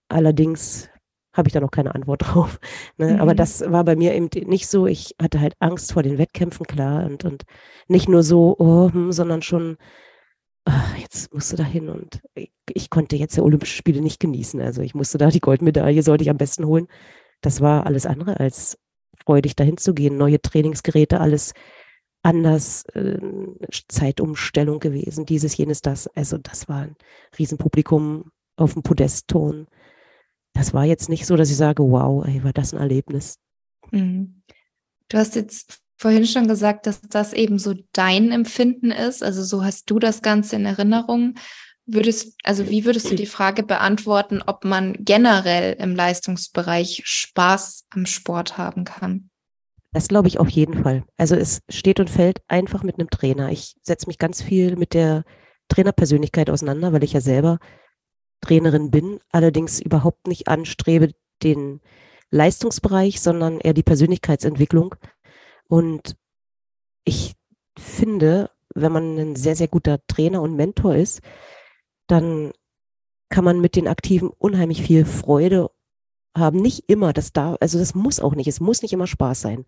allerdings 0.07 0.89
habe 1.33 1.47
ich 1.47 1.53
da 1.53 1.59
noch 1.59 1.71
keine 1.71 1.95
Antwort 1.95 2.21
drauf. 2.25 2.59
Ne? 2.97 3.13
Mhm. 3.13 3.21
Aber 3.21 3.33
das 3.33 3.61
war 3.71 3.83
bei 3.83 3.95
mir 3.95 4.13
eben 4.13 4.29
nicht 4.47 4.67
so. 4.67 4.87
Ich 4.87 5.15
hatte 5.21 5.39
halt 5.39 5.55
Angst 5.59 5.93
vor 5.93 6.03
den 6.03 6.17
Wettkämpfen, 6.17 6.65
klar. 6.65 7.05
Und, 7.05 7.25
und 7.25 7.43
nicht 7.87 8.09
nur 8.09 8.23
so, 8.23 8.55
oh, 8.59 8.91
hm, 8.91 9.11
sondern 9.11 9.41
schon, 9.41 9.77
jetzt 10.99 11.33
musst 11.33 11.51
du 11.51 11.57
da 11.57 11.63
hin. 11.63 11.89
Und 11.89 12.21
ich, 12.35 12.51
ich, 12.73 12.89
konnte 12.89 13.15
jetzt 13.15 13.35
die 13.35 13.41
Olympischen 13.41 13.77
Spiele 13.77 14.01
nicht 14.01 14.19
genießen. 14.19 14.61
Also 14.61 14.81
ich 14.81 14.95
musste 14.95 15.17
da 15.17 15.29
die 15.29 15.39
Goldmedaille, 15.39 16.03
sollte 16.03 16.23
ich 16.23 16.29
am 16.29 16.37
besten 16.37 16.65
holen. 16.65 16.87
Das 17.41 17.61
war 17.61 17.85
alles 17.85 18.05
andere 18.05 18.39
als 18.39 18.77
freudig 19.25 19.55
dahin 19.55 19.77
zu 19.77 19.93
gehen. 19.93 20.17
Neue 20.17 20.41
Trainingsgeräte, 20.41 21.19
alles 21.19 21.53
anders, 22.23 22.85
äh, 22.93 23.19
Zeitumstellung 23.87 24.79
gewesen, 24.79 25.25
dieses, 25.25 25.57
jenes, 25.57 25.81
das. 25.81 26.07
Also 26.07 26.37
das 26.37 26.69
war 26.69 26.81
ein 26.81 26.95
Riesenpublikum 27.37 28.31
auf 28.57 28.73
dem 28.73 28.83
Podestton. 28.83 29.67
Das 30.53 30.73
war 30.73 30.85
jetzt 30.85 31.09
nicht 31.09 31.25
so, 31.25 31.35
dass 31.35 31.49
ich 31.49 31.57
sage, 31.57 31.83
wow, 31.83 32.25
ey, 32.25 32.43
war 32.43 32.53
das 32.53 32.73
ein 32.73 32.79
Erlebnis. 32.79 33.39
Mhm. 33.91 34.43
Du 35.09 35.17
hast 35.17 35.35
jetzt 35.35 35.81
vorhin 36.01 36.25
schon 36.25 36.47
gesagt, 36.47 36.87
dass 36.87 36.99
das 37.01 37.31
eben 37.31 37.59
so 37.59 37.75
dein 37.93 38.31
Empfinden 38.31 38.89
ist. 38.89 39.21
Also 39.21 39.43
so 39.43 39.63
hast 39.63 39.87
du 39.91 39.99
das 39.99 40.23
Ganze 40.23 40.55
in 40.55 40.65
Erinnerung. 40.65 41.35
Würdest, 41.85 42.35
also 42.43 42.69
wie 42.69 42.85
würdest 42.85 43.11
du 43.11 43.15
die 43.15 43.27
Frage 43.27 43.61
beantworten, 43.61 44.41
ob 44.43 44.65
man 44.65 44.95
generell 44.99 45.73
im 45.73 45.95
Leistungsbereich 45.95 47.03
Spaß 47.05 47.85
am 47.91 48.07
Sport 48.07 48.57
haben 48.57 48.83
kann? 48.83 49.29
Das 49.93 50.07
glaube 50.07 50.27
ich 50.27 50.39
auf 50.39 50.49
jeden 50.49 50.81
Fall. 50.81 51.03
Also 51.17 51.35
es 51.35 51.61
steht 51.69 51.99
und 51.99 52.09
fällt 52.09 52.41
einfach 52.47 52.81
mit 52.81 52.97
einem 52.97 53.11
Trainer. 53.11 53.51
Ich 53.51 53.75
setze 53.83 54.07
mich 54.07 54.17
ganz 54.17 54.41
viel 54.41 54.77
mit 54.77 54.95
der 54.95 55.23
Trainerpersönlichkeit 55.67 56.49
auseinander, 56.49 56.93
weil 56.93 57.03
ich 57.03 57.13
ja 57.13 57.21
selber 57.21 57.59
Trainerin 58.41 58.89
bin, 58.89 59.19
allerdings 59.31 59.79
überhaupt 59.79 60.25
nicht 60.25 60.47
anstrebe 60.47 61.11
den 61.43 61.79
Leistungsbereich, 62.31 63.21
sondern 63.21 63.59
eher 63.59 63.73
die 63.73 63.83
Persönlichkeitsentwicklung. 63.83 64.95
Und 65.71 66.17
ich 67.05 67.33
finde, 67.79 68.51
wenn 68.75 68.91
man 68.91 69.17
ein 69.17 69.35
sehr, 69.37 69.55
sehr 69.55 69.69
guter 69.69 70.05
Trainer 70.05 70.41
und 70.41 70.57
Mentor 70.57 70.95
ist, 70.95 71.21
dann 72.07 72.51
kann 73.29 73.45
man 73.45 73.61
mit 73.61 73.77
den 73.77 73.87
Aktiven 73.87 74.29
unheimlich 74.31 74.81
viel 74.81 75.05
Freude 75.05 75.71
haben. 76.37 76.61
Nicht 76.61 76.89
immer, 76.89 77.13
das 77.13 77.31
darf, 77.31 77.55
also 77.61 77.79
das 77.79 77.95
muss 77.95 78.19
auch 78.19 78.35
nicht, 78.35 78.47
es 78.47 78.59
muss 78.59 78.81
nicht 78.81 78.91
immer 78.91 79.07
Spaß 79.07 79.39
sein. 79.39 79.65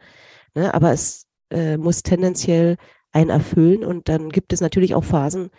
Ne? 0.55 0.73
Aber 0.73 0.91
es 0.91 1.25
äh, 1.51 1.77
muss 1.77 2.03
tendenziell 2.03 2.75
einen 3.13 3.29
erfüllen 3.29 3.85
und 3.85 4.09
dann 4.09 4.29
gibt 4.29 4.51
es 4.51 4.59
natürlich 4.59 4.95
auch 4.95 5.05
Phasen, 5.05 5.51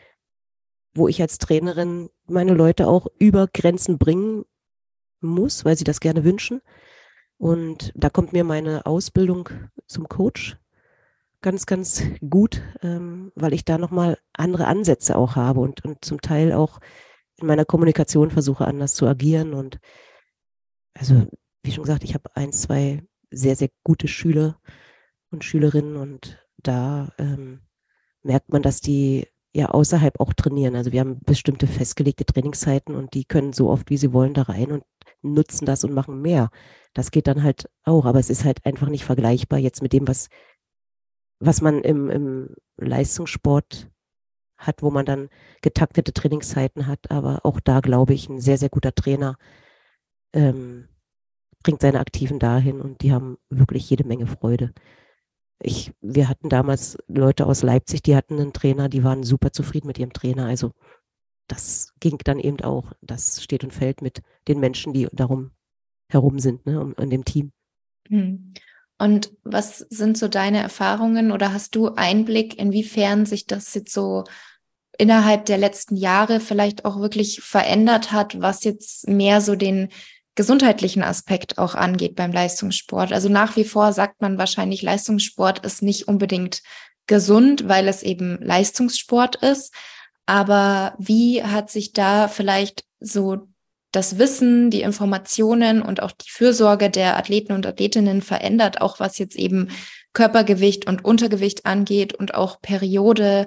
wo 0.92 1.09
ich 1.09 1.22
als 1.22 1.38
Trainerin 1.38 2.11
meine 2.26 2.52
Leute 2.52 2.87
auch 2.87 3.07
über 3.18 3.46
Grenzen 3.46 3.96
bringen 3.96 4.44
muss, 5.22 5.64
weil 5.64 5.78
sie 5.78 5.85
das 5.85 6.00
gerne 6.00 6.22
wünschen. 6.22 6.61
Und 7.44 7.92
da 7.94 8.09
kommt 8.09 8.33
mir 8.33 8.42
meine 8.42 8.87
Ausbildung 8.87 9.50
zum 9.87 10.09
Coach 10.09 10.57
ganz, 11.42 11.66
ganz 11.66 12.02
gut, 12.26 12.62
ähm, 12.80 13.33
weil 13.35 13.52
ich 13.52 13.66
da 13.66 13.76
nochmal 13.76 14.16
andere 14.33 14.66
Ansätze 14.66 15.14
auch 15.14 15.37
habe 15.37 15.61
und, 15.61 15.85
und 15.85 16.02
zum 16.02 16.22
Teil 16.22 16.54
auch 16.54 16.80
in 17.38 17.46
meiner 17.46 17.66
Kommunikation 17.66 18.30
versuche 18.30 18.66
anders 18.66 18.94
zu 18.94 19.07
agieren. 19.07 19.52
Und 19.52 19.78
also, 20.94 21.26
wie 21.62 21.70
schon 21.70 21.85
gesagt, 21.85 22.02
ich 22.04 22.14
habe 22.14 22.35
ein, 22.35 22.50
zwei 22.50 23.02
sehr, 23.30 23.57
sehr 23.57 23.68
gute 23.83 24.09
Schüler 24.09 24.59
und 25.30 25.44
Schülerinnen 25.44 25.96
und 25.96 26.42
da 26.57 27.12
ähm, 27.18 27.61
merkt 28.22 28.54
man, 28.54 28.62
dass 28.62 28.80
die 28.80 29.28
ja 29.52 29.68
außerhalb 29.68 30.18
auch 30.18 30.33
trainieren. 30.33 30.76
Also 30.76 30.92
wir 30.92 31.00
haben 31.00 31.20
bestimmte 31.20 31.66
festgelegte 31.66 32.24
Trainingszeiten 32.24 32.94
und 32.94 33.12
die 33.12 33.26
können 33.26 33.52
so 33.52 33.68
oft, 33.68 33.90
wie 33.90 33.98
sie 33.98 34.14
wollen, 34.14 34.33
da 34.33 34.44
rein 34.44 34.72
und 34.72 34.85
nutzen 35.24 35.66
das 35.66 35.84
und 35.84 35.92
machen 35.92 36.20
mehr. 36.20 36.50
Das 36.92 37.10
geht 37.10 37.26
dann 37.26 37.42
halt 37.42 37.68
auch, 37.84 38.04
aber 38.04 38.18
es 38.18 38.30
ist 38.30 38.44
halt 38.44 38.64
einfach 38.64 38.88
nicht 38.88 39.04
vergleichbar 39.04 39.58
jetzt 39.58 39.82
mit 39.82 39.92
dem, 39.92 40.06
was, 40.06 40.28
was 41.40 41.60
man 41.60 41.82
im, 41.82 42.10
im 42.10 42.54
Leistungssport 42.76 43.90
hat, 44.56 44.82
wo 44.82 44.90
man 44.90 45.04
dann 45.04 45.28
getaktete 45.62 46.12
Trainingszeiten 46.12 46.87
hat. 46.87 47.10
Aber 47.10 47.44
auch 47.44 47.60
da 47.60 47.80
glaube 47.80 48.14
ich, 48.14 48.28
ein 48.28 48.40
sehr, 48.40 48.58
sehr 48.58 48.68
guter 48.68 48.94
Trainer 48.94 49.37
ähm, 50.32 50.88
bringt 51.62 51.80
seine 51.80 52.00
Aktiven 52.00 52.38
dahin 52.38 52.80
und 52.80 53.02
die 53.02 53.12
haben 53.12 53.38
wirklich 53.48 53.88
jede 53.90 54.04
Menge 54.04 54.26
Freude. 54.26 54.72
Ich, 55.60 55.92
wir 56.00 56.28
hatten 56.28 56.48
damals 56.48 56.98
Leute 57.08 57.46
aus 57.46 57.62
Leipzig, 57.62 58.02
die 58.02 58.16
hatten 58.16 58.38
einen 58.38 58.52
Trainer, 58.52 58.88
die 58.88 59.02
waren 59.02 59.22
super 59.22 59.52
zufrieden 59.52 59.87
mit 59.87 59.98
ihrem 59.98 60.12
Trainer. 60.12 60.46
Also 60.46 60.72
das 61.48 61.92
ging 62.00 62.18
dann 62.24 62.38
eben 62.38 62.61
auch. 62.61 62.92
Das 63.00 63.42
steht 63.42 63.64
und 63.64 63.72
fällt 63.72 64.02
mit 64.02 64.22
den 64.48 64.61
Menschen, 64.61 64.92
die 64.92 65.09
darum 65.12 65.52
herum 66.09 66.38
sind, 66.38 66.66
ne, 66.66 66.80
um, 66.80 66.94
in 66.94 67.11
dem 67.11 67.24
Team. 67.24 67.52
Hm. 68.09 68.54
Und 68.98 69.33
was 69.42 69.78
sind 69.78 70.16
so 70.16 70.28
deine 70.28 70.61
Erfahrungen 70.61 71.33
oder 71.33 71.52
hast 71.52 71.74
du 71.74 71.94
Einblick, 71.94 72.59
inwiefern 72.59 73.26
sich 73.26 73.46
das 73.46 73.74
jetzt 73.74 73.92
so 73.92 74.24
innerhalb 74.98 75.46
der 75.46 75.58
letzten 75.58 75.96
Jahre 75.96 76.38
vielleicht 76.38 76.85
auch 76.85 77.00
wirklich 77.00 77.40
verändert 77.40 78.12
hat, 78.12 78.40
was 78.40 78.62
jetzt 78.62 79.08
mehr 79.08 79.40
so 79.40 79.56
den 79.56 79.88
gesundheitlichen 80.37 81.02
Aspekt 81.02 81.58
auch 81.58 81.75
angeht 81.75 82.14
beim 82.14 82.33
Leistungssport. 82.33 83.12
Also 83.12 83.29
nach 83.29 83.56
wie 83.56 83.64
vor 83.64 83.92
sagt 83.92 84.21
man 84.21 84.38
wahrscheinlich, 84.38 84.83
Leistungssport 84.83 85.64
ist 85.64 85.83
nicht 85.83 86.08
unbedingt 86.08 86.62
gesund, 87.06 87.68
weil 87.68 87.88
es 87.88 88.02
eben 88.02 88.38
Leistungssport 88.40 89.37
ist. 89.37 89.73
Aber 90.27 90.94
wie 90.98 91.42
hat 91.42 91.70
sich 91.70 91.92
da 91.92 92.29
vielleicht 92.29 92.85
so 93.00 93.48
das 93.94 94.18
Wissen, 94.18 94.70
die 94.70 94.83
Informationen 94.83 95.83
und 95.83 96.02
auch 96.02 96.10
die 96.10 96.31
Fürsorge 96.31 96.90
der 96.90 97.16
Athleten 97.16 97.52
und 97.52 97.66
Athletinnen 97.66 98.22
verändert, 98.22 98.81
auch 98.81 98.98
was 98.98 99.18
jetzt 99.18 99.37
eben 99.37 99.68
Körpergewicht 100.12 100.87
und 100.87 101.04
Untergewicht 101.04 101.66
angeht 101.66 102.14
und 102.14 102.35
auch 102.35 102.60
Periode. 102.60 103.46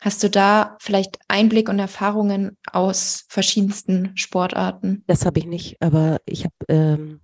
Hast 0.00 0.22
du 0.22 0.30
da 0.30 0.76
vielleicht 0.80 1.18
Einblick 1.28 1.68
und 1.68 1.78
Erfahrungen 1.78 2.56
aus 2.70 3.24
verschiedensten 3.28 4.16
Sportarten? 4.16 5.04
Das 5.06 5.24
habe 5.24 5.38
ich 5.38 5.46
nicht, 5.46 5.80
aber 5.80 6.18
ich 6.26 6.44
habe 6.44 6.54
ähm, 6.68 7.20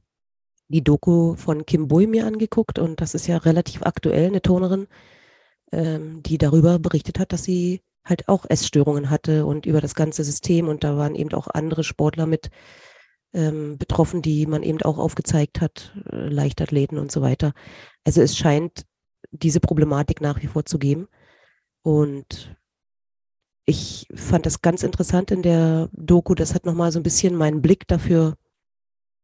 die 0.69 0.85
Doku 0.85 1.35
von 1.35 1.67
Kim 1.67 1.89
Bui 1.89 2.07
mir 2.07 2.27
angeguckt 2.27 2.79
und 2.79 3.01
das 3.01 3.15
ist 3.15 3.27
ja 3.27 3.37
relativ 3.39 3.83
aktuell, 3.83 4.27
eine 4.27 4.43
Turnerin, 4.43 4.87
ähm, 5.73 6.23
die 6.23 6.39
darüber 6.39 6.79
berichtet 6.79 7.19
hat, 7.19 7.33
dass 7.33 7.43
sie 7.43 7.81
halt 8.05 8.29
auch 8.29 8.47
Essstörungen 8.49 9.11
hatte 9.11 9.47
und 9.47 9.67
über 9.67 9.81
das 9.81 9.95
ganze 9.95 10.25
System. 10.25 10.69
Und 10.69 10.85
da 10.85 10.97
waren 10.97 11.15
eben 11.15 11.33
auch 11.35 11.49
andere 11.49 11.85
Sportler 11.85 12.27
mit 12.27 12.51
ähm, 13.33 13.79
betroffen, 13.79 14.23
die 14.23 14.47
man 14.47 14.63
eben 14.63 14.83
auch 14.83 14.99
aufgezeigt 14.99 15.61
hat, 15.61 15.95
äh, 16.11 16.29
Leichtathleten 16.29 16.99
und 16.99 17.13
so 17.13 17.23
weiter. 17.23 17.53
Also 18.05 18.23
es 18.23 18.37
scheint 18.37 18.85
diese 19.31 19.61
Problematik 19.61 20.21
nach 20.21 20.43
wie 20.43 20.49
vor 20.49 20.65
zu 20.65 20.79
geben. 20.79 21.09
Und 21.83 22.57
ich 23.65 24.09
fand 24.15 24.47
das 24.47 24.63
ganz 24.63 24.83
interessant 24.83 25.31
in 25.31 25.43
der 25.43 25.89
Doku. 25.93 26.35
Das 26.35 26.55
hat 26.55 26.67
nochmal 26.67 26.91
so 26.93 26.99
ein 26.99 27.05
bisschen 27.05 27.37
meinen 27.37 27.63
Blick 27.63 27.87
dafür 27.87 28.37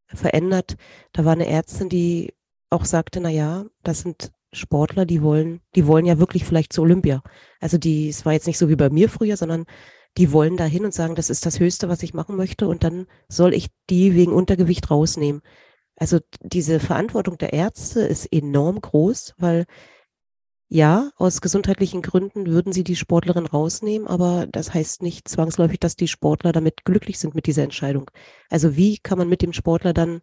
verändert. 0.07 0.77
Da 1.12 1.24
war 1.24 1.33
eine 1.33 1.49
Ärztin, 1.49 1.89
die 1.89 2.33
auch 2.70 2.85
sagte, 2.85 3.20
na 3.20 3.29
ja, 3.29 3.64
das 3.83 4.01
sind 4.01 4.31
Sportler, 4.57 5.07
die 5.07 5.23
wollen, 5.23 5.61
die 5.75 5.87
wollen 5.87 6.07
ja 6.07 6.19
wirklich 6.19 6.45
vielleicht 6.45 6.73
zu 6.73 6.83
Olympia. 6.83 7.23
Also 7.61 7.79
die, 7.79 8.09
es 8.09 8.25
war 8.25 8.33
jetzt 8.33 8.47
nicht 8.47 8.59
so 8.59 8.69
wie 8.69 8.77
bei 8.77 8.91
mir 8.91 9.09
früher, 9.09 9.37
sondern 9.37 9.67
die 10.19 10.33
wollen 10.33 10.57
dahin 10.57 10.85
und 10.85 10.95
sagen, 10.95 11.15
das 11.15 11.31
ist 11.31 11.47
das 11.47 11.61
Höchste, 11.61 11.89
was 11.89 12.03
ich 12.03 12.15
machen 12.15 12.37
möchte 12.37 12.69
und 12.69 12.85
dann 12.85 13.07
soll 13.29 13.55
ich 13.55 13.69
die 13.91 14.15
wegen 14.15 14.33
Untergewicht 14.33 14.91
rausnehmen. 14.91 15.43
Also 15.97 16.21
diese 16.41 16.81
Verantwortung 16.81 17.39
der 17.39 17.53
Ärzte 17.53 18.01
ist 18.01 18.27
enorm 18.27 18.81
groß, 18.81 19.35
weil 19.39 19.67
ja, 20.69 21.11
aus 21.17 21.41
gesundheitlichen 21.41 22.03
Gründen 22.03 22.47
würden 22.47 22.73
sie 22.73 22.83
die 22.83 22.97
Sportlerin 22.97 23.47
rausnehmen, 23.47 24.09
aber 24.09 24.47
das 24.49 24.75
heißt 24.75 25.01
nicht 25.01 25.29
zwangsläufig, 25.29 25.79
dass 25.79 25.95
die 25.95 26.09
Sportler 26.09 26.51
damit 26.51 26.85
glücklich 26.85 27.21
sind 27.21 27.37
mit 27.37 27.47
dieser 27.47 27.63
Entscheidung. 27.63 28.11
Also 28.51 28.77
wie 28.77 28.99
kann 28.99 29.17
man 29.19 29.29
mit 29.29 29.43
dem 29.43 29.53
Sportler 29.53 29.93
dann 29.93 30.23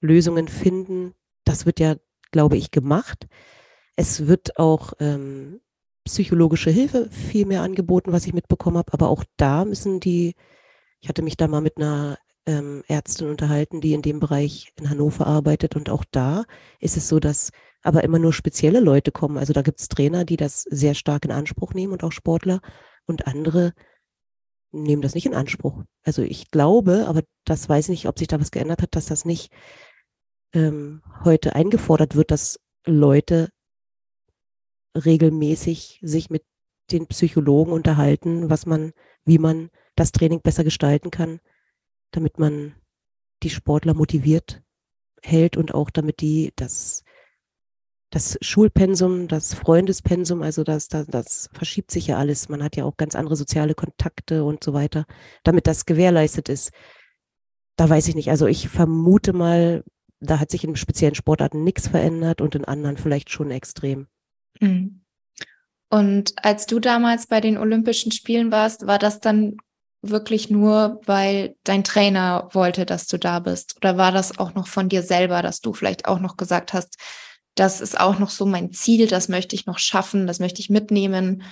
Lösungen 0.00 0.46
finden? 0.46 1.14
Das 1.44 1.66
wird 1.66 1.80
ja, 1.80 1.96
glaube 2.30 2.56
ich, 2.56 2.70
gemacht. 2.70 3.26
Es 3.96 4.26
wird 4.26 4.58
auch 4.58 4.94
ähm, 5.00 5.60
psychologische 6.04 6.70
Hilfe 6.70 7.08
viel 7.10 7.46
mehr 7.46 7.62
angeboten, 7.62 8.12
was 8.12 8.26
ich 8.26 8.32
mitbekommen 8.32 8.78
habe, 8.78 8.92
aber 8.92 9.08
auch 9.08 9.24
da 9.36 9.64
müssen 9.64 10.00
die, 10.00 10.34
ich 11.00 11.08
hatte 11.08 11.22
mich 11.22 11.36
da 11.36 11.48
mal 11.48 11.60
mit 11.60 11.76
einer 11.76 12.18
ähm, 12.46 12.82
Ärztin 12.88 13.28
unterhalten, 13.28 13.80
die 13.80 13.92
in 13.92 14.02
dem 14.02 14.18
Bereich 14.18 14.72
in 14.78 14.90
Hannover 14.90 15.26
arbeitet 15.26 15.76
und 15.76 15.90
auch 15.90 16.04
da 16.10 16.44
ist 16.80 16.96
es 16.96 17.08
so, 17.08 17.20
dass 17.20 17.50
aber 17.82 18.04
immer 18.04 18.18
nur 18.18 18.32
spezielle 18.32 18.80
Leute 18.80 19.12
kommen. 19.12 19.38
Also 19.38 19.52
da 19.52 19.62
gibt 19.62 19.80
es 19.80 19.88
Trainer, 19.88 20.24
die 20.24 20.36
das 20.36 20.62
sehr 20.62 20.94
stark 20.94 21.24
in 21.24 21.32
Anspruch 21.32 21.74
nehmen 21.74 21.92
und 21.92 22.04
auch 22.04 22.12
Sportler 22.12 22.60
und 23.06 23.26
andere 23.26 23.72
nehmen 24.72 25.02
das 25.02 25.14
nicht 25.14 25.26
in 25.26 25.34
Anspruch. 25.34 25.82
Also 26.02 26.22
ich 26.22 26.50
glaube, 26.50 27.06
aber 27.06 27.22
das 27.44 27.68
weiß 27.68 27.86
ich 27.86 27.90
nicht, 27.90 28.08
ob 28.08 28.18
sich 28.18 28.28
da 28.28 28.40
was 28.40 28.50
geändert 28.50 28.82
hat, 28.82 28.96
dass 28.96 29.06
das 29.06 29.24
nicht 29.24 29.52
ähm, 30.54 31.02
heute 31.24 31.54
eingefordert 31.54 32.16
wird, 32.16 32.30
dass 32.30 32.58
Leute 32.86 33.50
regelmäßig 34.94 36.00
sich 36.02 36.30
mit 36.30 36.44
den 36.90 37.06
Psychologen 37.06 37.72
unterhalten, 37.72 38.50
was 38.50 38.66
man, 38.66 38.92
wie 39.24 39.38
man 39.38 39.70
das 39.96 40.12
Training 40.12 40.40
besser 40.40 40.64
gestalten 40.64 41.10
kann, 41.10 41.40
damit 42.10 42.38
man 42.38 42.74
die 43.42 43.50
Sportler 43.50 43.94
motiviert 43.94 44.62
hält 45.22 45.56
und 45.56 45.74
auch 45.74 45.90
damit 45.90 46.20
die 46.20 46.52
das 46.56 47.04
das 48.12 48.36
Schulpensum, 48.42 49.26
das 49.26 49.54
Freundespensum, 49.54 50.42
also 50.42 50.64
das, 50.64 50.88
das, 50.88 51.06
das 51.06 51.48
verschiebt 51.54 51.90
sich 51.90 52.08
ja 52.08 52.18
alles. 52.18 52.50
Man 52.50 52.62
hat 52.62 52.76
ja 52.76 52.84
auch 52.84 52.98
ganz 52.98 53.14
andere 53.14 53.36
soziale 53.36 53.74
Kontakte 53.74 54.44
und 54.44 54.62
so 54.62 54.74
weiter, 54.74 55.06
damit 55.44 55.66
das 55.66 55.86
gewährleistet 55.86 56.50
ist. 56.50 56.72
Da 57.76 57.88
weiß 57.88 58.08
ich 58.08 58.14
nicht. 58.14 58.28
Also 58.28 58.46
ich 58.46 58.68
vermute 58.68 59.32
mal, 59.32 59.82
da 60.20 60.38
hat 60.38 60.50
sich 60.50 60.62
in 60.62 60.76
speziellen 60.76 61.14
Sportarten 61.14 61.64
nichts 61.64 61.88
verändert 61.88 62.42
und 62.42 62.54
in 62.54 62.66
anderen 62.66 62.98
vielleicht 62.98 63.30
schon 63.30 63.50
extrem. 63.50 64.08
Mhm. 64.60 65.02
Und 65.90 66.32
als 66.36 66.66
du 66.66 66.80
damals 66.80 67.26
bei 67.26 67.40
den 67.40 67.58
Olympischen 67.58 68.12
Spielen 68.12 68.50
warst, 68.50 68.86
war 68.86 68.98
das 68.98 69.20
dann 69.20 69.58
wirklich 70.00 70.50
nur, 70.50 71.00
weil 71.06 71.54
dein 71.64 71.84
Trainer 71.84 72.48
wollte, 72.52 72.86
dass 72.86 73.06
du 73.06 73.18
da 73.18 73.40
bist? 73.40 73.76
Oder 73.76 73.96
war 73.96 74.10
das 74.10 74.38
auch 74.38 74.54
noch 74.54 74.66
von 74.66 74.88
dir 74.88 75.02
selber, 75.02 75.42
dass 75.42 75.60
du 75.60 75.72
vielleicht 75.72 76.06
auch 76.06 76.18
noch 76.18 76.36
gesagt 76.36 76.72
hast, 76.72 76.96
das 77.54 77.80
ist 77.80 78.00
auch 78.00 78.18
noch 78.18 78.30
so 78.30 78.46
mein 78.46 78.72
Ziel, 78.72 79.06
das 79.06 79.28
möchte 79.28 79.54
ich 79.54 79.66
noch 79.66 79.78
schaffen, 79.78 80.26
das 80.26 80.40
möchte 80.40 80.60
ich 80.60 80.70
mitnehmen 80.70 81.42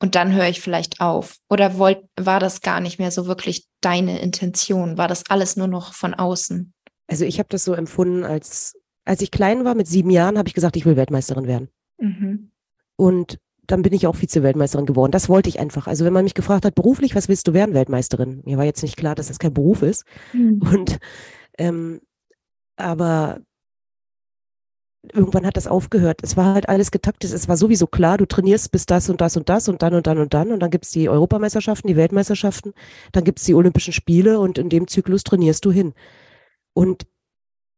und 0.00 0.14
dann 0.14 0.32
höre 0.32 0.48
ich 0.48 0.60
vielleicht 0.60 1.00
auf? 1.00 1.36
Oder 1.48 1.78
wollt, 1.78 2.02
war 2.18 2.40
das 2.40 2.62
gar 2.62 2.80
nicht 2.80 2.98
mehr 2.98 3.10
so 3.10 3.26
wirklich 3.26 3.66
deine 3.80 4.20
Intention? 4.20 4.96
War 4.96 5.08
das 5.08 5.24
alles 5.28 5.56
nur 5.56 5.68
noch 5.68 5.92
von 5.92 6.14
außen? 6.14 6.72
Also 7.06 7.24
ich 7.24 7.38
habe 7.38 7.48
das 7.50 7.64
so 7.64 7.74
empfunden, 7.74 8.24
als, 8.24 8.78
als 9.04 9.20
ich 9.20 9.30
klein 9.30 9.64
war, 9.64 9.74
mit 9.74 9.86
sieben 9.86 10.10
Jahren, 10.10 10.38
habe 10.38 10.48
ich 10.48 10.54
gesagt, 10.54 10.76
ich 10.76 10.86
will 10.86 10.96
Weltmeisterin 10.96 11.46
werden. 11.46 11.68
Mhm. 11.98 12.49
Und 13.00 13.38
dann 13.66 13.80
bin 13.80 13.94
ich 13.94 14.06
auch 14.06 14.14
Vize-Weltmeisterin 14.14 14.84
geworden. 14.84 15.10
Das 15.10 15.30
wollte 15.30 15.48
ich 15.48 15.58
einfach. 15.58 15.86
Also 15.86 16.04
wenn 16.04 16.12
man 16.12 16.24
mich 16.24 16.34
gefragt 16.34 16.66
hat, 16.66 16.74
beruflich, 16.74 17.14
was 17.14 17.28
willst 17.28 17.48
du 17.48 17.54
werden, 17.54 17.74
Weltmeisterin? 17.74 18.42
Mir 18.44 18.58
war 18.58 18.66
jetzt 18.66 18.82
nicht 18.82 18.98
klar, 18.98 19.14
dass 19.14 19.28
das 19.28 19.38
kein 19.38 19.54
Beruf 19.54 19.80
ist. 19.80 20.04
Mhm. 20.34 20.60
Und 20.60 20.98
ähm, 21.56 22.02
aber 22.76 23.40
irgendwann 25.14 25.46
hat 25.46 25.56
das 25.56 25.66
aufgehört. 25.66 26.18
Es 26.22 26.36
war 26.36 26.52
halt 26.52 26.68
alles 26.68 26.90
getaktet. 26.90 27.32
Es 27.32 27.48
war 27.48 27.56
sowieso 27.56 27.86
klar, 27.86 28.18
du 28.18 28.26
trainierst 28.26 28.70
bis 28.70 28.84
das 28.84 29.08
und 29.08 29.22
das 29.22 29.34
und 29.34 29.48
das 29.48 29.66
und 29.70 29.80
dann 29.80 29.94
und 29.94 30.06
dann 30.06 30.18
und 30.18 30.34
dann. 30.34 30.52
Und 30.52 30.60
dann 30.60 30.70
gibt's 30.70 30.90
die 30.90 31.08
Europameisterschaften, 31.08 31.88
die 31.88 31.96
Weltmeisterschaften, 31.96 32.74
dann 33.12 33.24
gibt's 33.24 33.44
die 33.44 33.54
Olympischen 33.54 33.94
Spiele 33.94 34.40
und 34.40 34.58
in 34.58 34.68
dem 34.68 34.88
Zyklus 34.88 35.24
trainierst 35.24 35.64
du 35.64 35.72
hin. 35.72 35.94
Und 36.74 37.06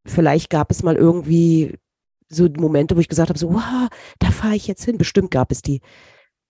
vielleicht 0.05 0.51
gab 0.51 0.73
es 0.73 0.83
mal 0.83 0.97
irgendwie 0.97 1.79
so 2.33 2.49
Momente, 2.57 2.97
wo 2.97 3.01
ich 3.01 3.09
gesagt 3.09 3.29
habe, 3.29 3.39
so, 3.39 3.53
wow, 3.53 3.89
da 4.19 4.31
fahre 4.31 4.57
ich 4.57 4.67
jetzt 4.67 4.85
hin. 4.85 4.99
Bestimmt 4.99 5.31
gab 5.31 5.53
es 5.53 5.63
die. 5.63 5.81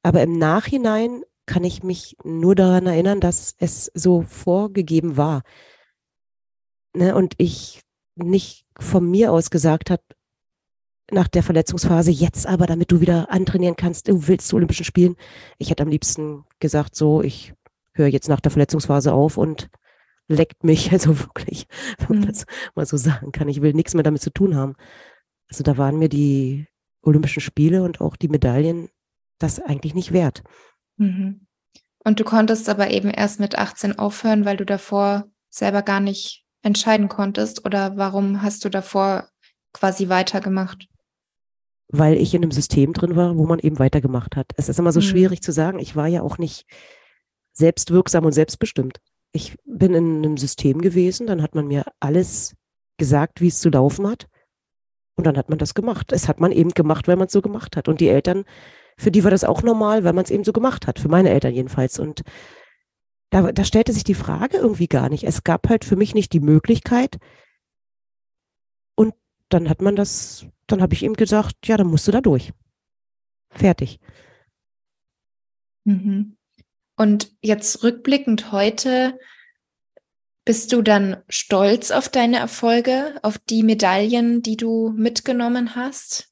Aber 0.03 0.22
im 0.22 0.39
Nachhinein 0.39 1.22
kann 1.47 1.64
ich 1.64 1.83
mich 1.83 2.16
nur 2.24 2.55
daran 2.55 2.87
erinnern, 2.87 3.20
dass 3.20 3.55
es 3.59 3.91
so 3.95 4.22
vorgegeben 4.22 5.16
war. 5.16 5.43
Ne? 6.95 7.14
Und 7.14 7.35
ich 7.39 7.83
nicht 8.14 8.66
von 8.78 9.11
mir 9.11 9.33
aus 9.33 9.51
gesagt 9.51 9.91
habe, 9.91 10.03
nach 11.11 11.28
der 11.28 11.43
Verletzungsphase, 11.43 12.11
jetzt 12.11 12.47
aber, 12.47 12.66
damit 12.66 12.91
du 12.91 13.01
wieder 13.01 13.30
antrainieren 13.30 13.76
kannst, 13.76 14.09
du 14.09 14.28
willst 14.28 14.49
zu 14.49 14.57
Olympischen 14.57 14.85
Spielen. 14.85 15.16
Ich 15.59 15.70
hätte 15.70 15.83
am 15.83 15.89
liebsten 15.89 16.45
gesagt, 16.59 16.95
so, 16.95 17.22
ich 17.22 17.55
höre 17.93 18.07
jetzt 18.07 18.28
nach 18.28 18.41
der 18.41 18.51
Verletzungsphase 18.51 19.12
auf 19.12 19.37
und 19.37 19.68
leckt 20.28 20.64
mich, 20.64 20.93
also 20.93 21.18
wirklich, 21.18 21.66
wenn 21.99 22.18
man 22.18 22.18
mhm. 22.20 22.33
das 22.33 22.47
mal 22.74 22.87
so 22.87 22.97
sagen 22.97 23.33
kann. 23.33 23.49
Ich 23.49 23.61
will 23.62 23.74
nichts 23.74 23.95
mehr 23.95 24.05
damit 24.05 24.22
zu 24.22 24.30
tun 24.30 24.57
haben. 24.57 24.74
Also 25.53 25.63
da 25.63 25.77
waren 25.77 25.99
mir 25.99 26.09
die 26.09 26.67
Olympischen 27.03 27.41
Spiele 27.41 27.83
und 27.83 28.01
auch 28.01 28.17
die 28.17 28.29
Medaillen 28.29 28.89
das 29.39 29.61
eigentlich 29.61 29.95
nicht 29.95 30.13
wert. 30.13 30.43
Mhm. 30.97 31.47
Und 32.05 32.19
du 32.19 32.25
konntest 32.25 32.69
aber 32.69 32.91
eben 32.91 33.11
erst 33.11 33.39
mit 33.39 33.59
18 33.59 33.99
aufhören, 33.99 34.45
weil 34.47 34.57
du 34.57 34.65
davor 34.65 35.27
selber 35.51 35.83
gar 35.83 36.01
nicht 36.01 36.47
entscheiden 36.63 37.09
konntest? 37.09 37.67
Oder 37.67 37.99
warum 37.99 38.41
hast 38.41 38.65
du 38.65 38.71
davor 38.71 39.29
quasi 39.73 40.09
weitergemacht? 40.09 40.89
weil 41.93 42.17
ich 42.17 42.33
in 42.35 42.43
einem 42.43 42.53
System 42.53 42.95
drin 42.95 43.17
war, 43.17 43.37
wo 43.37 43.45
man 43.45 43.59
eben 43.59 43.79
weitergemacht 43.79 44.35
hat. 44.35 44.53
Es 44.57 44.71
ist 44.71 44.79
immer 44.79 44.93
so 44.93 45.01
mhm. 45.01 45.05
schwierig 45.05 45.43
zu 45.43 45.53
sagen. 45.53 45.79
Ich 45.79 45.95
war 45.95 46.07
ja 46.09 46.23
auch 46.23 46.39
nicht 46.39 46.65
selbstwirksam 47.53 48.25
und 48.25 48.33
selbstbestimmt. 48.33 48.99
Ich 49.33 49.59
bin 49.67 49.93
in 49.93 50.17
einem 50.17 50.39
System 50.39 50.81
gewesen, 50.81 51.27
dann 51.27 51.43
hat 51.43 51.55
man 51.55 51.67
mir 51.67 51.85
alles 52.01 52.57
gesagt, 52.97 53.43
wie 53.43 53.49
es 53.49 53.61
zu 53.61 53.69
laufen 53.69 54.07
hat. 54.07 54.27
Und 55.17 55.27
dann 55.27 55.37
hat 55.37 55.49
man 55.49 55.59
das 55.59 55.75
gemacht. 55.75 56.13
Es 56.13 56.29
hat 56.29 56.41
man 56.41 56.53
eben 56.53 56.71
gemacht, 56.71 57.09
weil 57.09 57.17
man 57.17 57.27
es 57.27 57.33
so 57.33 57.43
gemacht 57.43 57.77
hat. 57.77 57.89
Und 57.89 58.01
die 58.01 58.09
Eltern, 58.09 58.45
für 58.97 59.11
die 59.11 59.25
war 59.25 59.31
das 59.31 59.45
auch 59.45 59.63
normal, 59.63 60.05
weil 60.05 60.13
man 60.13 60.25
es 60.25 60.31
eben 60.31 60.45
so 60.45 60.53
gemacht 60.53 60.87
hat. 60.87 60.99
Für 60.99 61.09
meine 61.09 61.31
Eltern 61.31 61.55
jedenfalls. 61.55 61.99
Und 61.99 62.23
da, 63.31 63.53
da 63.53 63.65
stellte 63.65 63.93
sich 63.93 64.05
die 64.05 64.15
Frage 64.15 64.57
irgendwie 64.57 64.89
gar 64.89 65.09
nicht. 65.09 65.25
Es 65.25 65.45
gab 65.45 65.69
halt 65.69 65.85
für 65.85 65.97
mich 65.97 66.15
nicht 66.15 66.33
die 66.33 66.41
Möglichkeit. 66.41 67.19
Und 68.95 69.15
dann 69.49 69.69
hat 69.69 69.83
man 69.83 69.97
das 69.97 70.47
dann 70.73 70.81
habe 70.81 70.95
ich 70.95 71.03
ihm 71.03 71.15
gesagt, 71.15 71.67
ja, 71.67 71.77
dann 71.77 71.87
musst 71.87 72.09
du 72.09 72.13
da 72.13 72.23
durch. 72.23 72.53
Fertig. 73.51 74.01
Mhm. 75.85 76.37
Und 76.97 77.33
jetzt 77.43 77.83
rückblickend 77.83 78.53
heute, 78.53 79.19
bist 80.45 80.72
du 80.72 80.82
dann 80.82 81.22
stolz 81.28 81.90
auf 81.90 82.09
deine 82.09 82.38
Erfolge, 82.38 83.14
auf 83.22 83.38
die 83.38 83.62
Medaillen, 83.62 84.43
die 84.43 84.57
du 84.57 84.90
mitgenommen 84.90 85.76
hast? 85.76 86.28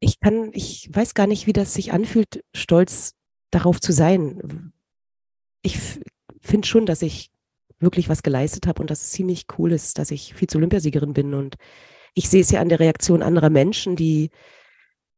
Ich 0.00 0.20
kann, 0.20 0.50
ich 0.52 0.90
weiß 0.92 1.14
gar 1.14 1.26
nicht, 1.26 1.46
wie 1.46 1.52
das 1.52 1.74
sich 1.74 1.92
anfühlt, 1.92 2.44
stolz 2.54 3.14
darauf 3.50 3.80
zu 3.80 3.92
sein. 3.92 4.72
Ich 5.62 5.78
finde 6.40 6.66
schon, 6.66 6.86
dass 6.86 7.02
ich 7.02 7.30
wirklich 7.78 8.08
was 8.08 8.22
geleistet 8.22 8.66
habe 8.66 8.82
und 8.82 8.90
dass 8.90 9.02
es 9.02 9.10
ziemlich 9.10 9.46
cool 9.58 9.72
ist, 9.72 9.98
dass 9.98 10.10
ich 10.10 10.34
Vize-Olympiasiegerin 10.34 11.12
bin 11.12 11.34
und 11.34 11.56
ich 12.14 12.28
sehe 12.28 12.42
es 12.42 12.50
ja 12.50 12.60
an 12.60 12.68
der 12.68 12.80
Reaktion 12.80 13.22
anderer 13.22 13.50
Menschen, 13.50 13.96
die 13.96 14.30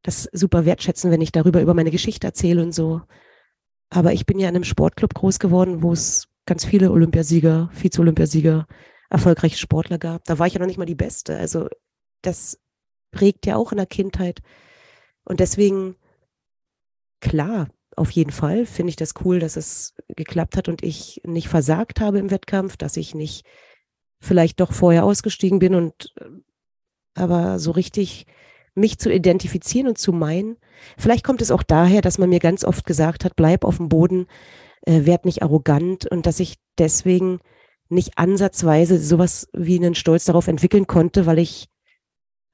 das 0.02 0.28
super 0.32 0.64
wertschätzen, 0.64 1.10
wenn 1.10 1.20
ich 1.20 1.32
darüber 1.32 1.60
über 1.60 1.74
meine 1.74 1.90
Geschichte 1.90 2.26
erzähle 2.26 2.62
und 2.62 2.72
so. 2.72 3.02
Aber 3.90 4.12
ich 4.12 4.24
bin 4.24 4.38
ja 4.38 4.48
in 4.48 4.54
einem 4.54 4.64
Sportclub 4.64 5.14
groß 5.14 5.38
geworden, 5.38 5.82
wo 5.82 5.92
es 5.92 6.28
ganz 6.46 6.64
viele 6.64 6.90
Olympiasieger, 6.90 7.70
Vize-Olympiasieger, 7.72 8.66
erfolgreiche 9.10 9.58
Sportler 9.58 9.98
gab. 9.98 10.24
Da 10.24 10.38
war 10.38 10.46
ich 10.46 10.54
ja 10.54 10.60
noch 10.60 10.66
nicht 10.66 10.78
mal 10.78 10.86
die 10.86 10.94
Beste. 10.94 11.36
Also 11.36 11.68
das 12.22 12.58
prägt 13.10 13.46
ja 13.46 13.56
auch 13.56 13.72
in 13.72 13.78
der 13.78 13.86
Kindheit. 13.86 14.40
Und 15.24 15.40
deswegen, 15.40 15.96
klar, 17.20 17.68
auf 17.96 18.10
jeden 18.10 18.30
Fall 18.30 18.66
finde 18.66 18.90
ich 18.90 18.96
das 18.96 19.14
cool, 19.24 19.38
dass 19.38 19.56
es 19.56 19.94
geklappt 20.08 20.56
hat 20.56 20.68
und 20.68 20.82
ich 20.82 21.20
nicht 21.24 21.48
versagt 21.48 22.00
habe 22.00 22.18
im 22.18 22.30
Wettkampf, 22.30 22.76
dass 22.76 22.96
ich 22.96 23.14
nicht 23.14 23.46
vielleicht 24.20 24.60
doch 24.60 24.72
vorher 24.72 25.04
ausgestiegen 25.04 25.58
bin 25.58 25.74
und 25.74 26.12
äh, 26.20 26.24
aber 27.14 27.58
so 27.58 27.70
richtig 27.70 28.26
mich 28.74 28.98
zu 28.98 29.10
identifizieren 29.10 29.88
und 29.88 29.96
zu 29.96 30.12
meinen. 30.12 30.58
Vielleicht 30.98 31.24
kommt 31.24 31.40
es 31.40 31.50
auch 31.50 31.62
daher, 31.62 32.02
dass 32.02 32.18
man 32.18 32.28
mir 32.28 32.40
ganz 32.40 32.62
oft 32.62 32.84
gesagt 32.84 33.24
hat, 33.24 33.34
bleib 33.34 33.64
auf 33.64 33.78
dem 33.78 33.88
Boden, 33.88 34.26
äh, 34.86 35.04
werd 35.04 35.24
nicht 35.24 35.42
arrogant 35.42 36.06
und 36.06 36.26
dass 36.26 36.40
ich 36.40 36.56
deswegen 36.78 37.40
nicht 37.88 38.18
ansatzweise 38.18 38.98
sowas 38.98 39.48
wie 39.52 39.76
einen 39.76 39.94
Stolz 39.94 40.24
darauf 40.24 40.48
entwickeln 40.48 40.86
konnte, 40.86 41.26
weil 41.26 41.38
ich 41.38 41.68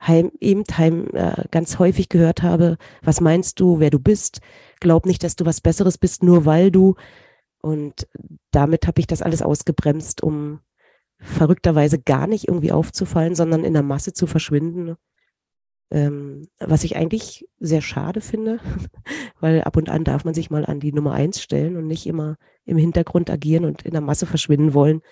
heim, 0.00 0.32
eben 0.40 0.64
heim, 0.76 1.08
äh, 1.12 1.44
ganz 1.50 1.78
häufig 1.78 2.08
gehört 2.08 2.42
habe, 2.42 2.76
was 3.02 3.20
meinst 3.20 3.60
du, 3.60 3.78
wer 3.78 3.90
du 3.90 3.98
bist? 3.98 4.40
Glaub 4.80 5.06
nicht, 5.06 5.22
dass 5.22 5.36
du 5.36 5.46
was 5.46 5.60
Besseres 5.60 5.96
bist, 5.96 6.22
nur 6.22 6.44
weil 6.44 6.70
du. 6.70 6.96
Und 7.62 8.08
damit 8.50 8.86
habe 8.86 9.00
ich 9.00 9.06
das 9.06 9.22
alles 9.22 9.42
ausgebremst, 9.42 10.22
um 10.22 10.60
verrückterweise 11.18 12.00
gar 12.00 12.26
nicht 12.26 12.48
irgendwie 12.48 12.72
aufzufallen, 12.72 13.36
sondern 13.36 13.64
in 13.64 13.74
der 13.74 13.84
Masse 13.84 14.12
zu 14.12 14.26
verschwinden. 14.26 14.96
Ähm, 15.92 16.48
was 16.58 16.84
ich 16.84 16.96
eigentlich 16.96 17.46
sehr 17.60 17.82
schade 17.82 18.22
finde, 18.22 18.60
weil 19.40 19.60
ab 19.62 19.76
und 19.76 19.90
an 19.90 20.04
darf 20.04 20.24
man 20.24 20.32
sich 20.32 20.48
mal 20.48 20.64
an 20.64 20.80
die 20.80 20.92
Nummer 20.92 21.12
eins 21.12 21.42
stellen 21.42 21.76
und 21.76 21.86
nicht 21.86 22.06
immer 22.06 22.36
im 22.64 22.78
Hintergrund 22.78 23.28
agieren 23.28 23.66
und 23.66 23.82
in 23.82 23.92
der 23.92 24.00
Masse 24.00 24.24
verschwinden 24.24 24.72
wollen. 24.72 25.02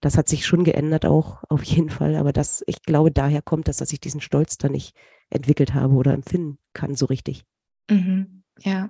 Das 0.00 0.16
hat 0.16 0.28
sich 0.28 0.46
schon 0.46 0.64
geändert 0.64 1.04
auch, 1.04 1.44
auf 1.50 1.62
jeden 1.62 1.90
Fall. 1.90 2.16
Aber 2.16 2.32
das, 2.32 2.64
ich 2.66 2.82
glaube, 2.82 3.10
daher 3.10 3.42
kommt 3.42 3.68
das, 3.68 3.76
dass 3.76 3.92
ich 3.92 4.00
diesen 4.00 4.22
Stolz 4.22 4.56
da 4.56 4.70
nicht 4.70 4.96
entwickelt 5.28 5.74
habe 5.74 5.94
oder 5.94 6.14
empfinden 6.14 6.58
kann, 6.72 6.94
so 6.94 7.04
richtig. 7.04 7.44
Mhm. 7.90 8.44
Ja. 8.60 8.88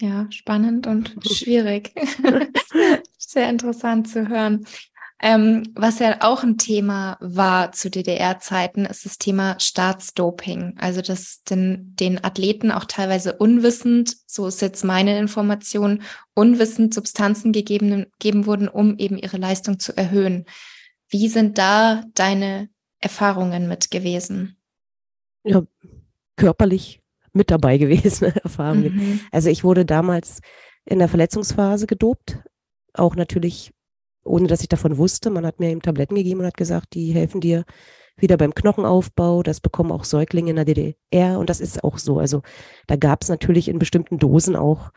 Ja, 0.00 0.26
spannend 0.32 0.88
und 0.88 1.14
schwierig. 1.30 1.94
Sehr 3.16 3.48
interessant 3.48 4.08
zu 4.08 4.28
hören. 4.28 4.66
Ähm, 5.24 5.72
was 5.76 6.00
ja 6.00 6.16
auch 6.20 6.42
ein 6.42 6.58
Thema 6.58 7.16
war 7.20 7.70
zu 7.70 7.90
DDR-Zeiten, 7.90 8.84
ist 8.84 9.04
das 9.06 9.18
Thema 9.18 9.54
Staatsdoping. 9.60 10.74
Also, 10.78 11.00
dass 11.00 11.44
den, 11.44 11.94
den 11.94 12.24
Athleten 12.24 12.72
auch 12.72 12.86
teilweise 12.86 13.34
unwissend, 13.34 14.16
so 14.26 14.48
ist 14.48 14.60
jetzt 14.60 14.82
meine 14.84 15.16
Information, 15.20 16.02
unwissend 16.34 16.92
Substanzen 16.92 17.52
gegeben, 17.52 18.06
gegeben 18.18 18.46
wurden, 18.46 18.66
um 18.66 18.98
eben 18.98 19.16
ihre 19.16 19.36
Leistung 19.36 19.78
zu 19.78 19.96
erhöhen. 19.96 20.44
Wie 21.08 21.28
sind 21.28 21.56
da 21.56 22.02
deine 22.14 22.68
Erfahrungen 22.98 23.68
mit 23.68 23.92
gewesen? 23.92 24.56
Ja, 25.44 25.62
körperlich 26.34 27.00
mit 27.32 27.52
dabei 27.52 27.78
gewesen, 27.78 28.24
Erfahrungen. 28.42 28.96
Mhm. 28.96 29.20
Also 29.30 29.50
ich 29.50 29.62
wurde 29.62 29.84
damals 29.84 30.40
in 30.84 30.98
der 30.98 31.08
Verletzungsphase 31.08 31.86
gedopt, 31.86 32.40
auch 32.92 33.14
natürlich 33.14 33.72
ohne 34.24 34.46
dass 34.48 34.62
ich 34.62 34.68
davon 34.68 34.98
wusste. 34.98 35.30
Man 35.30 35.46
hat 35.46 35.60
mir 35.60 35.70
eben 35.70 35.82
Tabletten 35.82 36.14
gegeben 36.14 36.40
und 36.40 36.46
hat 36.46 36.56
gesagt, 36.56 36.94
die 36.94 37.12
helfen 37.12 37.40
dir 37.40 37.64
wieder 38.16 38.36
beim 38.36 38.54
Knochenaufbau. 38.54 39.42
Das 39.42 39.60
bekommen 39.60 39.92
auch 39.92 40.04
Säuglinge 40.04 40.50
in 40.50 40.56
der 40.56 40.64
DDR 40.64 41.38
und 41.38 41.50
das 41.50 41.60
ist 41.60 41.82
auch 41.84 41.98
so. 41.98 42.18
Also 42.18 42.42
da 42.86 42.96
gab 42.96 43.22
es 43.22 43.28
natürlich 43.28 43.68
in 43.68 43.78
bestimmten 43.78 44.18
Dosen 44.18 44.56
auch, 44.56 44.90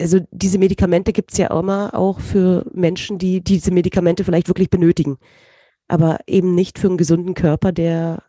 also 0.00 0.20
diese 0.30 0.58
Medikamente 0.58 1.12
gibt 1.12 1.32
es 1.32 1.38
ja 1.38 1.58
immer 1.58 1.94
auch 1.94 2.20
für 2.20 2.66
Menschen, 2.72 3.18
die 3.18 3.42
diese 3.42 3.70
Medikamente 3.72 4.24
vielleicht 4.24 4.48
wirklich 4.48 4.70
benötigen, 4.70 5.18
aber 5.88 6.20
eben 6.26 6.54
nicht 6.54 6.78
für 6.78 6.88
einen 6.88 6.96
gesunden 6.96 7.34
Körper, 7.34 7.72
der 7.72 8.22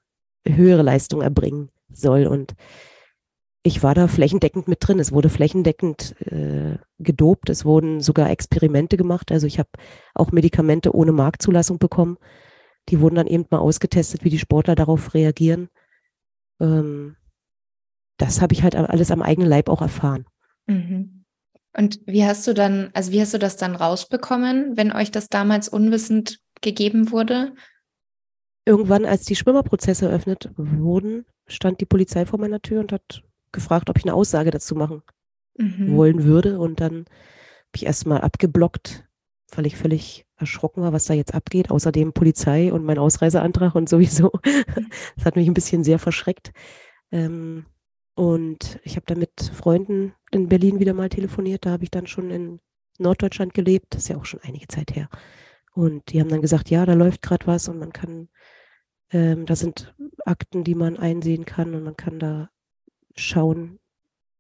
höhere 0.46 0.82
Leistung 0.82 1.22
erbringen 1.22 1.70
soll. 1.92 2.28
Und 2.28 2.54
ich 3.64 3.82
war 3.82 3.95
da 3.95 4.09
flächendeckend 4.09 4.68
mit 4.68 4.80
drin. 4.82 4.99
Es 4.99 5.14
wurde 5.14 5.30
flächendeckend 5.30 6.22
äh, 6.22 6.78
gedopt. 6.99 7.49
Es 7.49 7.64
wurden 7.64 8.01
sogar 8.01 8.30
Experimente 8.30 8.97
gemacht. 8.97 9.32
Also 9.32 9.47
ich 9.47 9.57
habe 9.57 9.70
auch 10.14 10.34
Medikamente 10.34 10.93
ohne 10.93 11.14
Marktzulassung 11.14 11.80
bekommen. 11.80 12.18
Die 12.89 12.99
wurden 12.99 13.16
dann 13.16 13.28
eben 13.28 13.45
mal 13.49 13.59
ausgetestet, 13.59 14.26
wie 14.26 14.30
die 14.30 14.39
Sportler 14.39 14.76
darauf 14.76 15.14
reagieren. 15.14 15.70
Ähm, 16.59 17.16
das 18.18 18.41
habe 18.41 18.53
ich 18.53 18.64
halt 18.64 18.76
alles 18.76 19.11
am 19.11 19.22
eigenen 19.22 19.49
Leib 19.49 19.70
auch 19.70 19.82
erfahren. 19.82 20.26
Mhm. 20.68 21.24
Und 21.76 22.01
wie 22.05 22.26
hast 22.26 22.45
du 22.45 22.53
dann, 22.53 22.91
also 22.93 23.14
wie 23.14 23.22
hast 23.22 23.34
du 23.34 23.39
das 23.39 23.55
dann 23.55 23.76
rausbekommen, 23.76 24.76
wenn 24.76 24.91
euch 24.91 25.09
das 25.09 25.30
damals 25.30 25.70
unwissend 25.70 26.39
gegeben 26.61 27.11
wurde? 27.11 27.55
Irgendwann, 28.66 29.05
als 29.05 29.24
die 29.24 29.36
Schwimmerprozesse 29.36 30.07
eröffnet 30.07 30.51
wurden, 30.55 31.26
stand 31.47 31.80
die 31.82 31.86
Polizei 31.86 32.26
vor 32.26 32.39
meiner 32.39 32.61
Tür 32.61 32.82
und 32.82 32.91
hat 32.91 33.24
gefragt, 33.54 33.89
ob 33.89 33.97
ich 33.97 34.04
eine 34.04 34.14
Aussage 34.14 34.51
dazu 34.51 34.76
machen 34.76 35.01
mhm. 35.58 35.95
wollen 35.95 36.24
würde. 36.24 36.60
Und 36.60 36.80
dann 36.80 37.06
habe 37.06 37.76
ich 37.76 37.86
erstmal 37.86 38.22
abgeblockt, 38.22 39.06
weil 39.56 39.66
ich 39.66 39.78
völlig 39.78 40.26
erschrocken 40.38 40.82
war, 40.82 40.93
was 40.93 41.06
da 41.06 41.14
jetzt 41.14 41.34
abgeht. 41.34 41.72
Außerdem 41.72 42.14
Polizei 42.14 42.74
und 42.74 42.84
mein 42.84 42.97
Ausreiseantrag 42.97 43.76
und 43.76 43.89
sowieso. 43.89 44.32
Das 45.16 45.26
hat 45.26 45.36
mich 45.36 45.47
ein 45.47 45.54
bisschen 45.54 45.84
sehr 45.84 45.99
verschreckt. 45.99 46.51
Ähm, 47.12 47.66
und 48.16 48.80
ich 48.84 48.95
habe 48.95 49.06
dann 49.08 49.20
mit 49.20 49.51
Freunden 49.54 50.14
in 50.32 50.49
Berlin 50.49 50.80
wieder 50.80 50.93
mal 50.93 51.10
telefoniert. 51.10 51.66
Da 51.66 51.72
habe 51.72 51.84
ich 51.84 51.91
dann 51.91 52.08
schon 52.08 52.30
in 52.30 52.60
Norddeutschland 52.99 53.54
gelebt. 53.54 53.88
Das 53.91 54.04
ist 54.04 54.08
ja 54.10 54.18
auch 54.18 54.26
schon 54.26 54.41
einige 54.43 54.68
Zeit 54.68 54.95
her. 54.95 55.10
Und 55.74 56.12
die 56.12 56.20
haben 56.20 56.30
dann 56.30 56.41
gesagt, 56.41 56.70
ja, 56.70 56.86
da 56.86 56.93
läuft 56.93 57.22
gerade 57.22 57.47
was 57.47 57.68
und 57.68 57.80
man 57.80 57.91
kann, 57.91 58.30
ähm, 59.12 59.45
da 59.45 59.56
sind 59.56 59.95
Akten, 60.26 60.64
die 60.64 60.76
man 60.76 60.97
einsehen 60.97 61.45
kann 61.45 61.74
und 61.74 61.84
man 61.84 61.97
kann 61.97 62.20
da 62.20 62.49
schauen, 63.16 63.80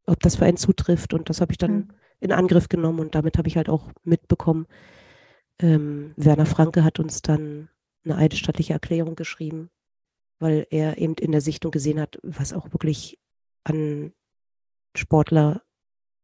ob 0.05 0.19
das 0.19 0.35
für 0.35 0.45
einen 0.45 0.57
zutrifft. 0.57 1.13
Und 1.13 1.29
das 1.29 1.41
habe 1.41 1.51
ich 1.51 1.57
dann 1.57 1.73
mhm. 1.73 1.89
in 2.19 2.31
Angriff 2.31 2.69
genommen 2.69 2.99
und 2.99 3.15
damit 3.15 3.37
habe 3.37 3.47
ich 3.47 3.57
halt 3.57 3.69
auch 3.69 3.91
mitbekommen, 4.03 4.67
ähm, 5.59 6.13
Werner 6.17 6.45
Franke 6.45 6.83
hat 6.83 6.99
uns 6.99 7.21
dann 7.21 7.69
eine 8.03 8.17
eidesstattliche 8.17 8.73
Erklärung 8.73 9.15
geschrieben, 9.15 9.69
weil 10.39 10.67
er 10.71 10.97
eben 10.97 11.15
in 11.15 11.31
der 11.31 11.41
Sichtung 11.41 11.71
gesehen 11.71 11.99
hat, 11.99 12.19
was 12.23 12.53
auch 12.53 12.71
wirklich 12.73 13.19
an 13.63 14.13
Sportler 14.95 15.61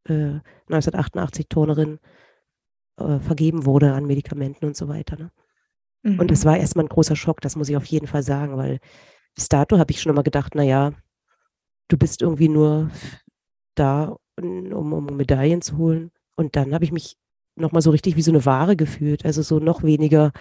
äh, 0.04 0.40
1988 0.68 1.48
Turnerin 1.48 2.00
äh, 2.98 3.18
vergeben 3.20 3.64
wurde 3.64 3.94
an 3.94 4.06
Medikamenten 4.06 4.66
und 4.66 4.76
so 4.76 4.88
weiter. 4.88 5.16
Ne? 5.16 5.30
Mhm. 6.02 6.20
Und 6.20 6.30
es 6.30 6.44
war 6.44 6.58
erstmal 6.58 6.84
ein 6.84 6.90
großer 6.90 7.16
Schock, 7.16 7.40
das 7.40 7.56
muss 7.56 7.68
ich 7.68 7.76
auf 7.76 7.86
jeden 7.86 8.06
Fall 8.06 8.22
sagen, 8.22 8.56
weil 8.56 8.80
bis 9.34 9.48
dato 9.48 9.78
habe 9.78 9.90
ich 9.90 10.00
schon 10.02 10.12
immer 10.12 10.22
gedacht, 10.22 10.54
naja, 10.54 10.92
du 11.90 11.98
bist 11.98 12.22
irgendwie 12.22 12.48
nur 12.48 12.90
da, 13.74 14.16
um, 14.38 14.92
um 14.92 15.06
Medaillen 15.16 15.62
zu 15.62 15.76
holen. 15.76 16.10
Und 16.36 16.56
dann 16.56 16.72
habe 16.72 16.84
ich 16.84 16.92
mich 16.92 17.16
nochmal 17.56 17.82
so 17.82 17.90
richtig 17.90 18.16
wie 18.16 18.22
so 18.22 18.30
eine 18.30 18.46
Ware 18.46 18.76
gefühlt, 18.76 19.24
also 19.24 19.42
so 19.42 19.58
noch 19.58 19.82
weniger 19.82 20.32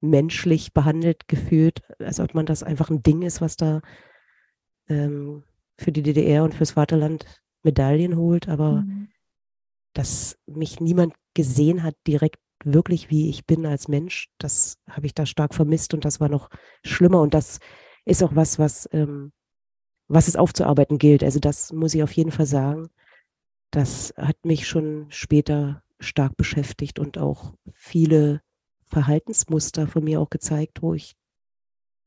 menschlich 0.00 0.72
behandelt 0.72 1.28
gefühlt, 1.28 1.82
als 1.98 2.20
ob 2.20 2.34
man 2.34 2.46
das 2.46 2.62
einfach 2.62 2.90
ein 2.90 3.02
Ding 3.02 3.22
ist, 3.22 3.40
was 3.40 3.56
da 3.56 3.80
ähm, 4.88 5.44
für 5.78 5.92
die 5.92 6.02
DDR 6.02 6.44
und 6.44 6.54
fürs 6.54 6.72
Vaterland 6.72 7.24
Medaillen 7.62 8.16
holt, 8.16 8.48
aber 8.48 8.82
mhm. 8.82 9.08
dass 9.94 10.38
mich 10.46 10.80
niemand 10.80 11.14
gesehen 11.34 11.82
hat 11.82 11.96
direkt 12.06 12.38
wirklich, 12.64 13.10
wie 13.10 13.28
ich 13.28 13.46
bin 13.46 13.66
als 13.66 13.88
Mensch, 13.88 14.28
das 14.38 14.76
habe 14.88 15.06
ich 15.06 15.14
da 15.14 15.26
stark 15.26 15.54
vermisst 15.54 15.94
und 15.94 16.04
das 16.04 16.20
war 16.20 16.28
noch 16.28 16.50
schlimmer 16.84 17.20
und 17.20 17.34
das 17.34 17.58
ist 18.04 18.22
auch 18.22 18.36
was, 18.36 18.58
was 18.58 18.88
ähm, 18.92 19.32
was 20.08 20.28
es 20.28 20.36
aufzuarbeiten 20.36 20.98
gilt. 20.98 21.22
Also 21.22 21.40
das 21.40 21.72
muss 21.72 21.94
ich 21.94 22.02
auf 22.02 22.12
jeden 22.12 22.30
Fall 22.30 22.46
sagen. 22.46 22.88
Das 23.70 24.14
hat 24.16 24.44
mich 24.44 24.68
schon 24.68 25.06
später 25.08 25.82
stark 26.00 26.36
beschäftigt 26.36 26.98
und 26.98 27.18
auch 27.18 27.54
viele 27.72 28.42
Verhaltensmuster 28.86 29.86
von 29.86 30.04
mir 30.04 30.20
auch 30.20 30.30
gezeigt, 30.30 30.82
wo 30.82 30.94
ich 30.94 31.16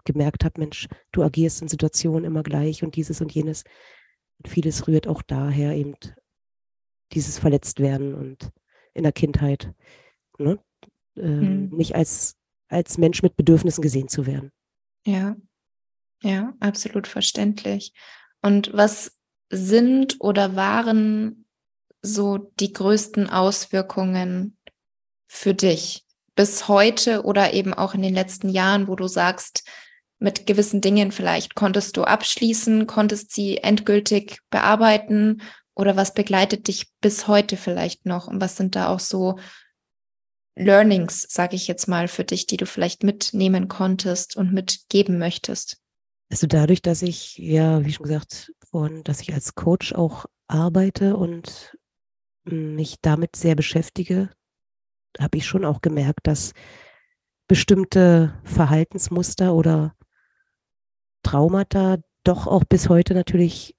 gemerkt 0.05 0.45
habe, 0.45 0.59
Mensch, 0.59 0.87
du 1.11 1.23
agierst 1.23 1.61
in 1.61 1.67
Situationen 1.67 2.23
immer 2.23 2.43
gleich 2.43 2.83
und 2.83 2.95
dieses 2.95 3.19
und 3.21 3.33
jenes. 3.33 3.63
Und 4.37 4.47
vieles 4.47 4.87
rührt 4.87 5.07
auch 5.07 5.21
daher 5.21 5.75
eben 5.75 5.95
dieses 7.11 7.39
Verletztwerden 7.39 8.13
und 8.13 8.51
in 8.93 9.03
der 9.03 9.11
Kindheit. 9.11 9.73
Ne? 10.37 10.59
Ähm, 11.15 11.41
hm. 11.41 11.69
Nicht 11.69 11.95
als, 11.95 12.37
als 12.67 12.97
Mensch 12.97 13.21
mit 13.21 13.35
Bedürfnissen 13.35 13.81
gesehen 13.81 14.07
zu 14.07 14.25
werden. 14.25 14.51
Ja, 15.05 15.35
ja, 16.21 16.53
absolut 16.59 17.07
verständlich. 17.07 17.93
Und 18.41 18.71
was 18.73 19.11
sind 19.49 20.17
oder 20.19 20.55
waren 20.55 21.45
so 22.01 22.37
die 22.59 22.73
größten 22.73 23.29
Auswirkungen 23.29 24.57
für 25.27 25.53
dich 25.53 26.05
bis 26.35 26.67
heute 26.67 27.23
oder 27.23 27.53
eben 27.53 27.73
auch 27.73 27.93
in 27.93 28.01
den 28.01 28.13
letzten 28.13 28.49
Jahren, 28.49 28.87
wo 28.87 28.95
du 28.95 29.07
sagst, 29.07 29.63
mit 30.19 30.47
gewissen 30.47 30.81
Dingen 30.81 31.11
vielleicht 31.11 31.55
konntest 31.55 31.97
du 31.97 32.03
abschließen, 32.03 32.87
konntest 32.87 33.33
sie 33.33 33.57
endgültig 33.57 34.39
bearbeiten 34.49 35.41
oder 35.75 35.95
was 35.95 36.13
begleitet 36.13 36.67
dich 36.67 36.87
bis 37.01 37.27
heute 37.27 37.55
vielleicht 37.57 38.05
noch 38.05 38.27
und 38.27 38.41
was 38.41 38.57
sind 38.57 38.75
da 38.75 38.87
auch 38.87 38.99
so 38.99 39.37
Learnings, 40.55 41.27
sage 41.29 41.55
ich 41.55 41.67
jetzt 41.67 41.87
mal, 41.87 42.07
für 42.07 42.23
dich, 42.23 42.47
die 42.47 42.57
du 42.57 42.65
vielleicht 42.65 43.03
mitnehmen 43.03 43.67
konntest 43.67 44.35
und 44.35 44.53
mitgeben 44.53 45.19
möchtest? 45.19 45.77
Also 46.29 46.47
dadurch, 46.47 46.81
dass 46.81 47.01
ich, 47.01 47.37
ja, 47.37 47.85
wie 47.85 47.93
schon 47.93 48.05
gesagt, 48.05 48.53
von, 48.69 49.03
dass 49.03 49.21
ich 49.21 49.33
als 49.33 49.55
Coach 49.55 49.93
auch 49.93 50.25
arbeite 50.47 51.15
und 51.15 51.77
mich 52.43 52.97
damit 53.01 53.35
sehr 53.35 53.55
beschäftige, 53.55 54.29
habe 55.19 55.37
ich 55.37 55.45
schon 55.45 55.65
auch 55.65 55.81
gemerkt, 55.81 56.27
dass 56.27 56.53
bestimmte 57.47 58.33
Verhaltensmuster 58.43 59.53
oder 59.53 59.95
Traumata 61.23 61.97
doch 62.23 62.47
auch 62.47 62.63
bis 62.65 62.89
heute 62.89 63.13
natürlich 63.13 63.75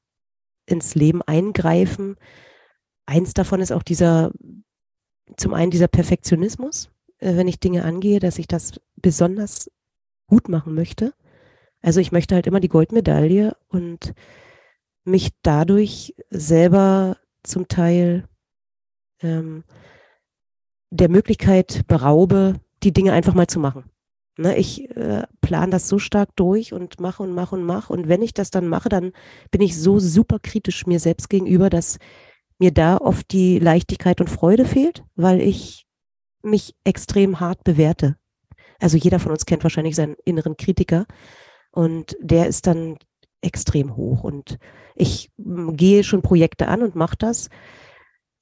ins 0.66 0.94
Leben 0.94 1.22
eingreifen. 1.22 2.16
Eins 3.07 3.34
davon 3.34 3.61
ist 3.61 3.72
auch 3.72 3.82
dieser, 3.82 4.32
zum 5.36 5.55
einen 5.55 5.70
dieser 5.70 5.88
Perfektionismus, 5.88 6.90
äh, 7.18 7.36
wenn 7.36 7.49
ich 7.49 7.61
Dinge 7.61 7.84
angehe, 7.84 8.20
dass 8.20 8.38
ich 8.38 8.46
das 8.49 8.80
besonders 8.96 9.70
gut 10.26 10.49
machen 10.49 10.74
möchte. 10.74 11.14
Also 11.83 12.01
ich 12.01 12.12
möchte 12.12 12.35
halt 12.35 12.47
immer 12.47 12.61
die 12.61 12.68
Goldmedaille 12.68 13.57
und 13.68 14.14
mich 15.05 15.31
dadurch 15.43 16.14
selber 16.31 17.16
zum 17.43 17.68
Teil 17.68 18.29
ähm, 19.22 19.64
der 20.91 21.09
Möglichkeit 21.09 21.87
beraube, 21.87 22.55
die 22.83 22.93
Dinge 22.93 23.12
einfach 23.12 23.35
mal 23.35 23.47
zu 23.47 23.61
machen. 23.61 23.85
Ne, 24.37 24.57
ich 24.57 24.89
äh, 24.97 25.24
plane 25.41 25.72
das 25.72 25.89
so 25.89 25.99
stark 25.99 26.37
durch 26.37 26.72
und 26.72 27.01
mache 27.01 27.24
und 27.24 27.35
mache 27.35 27.57
und 27.57 27.64
mache. 27.64 27.93
Und 27.93 28.07
wenn 28.09 28.22
ich 28.22 28.35
das 28.35 28.51
dann 28.51 28.68
mache, 28.68 28.89
dann 28.89 29.12
bin 29.51 29.61
ich 29.61 29.76
so 29.76 29.99
super 29.99 30.39
kritisch 30.39 30.87
mir 30.87 31.01
selbst 31.01 31.29
gegenüber, 31.29 31.70
dass 31.70 31.99
mir 32.61 32.70
da 32.70 32.99
oft 32.99 33.33
die 33.33 33.59
Leichtigkeit 33.59 34.20
und 34.20 34.31
Freude 34.31 34.64
fehlt, 34.64 35.03
weil 35.16 35.41
ich 35.41 35.87
mich 36.43 36.76
extrem 36.85 37.41
hart 37.41 37.64
bewerte. 37.64 38.16
Also 38.79 38.97
jeder 38.97 39.18
von 39.18 39.33
uns 39.33 39.45
kennt 39.45 39.64
wahrscheinlich 39.64 39.97
seinen 39.97 40.14
inneren 40.24 40.57
Kritiker 40.57 41.07
und 41.70 42.16
der 42.20 42.46
ist 42.46 42.66
dann 42.66 42.96
extrem 43.40 43.96
hoch. 43.96 44.24
Und 44.24 44.58
ich 44.94 45.30
gehe 45.36 46.02
schon 46.04 46.22
Projekte 46.22 46.68
an 46.68 46.82
und 46.82 46.94
mache 46.96 47.16
das 47.16 47.48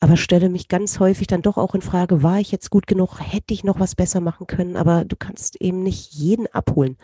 aber 0.00 0.16
stelle 0.16 0.48
mich 0.48 0.68
ganz 0.68 1.00
häufig 1.00 1.26
dann 1.26 1.42
doch 1.42 1.56
auch 1.56 1.74
in 1.74 1.80
Frage, 1.80 2.22
war 2.22 2.38
ich 2.38 2.52
jetzt 2.52 2.70
gut 2.70 2.86
genug, 2.86 3.18
hätte 3.20 3.54
ich 3.54 3.64
noch 3.64 3.80
was 3.80 3.94
besser 3.94 4.20
machen 4.20 4.46
können, 4.46 4.76
aber 4.76 5.04
du 5.04 5.16
kannst 5.16 5.60
eben 5.60 5.82
nicht 5.82 6.12
jeden 6.12 6.46
abholen. 6.48 6.96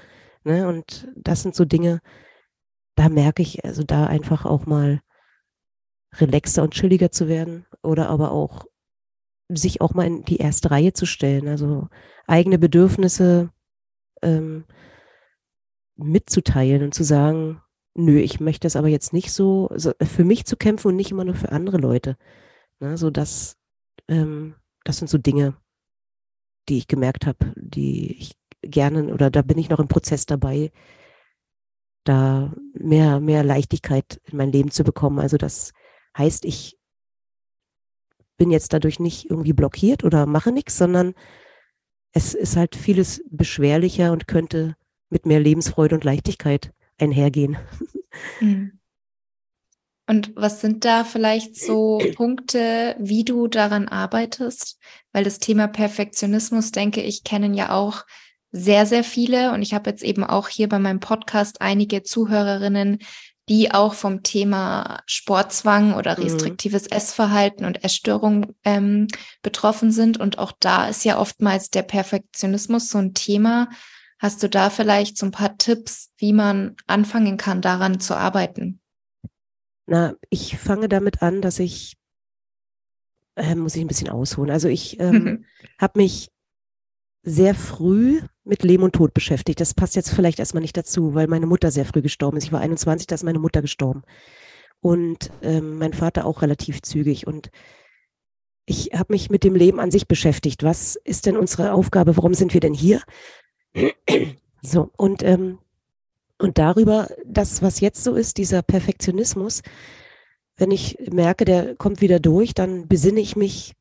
Ne? 0.44 0.68
Und 0.68 1.08
das 1.16 1.42
sind 1.42 1.54
so 1.54 1.64
Dinge, 1.64 2.00
da 2.94 3.08
merke 3.08 3.42
ich, 3.42 3.64
also 3.64 3.82
da 3.82 4.06
einfach 4.06 4.44
auch 4.44 4.66
mal 4.66 5.00
relaxter 6.16 6.62
und 6.62 6.74
chilliger 6.74 7.10
zu 7.10 7.28
werden 7.28 7.64
oder 7.82 8.10
aber 8.10 8.32
auch 8.32 8.66
sich 9.48 9.80
auch 9.80 9.94
mal 9.94 10.06
in 10.06 10.24
die 10.24 10.36
erste 10.36 10.70
Reihe 10.70 10.92
zu 10.92 11.06
stellen, 11.06 11.48
also 11.48 11.88
eigene 12.26 12.58
Bedürfnisse 12.58 13.50
ähm, 14.22 14.66
mitzuteilen 15.97 16.82
und 16.82 16.95
zu 16.95 17.05
sagen, 17.05 17.61
nö, 17.95 18.18
ich 18.18 18.40
möchte 18.40 18.66
das 18.66 18.76
aber 18.76 18.88
jetzt 18.88 19.12
nicht 19.12 19.32
so, 19.32 19.70
so 19.74 19.93
für 20.03 20.24
mich 20.24 20.45
zu 20.47 20.57
kämpfen 20.57 20.88
und 20.88 20.97
nicht 20.97 21.11
immer 21.11 21.24
nur 21.24 21.34
für 21.34 21.53
andere 21.53 21.78
Leute. 21.78 22.16
Ne, 22.80 22.97
so 22.97 23.11
dass, 23.11 23.57
ähm, 24.09 24.55
das 24.84 24.99
sind 24.99 25.09
so 25.09 25.18
Dinge, 25.18 25.57
die 26.68 26.78
ich 26.78 26.88
gemerkt 26.88 27.26
habe, 27.26 27.53
die 27.57 28.16
ich 28.18 28.32
gerne, 28.62 29.12
oder 29.12 29.30
da 29.30 29.43
bin 29.43 29.59
ich 29.59 29.68
noch 29.68 29.78
im 29.80 29.88
Prozess 29.88 30.26
dabei, 30.26 30.72
da 32.05 32.53
mehr, 32.74 33.20
mehr 33.20 33.45
Leichtigkeit 33.45 34.20
in 34.24 34.38
mein 34.38 34.53
Leben 34.53 34.70
zu 34.70 34.84
bekommen. 34.84 35.18
Also 35.18 35.36
das 35.36 35.72
heißt, 36.16 36.45
ich 36.45 36.78
bin 38.36 38.51
jetzt 38.51 38.72
dadurch 38.72 38.99
nicht 38.99 39.30
irgendwie 39.30 39.53
blockiert 39.53 40.03
oder 40.03 40.26
mache 40.26 40.51
nichts, 40.51 40.76
sondern 40.76 41.14
es 42.12 42.34
ist 42.34 42.57
halt 42.57 42.74
vieles 42.74 43.22
beschwerlicher 43.30 44.12
und 44.12 44.26
könnte 44.26 44.76
mit 45.12 45.26
mehr 45.26 45.40
Lebensfreude 45.40 45.94
und 45.94 46.04
Leichtigkeit 46.04 46.72
einhergehen. 46.98 47.56
Mhm. 48.40 48.78
Und 50.08 50.32
was 50.34 50.60
sind 50.60 50.84
da 50.84 51.04
vielleicht 51.04 51.56
so 51.56 51.98
Punkte, 52.16 52.96
wie 52.98 53.24
du 53.24 53.46
daran 53.46 53.88
arbeitest? 53.88 54.78
Weil 55.12 55.24
das 55.24 55.38
Thema 55.38 55.68
Perfektionismus, 55.68 56.72
denke 56.72 57.02
ich, 57.02 57.24
kennen 57.24 57.54
ja 57.54 57.70
auch 57.70 58.04
sehr, 58.50 58.84
sehr 58.86 59.04
viele. 59.04 59.52
Und 59.52 59.62
ich 59.62 59.74
habe 59.74 59.90
jetzt 59.90 60.02
eben 60.02 60.24
auch 60.24 60.48
hier 60.48 60.68
bei 60.68 60.78
meinem 60.78 61.00
Podcast 61.00 61.60
einige 61.60 62.02
Zuhörerinnen, 62.02 62.98
die 63.48 63.72
auch 63.72 63.94
vom 63.94 64.22
Thema 64.22 65.00
Sportzwang 65.06 65.94
oder 65.94 66.18
mhm. 66.18 66.24
restriktives. 66.24 66.86
Essverhalten 66.86 67.64
und 67.64 67.84
Essstörung 67.84 68.54
ähm, 68.64 69.08
betroffen 69.42 69.92
sind. 69.92 70.18
Und 70.18 70.38
auch 70.38 70.52
da 70.58 70.88
ist 70.88 71.04
ja 71.04 71.18
oftmals 71.18 71.70
der 71.70 71.82
Perfektionismus 71.82 72.90
so 72.90 72.98
ein 72.98 73.14
Thema. 73.14 73.68
Hast 74.22 74.40
du 74.40 74.48
da 74.48 74.70
vielleicht 74.70 75.18
so 75.18 75.26
ein 75.26 75.32
paar 75.32 75.58
Tipps, 75.58 76.12
wie 76.16 76.32
man 76.32 76.76
anfangen 76.86 77.38
kann, 77.38 77.60
daran 77.60 77.98
zu 77.98 78.16
arbeiten? 78.16 78.80
Na, 79.86 80.14
ich 80.30 80.56
fange 80.56 80.88
damit 80.88 81.22
an, 81.22 81.42
dass 81.42 81.58
ich, 81.58 81.96
äh, 83.34 83.56
muss 83.56 83.74
ich 83.74 83.80
ein 83.80 83.88
bisschen 83.88 84.10
ausholen. 84.10 84.52
Also 84.52 84.68
ich 84.68 85.00
ähm, 85.00 85.12
mhm. 85.24 85.44
habe 85.76 85.98
mich 85.98 86.30
sehr 87.24 87.56
früh 87.56 88.20
mit 88.44 88.62
Leben 88.62 88.84
und 88.84 88.94
Tod 88.94 89.12
beschäftigt. 89.12 89.60
Das 89.60 89.74
passt 89.74 89.96
jetzt 89.96 90.14
vielleicht 90.14 90.38
erstmal 90.38 90.62
nicht 90.62 90.76
dazu, 90.76 91.14
weil 91.14 91.26
meine 91.26 91.46
Mutter 91.46 91.72
sehr 91.72 91.84
früh 91.84 92.00
gestorben 92.00 92.36
ist. 92.36 92.44
Ich 92.44 92.52
war 92.52 92.60
21, 92.60 93.08
da 93.08 93.16
ist 93.16 93.24
meine 93.24 93.40
Mutter 93.40 93.60
gestorben. 93.60 94.02
Und 94.78 95.32
ähm, 95.42 95.78
mein 95.78 95.94
Vater 95.94 96.26
auch 96.26 96.42
relativ 96.42 96.80
zügig. 96.82 97.26
Und 97.26 97.50
ich 98.66 98.90
habe 98.94 99.12
mich 99.12 99.30
mit 99.30 99.42
dem 99.42 99.56
Leben 99.56 99.80
an 99.80 99.90
sich 99.90 100.06
beschäftigt. 100.06 100.62
Was 100.62 100.94
ist 100.94 101.26
denn 101.26 101.36
unsere 101.36 101.72
Aufgabe? 101.72 102.16
Warum 102.16 102.34
sind 102.34 102.54
wir 102.54 102.60
denn 102.60 102.74
hier? 102.74 103.02
So, 104.62 104.90
und 104.96 105.22
ähm, 105.22 105.58
und 106.42 106.58
darüber, 106.58 107.08
das, 107.24 107.62
was 107.62 107.78
jetzt 107.78 108.02
so 108.02 108.14
ist, 108.14 108.36
dieser 108.36 108.62
Perfektionismus, 108.62 109.62
wenn 110.56 110.72
ich 110.72 110.98
merke, 111.12 111.44
der 111.44 111.76
kommt 111.76 112.00
wieder 112.00 112.18
durch, 112.18 112.52
dann 112.52 112.88
besinne 112.88 113.20
ich 113.20 113.36
mich 113.36 113.74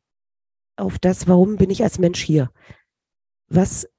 auf 0.76 1.00
das, 1.00 1.28
warum 1.28 1.58
bin 1.58 1.72
ich 1.72 1.82
als 1.82 1.98
Mensch 1.98 2.22
hier? 2.22 2.52
Was 3.48 3.90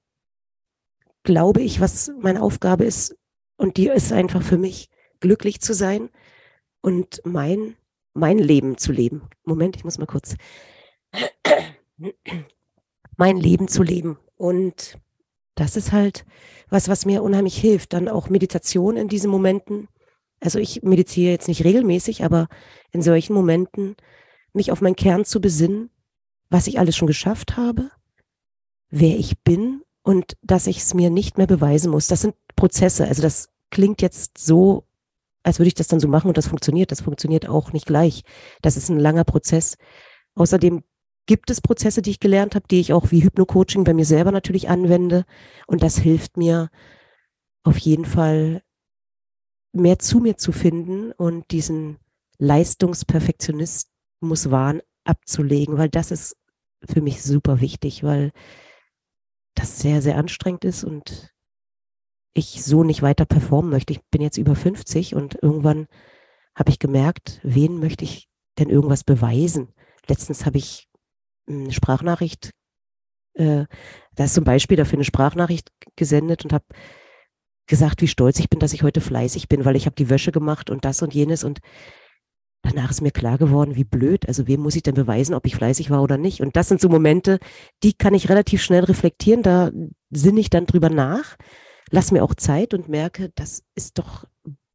glaube 1.24 1.60
ich, 1.60 1.80
was 1.80 2.12
meine 2.20 2.40
Aufgabe 2.40 2.84
ist? 2.84 3.16
Und 3.56 3.76
die 3.78 3.88
ist 3.88 4.12
einfach 4.12 4.42
für 4.42 4.58
mich, 4.58 4.88
glücklich 5.18 5.60
zu 5.60 5.74
sein 5.74 6.08
und 6.82 7.20
mein, 7.24 7.74
mein 8.14 8.38
Leben 8.38 8.78
zu 8.78 8.92
leben. 8.92 9.22
Moment, 9.44 9.74
ich 9.74 9.82
muss 9.82 9.98
mal 9.98 10.06
kurz. 10.06 10.36
mein 13.16 13.36
Leben 13.36 13.66
zu 13.66 13.82
leben. 13.82 14.18
Und 14.36 14.98
das 15.54 15.76
ist 15.76 15.92
halt 15.92 16.24
was, 16.68 16.88
was 16.88 17.04
mir 17.04 17.22
unheimlich 17.22 17.56
hilft. 17.56 17.92
Dann 17.92 18.08
auch 18.08 18.28
Meditation 18.28 18.96
in 18.96 19.08
diesen 19.08 19.30
Momenten. 19.30 19.88
Also 20.40 20.58
ich 20.58 20.82
meditiere 20.82 21.32
jetzt 21.32 21.48
nicht 21.48 21.64
regelmäßig, 21.64 22.24
aber 22.24 22.48
in 22.90 23.02
solchen 23.02 23.34
Momenten 23.34 23.96
mich 24.52 24.72
auf 24.72 24.80
meinen 24.80 24.96
Kern 24.96 25.24
zu 25.24 25.40
besinnen, 25.40 25.90
was 26.50 26.66
ich 26.66 26.78
alles 26.78 26.96
schon 26.96 27.06
geschafft 27.06 27.56
habe, 27.56 27.90
wer 28.90 29.18
ich 29.18 29.38
bin 29.40 29.82
und 30.02 30.36
dass 30.42 30.66
ich 30.66 30.78
es 30.78 30.94
mir 30.94 31.10
nicht 31.10 31.38
mehr 31.38 31.46
beweisen 31.46 31.90
muss. 31.90 32.08
Das 32.08 32.22
sind 32.22 32.34
Prozesse. 32.56 33.06
Also 33.06 33.22
das 33.22 33.50
klingt 33.70 34.02
jetzt 34.02 34.38
so, 34.38 34.84
als 35.42 35.58
würde 35.58 35.68
ich 35.68 35.74
das 35.74 35.88
dann 35.88 36.00
so 36.00 36.08
machen 36.08 36.28
und 36.28 36.36
das 36.36 36.48
funktioniert. 36.48 36.90
Das 36.90 37.00
funktioniert 37.00 37.48
auch 37.48 37.72
nicht 37.72 37.86
gleich. 37.86 38.22
Das 38.60 38.76
ist 38.76 38.88
ein 38.88 38.98
langer 38.98 39.24
Prozess. 39.24 39.76
Außerdem 40.34 40.82
gibt 41.26 41.50
es 41.50 41.60
Prozesse, 41.60 42.02
die 42.02 42.10
ich 42.10 42.20
gelernt 42.20 42.54
habe, 42.54 42.66
die 42.68 42.80
ich 42.80 42.92
auch 42.92 43.10
wie 43.10 43.22
Hypno-Coaching 43.22 43.84
bei 43.84 43.94
mir 43.94 44.04
selber 44.04 44.32
natürlich 44.32 44.68
anwende. 44.68 45.24
Und 45.66 45.82
das 45.82 45.96
hilft 45.98 46.36
mir 46.36 46.68
auf 47.62 47.78
jeden 47.78 48.04
Fall 48.04 48.62
mehr 49.72 49.98
zu 49.98 50.18
mir 50.18 50.36
zu 50.36 50.52
finden 50.52 51.12
und 51.12 51.50
diesen 51.50 51.96
Leistungsperfektionismus 52.38 54.50
Wahn 54.50 54.82
abzulegen, 55.04 55.78
weil 55.78 55.88
das 55.88 56.10
ist 56.10 56.36
für 56.84 57.00
mich 57.00 57.22
super 57.22 57.60
wichtig, 57.60 58.02
weil 58.02 58.32
das 59.54 59.78
sehr, 59.78 60.02
sehr 60.02 60.16
anstrengend 60.16 60.64
ist 60.64 60.82
und 60.84 61.32
ich 62.34 62.64
so 62.64 62.84
nicht 62.84 63.02
weiter 63.02 63.26
performen 63.26 63.70
möchte. 63.70 63.92
Ich 63.92 64.00
bin 64.10 64.22
jetzt 64.22 64.38
über 64.38 64.56
50 64.56 65.14
und 65.14 65.38
irgendwann 65.42 65.86
habe 66.54 66.70
ich 66.70 66.78
gemerkt, 66.78 67.40
wen 67.42 67.78
möchte 67.78 68.04
ich 68.04 68.28
denn 68.58 68.70
irgendwas 68.70 69.04
beweisen? 69.04 69.74
Letztens 70.06 70.46
habe 70.46 70.56
ich 70.58 70.88
eine 71.48 71.72
Sprachnachricht, 71.72 72.50
äh, 73.34 73.64
da 74.14 74.24
ist 74.24 74.34
zum 74.34 74.44
Beispiel 74.44 74.76
dafür 74.76 74.94
eine 74.94 75.04
Sprachnachricht 75.04 75.70
gesendet 75.96 76.44
und 76.44 76.52
habe 76.52 76.64
gesagt, 77.66 78.02
wie 78.02 78.08
stolz 78.08 78.38
ich 78.38 78.50
bin, 78.50 78.60
dass 78.60 78.72
ich 78.72 78.82
heute 78.82 79.00
fleißig 79.00 79.48
bin, 79.48 79.64
weil 79.64 79.76
ich 79.76 79.86
habe 79.86 79.96
die 79.96 80.10
Wäsche 80.10 80.32
gemacht 80.32 80.70
und 80.70 80.84
das 80.84 81.02
und 81.02 81.14
jenes 81.14 81.44
und 81.44 81.60
danach 82.62 82.90
ist 82.90 83.00
mir 83.00 83.10
klar 83.10 83.38
geworden, 83.38 83.76
wie 83.76 83.84
blöd, 83.84 84.28
also 84.28 84.46
wem 84.46 84.60
muss 84.60 84.76
ich 84.76 84.82
denn 84.82 84.94
beweisen, 84.94 85.34
ob 85.34 85.46
ich 85.46 85.56
fleißig 85.56 85.90
war 85.90 86.02
oder 86.02 86.18
nicht? 86.18 86.40
Und 86.40 86.56
das 86.56 86.68
sind 86.68 86.80
so 86.80 86.88
Momente, 86.88 87.38
die 87.82 87.92
kann 87.92 88.14
ich 88.14 88.28
relativ 88.28 88.62
schnell 88.62 88.84
reflektieren, 88.84 89.42
da 89.42 89.70
sinne 90.10 90.40
ich 90.40 90.50
dann 90.50 90.66
drüber 90.66 90.90
nach, 90.90 91.36
lass 91.90 92.12
mir 92.12 92.22
auch 92.22 92.34
Zeit 92.34 92.74
und 92.74 92.88
merke, 92.88 93.30
das 93.34 93.62
ist 93.74 93.98
doch 93.98 94.26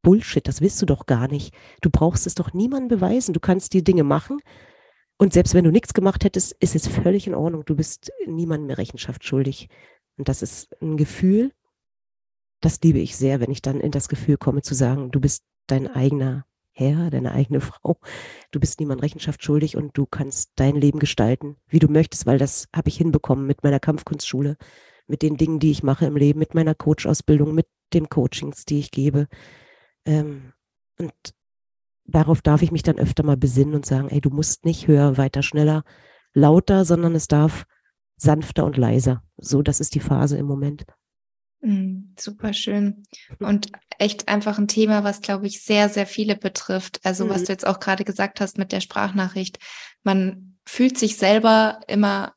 Bullshit, 0.01 0.47
das 0.47 0.61
willst 0.61 0.81
du 0.81 0.85
doch 0.85 1.05
gar 1.05 1.27
nicht. 1.27 1.53
Du 1.81 1.89
brauchst 1.89 2.27
es 2.27 2.35
doch 2.35 2.53
niemandem 2.53 2.87
beweisen. 2.87 3.33
Du 3.33 3.41
kannst 3.41 3.73
die 3.73 3.83
Dinge 3.83 4.03
machen 4.03 4.39
und 5.17 5.33
selbst 5.33 5.53
wenn 5.53 5.63
du 5.63 5.71
nichts 5.71 5.93
gemacht 5.93 6.23
hättest, 6.23 6.53
ist 6.59 6.75
es 6.75 6.87
völlig 6.87 7.27
in 7.27 7.35
Ordnung. 7.35 7.65
Du 7.65 7.75
bist 7.75 8.11
niemandem 8.27 8.67
mehr 8.67 8.77
Rechenschaft 8.77 9.23
schuldig. 9.23 9.67
Und 10.17 10.29
das 10.29 10.41
ist 10.41 10.69
ein 10.81 10.97
Gefühl, 10.97 11.53
das 12.61 12.79
liebe 12.81 12.99
ich 12.99 13.17
sehr, 13.17 13.39
wenn 13.39 13.51
ich 13.51 13.61
dann 13.61 13.79
in 13.79 13.91
das 13.91 14.09
Gefühl 14.09 14.37
komme 14.37 14.61
zu 14.61 14.73
sagen, 14.73 15.11
du 15.11 15.19
bist 15.19 15.43
dein 15.67 15.87
eigener 15.87 16.45
Herr, 16.71 17.09
deine 17.09 17.31
eigene 17.31 17.61
Frau. 17.61 17.99
Du 18.51 18.59
bist 18.59 18.79
niemand 18.79 19.01
Rechenschaft 19.01 19.43
schuldig 19.43 19.75
und 19.75 19.97
du 19.97 20.05
kannst 20.05 20.51
dein 20.55 20.75
Leben 20.75 20.99
gestalten, 20.99 21.57
wie 21.67 21.79
du 21.79 21.87
möchtest, 21.87 22.27
weil 22.27 22.37
das 22.37 22.67
habe 22.75 22.89
ich 22.89 22.97
hinbekommen 22.97 23.47
mit 23.47 23.63
meiner 23.63 23.79
Kampfkunstschule, 23.79 24.57
mit 25.07 25.23
den 25.23 25.37
Dingen, 25.37 25.59
die 25.59 25.71
ich 25.71 25.81
mache 25.81 26.05
im 26.05 26.15
Leben, 26.15 26.37
mit 26.37 26.53
meiner 26.53 26.75
Coach-Ausbildung, 26.75 27.55
mit 27.55 27.67
den 27.93 28.09
Coachings, 28.09 28.65
die 28.65 28.77
ich 28.77 28.91
gebe. 28.91 29.27
Ähm, 30.05 30.53
und 30.99 31.13
darauf 32.07 32.41
darf 32.41 32.61
ich 32.61 32.71
mich 32.71 32.83
dann 32.83 32.97
öfter 32.97 33.23
mal 33.23 33.37
besinnen 33.37 33.75
und 33.75 33.85
sagen, 33.85 34.09
ey, 34.09 34.21
du 34.21 34.29
musst 34.29 34.65
nicht 34.65 34.87
höher, 34.87 35.17
weiter, 35.17 35.43
schneller, 35.43 35.83
lauter, 36.33 36.85
sondern 36.85 37.15
es 37.15 37.27
darf 37.27 37.65
sanfter 38.15 38.65
und 38.65 38.77
leiser. 38.77 39.23
So, 39.37 39.61
das 39.61 39.79
ist 39.79 39.95
die 39.95 39.99
Phase 39.99 40.37
im 40.37 40.45
Moment. 40.45 40.85
Mm, 41.61 42.13
super 42.19 42.53
schön. 42.53 43.03
Und 43.39 43.71
echt 43.99 44.27
einfach 44.27 44.57
ein 44.57 44.67
Thema, 44.67 45.03
was, 45.03 45.21
glaube 45.21 45.47
ich, 45.47 45.63
sehr, 45.63 45.89
sehr 45.89 46.07
viele 46.07 46.35
betrifft. 46.35 46.99
Also, 47.03 47.25
mhm. 47.25 47.29
was 47.29 47.43
du 47.43 47.51
jetzt 47.51 47.67
auch 47.67 47.79
gerade 47.79 48.03
gesagt 48.03 48.41
hast 48.41 48.57
mit 48.57 48.71
der 48.71 48.81
Sprachnachricht. 48.81 49.59
Man 50.03 50.57
fühlt 50.65 50.97
sich 50.97 51.17
selber 51.17 51.81
immer 51.87 52.33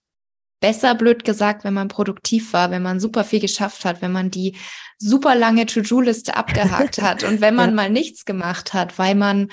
besser, 0.60 0.94
blöd 0.94 1.24
gesagt, 1.24 1.64
wenn 1.64 1.74
man 1.74 1.88
produktiv 1.88 2.52
war, 2.52 2.70
wenn 2.70 2.82
man 2.82 3.00
super 3.00 3.24
viel 3.24 3.40
geschafft 3.40 3.84
hat, 3.84 4.02
wenn 4.02 4.12
man 4.12 4.30
die 4.30 4.56
super 5.00 5.34
lange 5.34 5.66
To-Do-Liste 5.66 6.36
abgehakt 6.36 7.02
hat 7.02 7.24
und 7.24 7.40
wenn 7.40 7.56
man 7.56 7.70
ja. 7.70 7.76
mal 7.76 7.90
nichts 7.90 8.24
gemacht 8.24 8.74
hat, 8.74 8.98
weil 8.98 9.16
man 9.16 9.48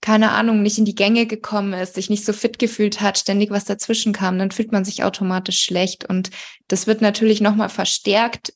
keine 0.00 0.30
Ahnung, 0.30 0.62
nicht 0.62 0.78
in 0.78 0.84
die 0.84 0.94
Gänge 0.94 1.26
gekommen 1.26 1.72
ist, 1.72 1.94
sich 1.94 2.08
nicht 2.08 2.24
so 2.24 2.32
fit 2.32 2.58
gefühlt 2.58 3.00
hat, 3.00 3.18
ständig 3.18 3.50
was 3.50 3.64
dazwischen 3.64 4.12
kam, 4.12 4.38
dann 4.38 4.52
fühlt 4.52 4.70
man 4.70 4.84
sich 4.84 5.02
automatisch 5.02 5.60
schlecht. 5.60 6.04
Und 6.04 6.30
das 6.68 6.86
wird 6.86 7.02
natürlich 7.02 7.40
nochmal 7.40 7.68
verstärkt, 7.68 8.52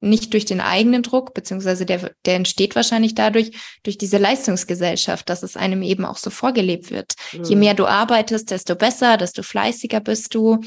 nicht 0.00 0.32
durch 0.32 0.44
den 0.44 0.60
eigenen 0.60 1.02
Druck, 1.02 1.34
beziehungsweise 1.34 1.84
der, 1.84 2.12
der 2.24 2.36
entsteht 2.36 2.76
wahrscheinlich 2.76 3.14
dadurch, 3.14 3.50
durch 3.82 3.98
diese 3.98 4.18
Leistungsgesellschaft, 4.18 5.28
dass 5.28 5.42
es 5.42 5.56
einem 5.56 5.82
eben 5.82 6.04
auch 6.04 6.16
so 6.16 6.30
vorgelebt 6.30 6.90
wird. 6.90 7.14
Mhm. 7.32 7.44
Je 7.44 7.56
mehr 7.56 7.74
du 7.74 7.86
arbeitest, 7.86 8.50
desto 8.50 8.76
besser, 8.76 9.16
desto 9.16 9.42
fleißiger 9.42 10.00
bist 10.00 10.34
du. 10.34 10.60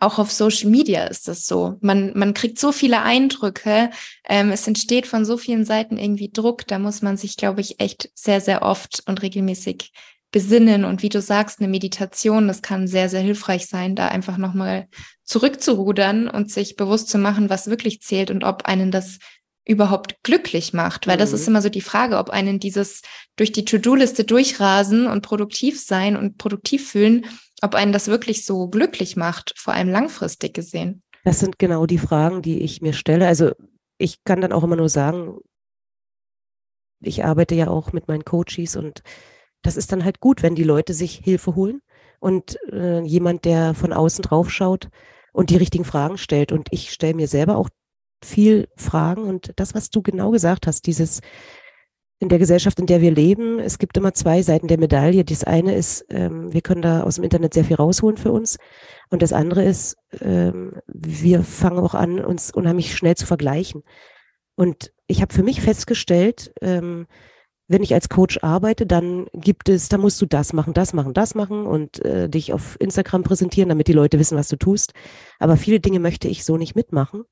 Auch 0.00 0.18
auf 0.18 0.32
Social 0.32 0.68
Media 0.70 1.04
ist 1.04 1.28
das 1.28 1.46
so. 1.46 1.76
Man, 1.80 2.12
man 2.16 2.34
kriegt 2.34 2.58
so 2.58 2.72
viele 2.72 3.02
Eindrücke. 3.02 3.90
Ähm, 4.28 4.50
es 4.50 4.66
entsteht 4.66 5.06
von 5.06 5.24
so 5.24 5.36
vielen 5.36 5.64
Seiten 5.64 5.96
irgendwie 5.96 6.30
Druck. 6.30 6.66
Da 6.66 6.78
muss 6.78 7.02
man 7.02 7.16
sich, 7.16 7.36
glaube 7.36 7.60
ich, 7.60 7.78
echt 7.78 8.10
sehr, 8.14 8.40
sehr 8.40 8.62
oft 8.62 9.04
und 9.06 9.22
regelmäßig 9.22 9.92
besinnen. 10.32 10.84
Und 10.84 11.02
wie 11.02 11.08
du 11.08 11.20
sagst, 11.22 11.60
eine 11.60 11.68
Meditation, 11.68 12.48
das 12.48 12.62
kann 12.62 12.88
sehr, 12.88 13.08
sehr 13.08 13.20
hilfreich 13.20 13.66
sein, 13.66 13.94
da 13.94 14.08
einfach 14.08 14.38
nochmal 14.38 14.88
zurückzurudern 15.22 16.28
und 16.28 16.50
sich 16.50 16.76
bewusst 16.76 17.08
zu 17.08 17.18
machen, 17.18 17.48
was 17.48 17.68
wirklich 17.68 18.02
zählt 18.02 18.30
und 18.30 18.42
ob 18.42 18.64
einen 18.64 18.90
das 18.90 19.18
überhaupt 19.64 20.22
glücklich 20.22 20.72
macht. 20.72 21.06
Weil 21.06 21.16
mhm. 21.16 21.20
das 21.20 21.32
ist 21.32 21.42
mhm. 21.42 21.54
immer 21.54 21.62
so 21.62 21.68
die 21.68 21.80
Frage, 21.80 22.18
ob 22.18 22.30
einen 22.30 22.58
dieses 22.58 23.02
durch 23.36 23.52
die 23.52 23.64
To-Do-Liste 23.64 24.24
durchrasen 24.24 25.06
und 25.06 25.22
produktiv 25.22 25.80
sein 25.80 26.16
und 26.16 26.38
produktiv 26.38 26.90
fühlen, 26.90 27.26
ob 27.62 27.74
einen 27.74 27.92
das 27.92 28.08
wirklich 28.08 28.44
so 28.44 28.68
glücklich 28.68 29.16
macht, 29.16 29.54
vor 29.56 29.74
allem 29.74 29.88
langfristig 29.88 30.54
gesehen. 30.54 31.02
Das 31.24 31.40
sind 31.40 31.58
genau 31.58 31.86
die 31.86 31.98
Fragen, 31.98 32.42
die 32.42 32.60
ich 32.60 32.82
mir 32.82 32.92
stelle. 32.92 33.26
Also 33.26 33.52
ich 33.98 34.22
kann 34.24 34.40
dann 34.40 34.52
auch 34.52 34.62
immer 34.62 34.76
nur 34.76 34.88
sagen, 34.88 35.38
ich 37.00 37.24
arbeite 37.24 37.54
ja 37.54 37.68
auch 37.68 37.92
mit 37.92 38.08
meinen 38.08 38.24
Coaches 38.24 38.76
und 38.76 39.02
das 39.62 39.76
ist 39.76 39.92
dann 39.92 40.04
halt 40.04 40.20
gut, 40.20 40.42
wenn 40.42 40.54
die 40.54 40.64
Leute 40.64 40.94
sich 40.94 41.16
Hilfe 41.16 41.54
holen 41.56 41.82
und 42.20 42.58
äh, 42.72 43.00
jemand, 43.00 43.44
der 43.44 43.74
von 43.74 43.92
außen 43.92 44.22
drauf 44.22 44.50
schaut 44.50 44.88
und 45.32 45.50
die 45.50 45.56
richtigen 45.56 45.84
Fragen 45.84 46.18
stellt. 46.18 46.52
Und 46.52 46.68
ich 46.70 46.92
stelle 46.92 47.14
mir 47.14 47.28
selber 47.28 47.56
auch 47.56 47.68
viel 48.24 48.68
Fragen 48.76 49.24
und 49.24 49.52
das, 49.56 49.74
was 49.74 49.90
du 49.90 50.02
genau 50.02 50.30
gesagt 50.30 50.66
hast, 50.66 50.86
dieses 50.86 51.20
in 52.18 52.28
der 52.30 52.38
Gesellschaft, 52.38 52.78
in 52.80 52.86
der 52.86 53.02
wir 53.02 53.10
leben, 53.10 53.58
es 53.58 53.78
gibt 53.78 53.96
immer 53.96 54.14
zwei 54.14 54.40
Seiten 54.40 54.68
der 54.68 54.78
Medaille. 54.78 55.24
Das 55.24 55.44
eine 55.44 55.74
ist, 55.74 56.06
ähm, 56.08 56.52
wir 56.52 56.62
können 56.62 56.80
da 56.80 57.02
aus 57.02 57.16
dem 57.16 57.24
Internet 57.24 57.52
sehr 57.52 57.64
viel 57.64 57.76
rausholen 57.76 58.16
für 58.16 58.32
uns. 58.32 58.56
Und 59.10 59.20
das 59.20 59.34
andere 59.34 59.64
ist, 59.64 59.96
ähm, 60.20 60.80
wir 60.86 61.42
fangen 61.42 61.78
auch 61.78 61.94
an, 61.94 62.24
uns 62.24 62.50
unheimlich 62.50 62.96
schnell 62.96 63.16
zu 63.16 63.26
vergleichen. 63.26 63.82
Und 64.54 64.92
ich 65.06 65.20
habe 65.20 65.34
für 65.34 65.42
mich 65.42 65.60
festgestellt, 65.60 66.52
ähm, 66.62 67.06
wenn 67.68 67.82
ich 67.82 67.92
als 67.92 68.08
Coach 68.08 68.38
arbeite, 68.42 68.86
dann 68.86 69.26
gibt 69.34 69.68
es, 69.68 69.88
da 69.88 69.98
musst 69.98 70.20
du 70.22 70.26
das 70.26 70.52
machen, 70.52 70.72
das 70.72 70.92
machen, 70.92 71.12
das 71.14 71.34
machen 71.34 71.66
und 71.66 72.02
äh, 72.04 72.28
dich 72.28 72.52
auf 72.52 72.76
Instagram 72.80 73.24
präsentieren, 73.24 73.68
damit 73.68 73.88
die 73.88 73.92
Leute 73.92 74.18
wissen, 74.18 74.38
was 74.38 74.48
du 74.48 74.56
tust. 74.56 74.92
Aber 75.38 75.56
viele 75.56 75.80
Dinge 75.80 76.00
möchte 76.00 76.28
ich 76.28 76.44
so 76.44 76.56
nicht 76.56 76.76
mitmachen. 76.76 77.24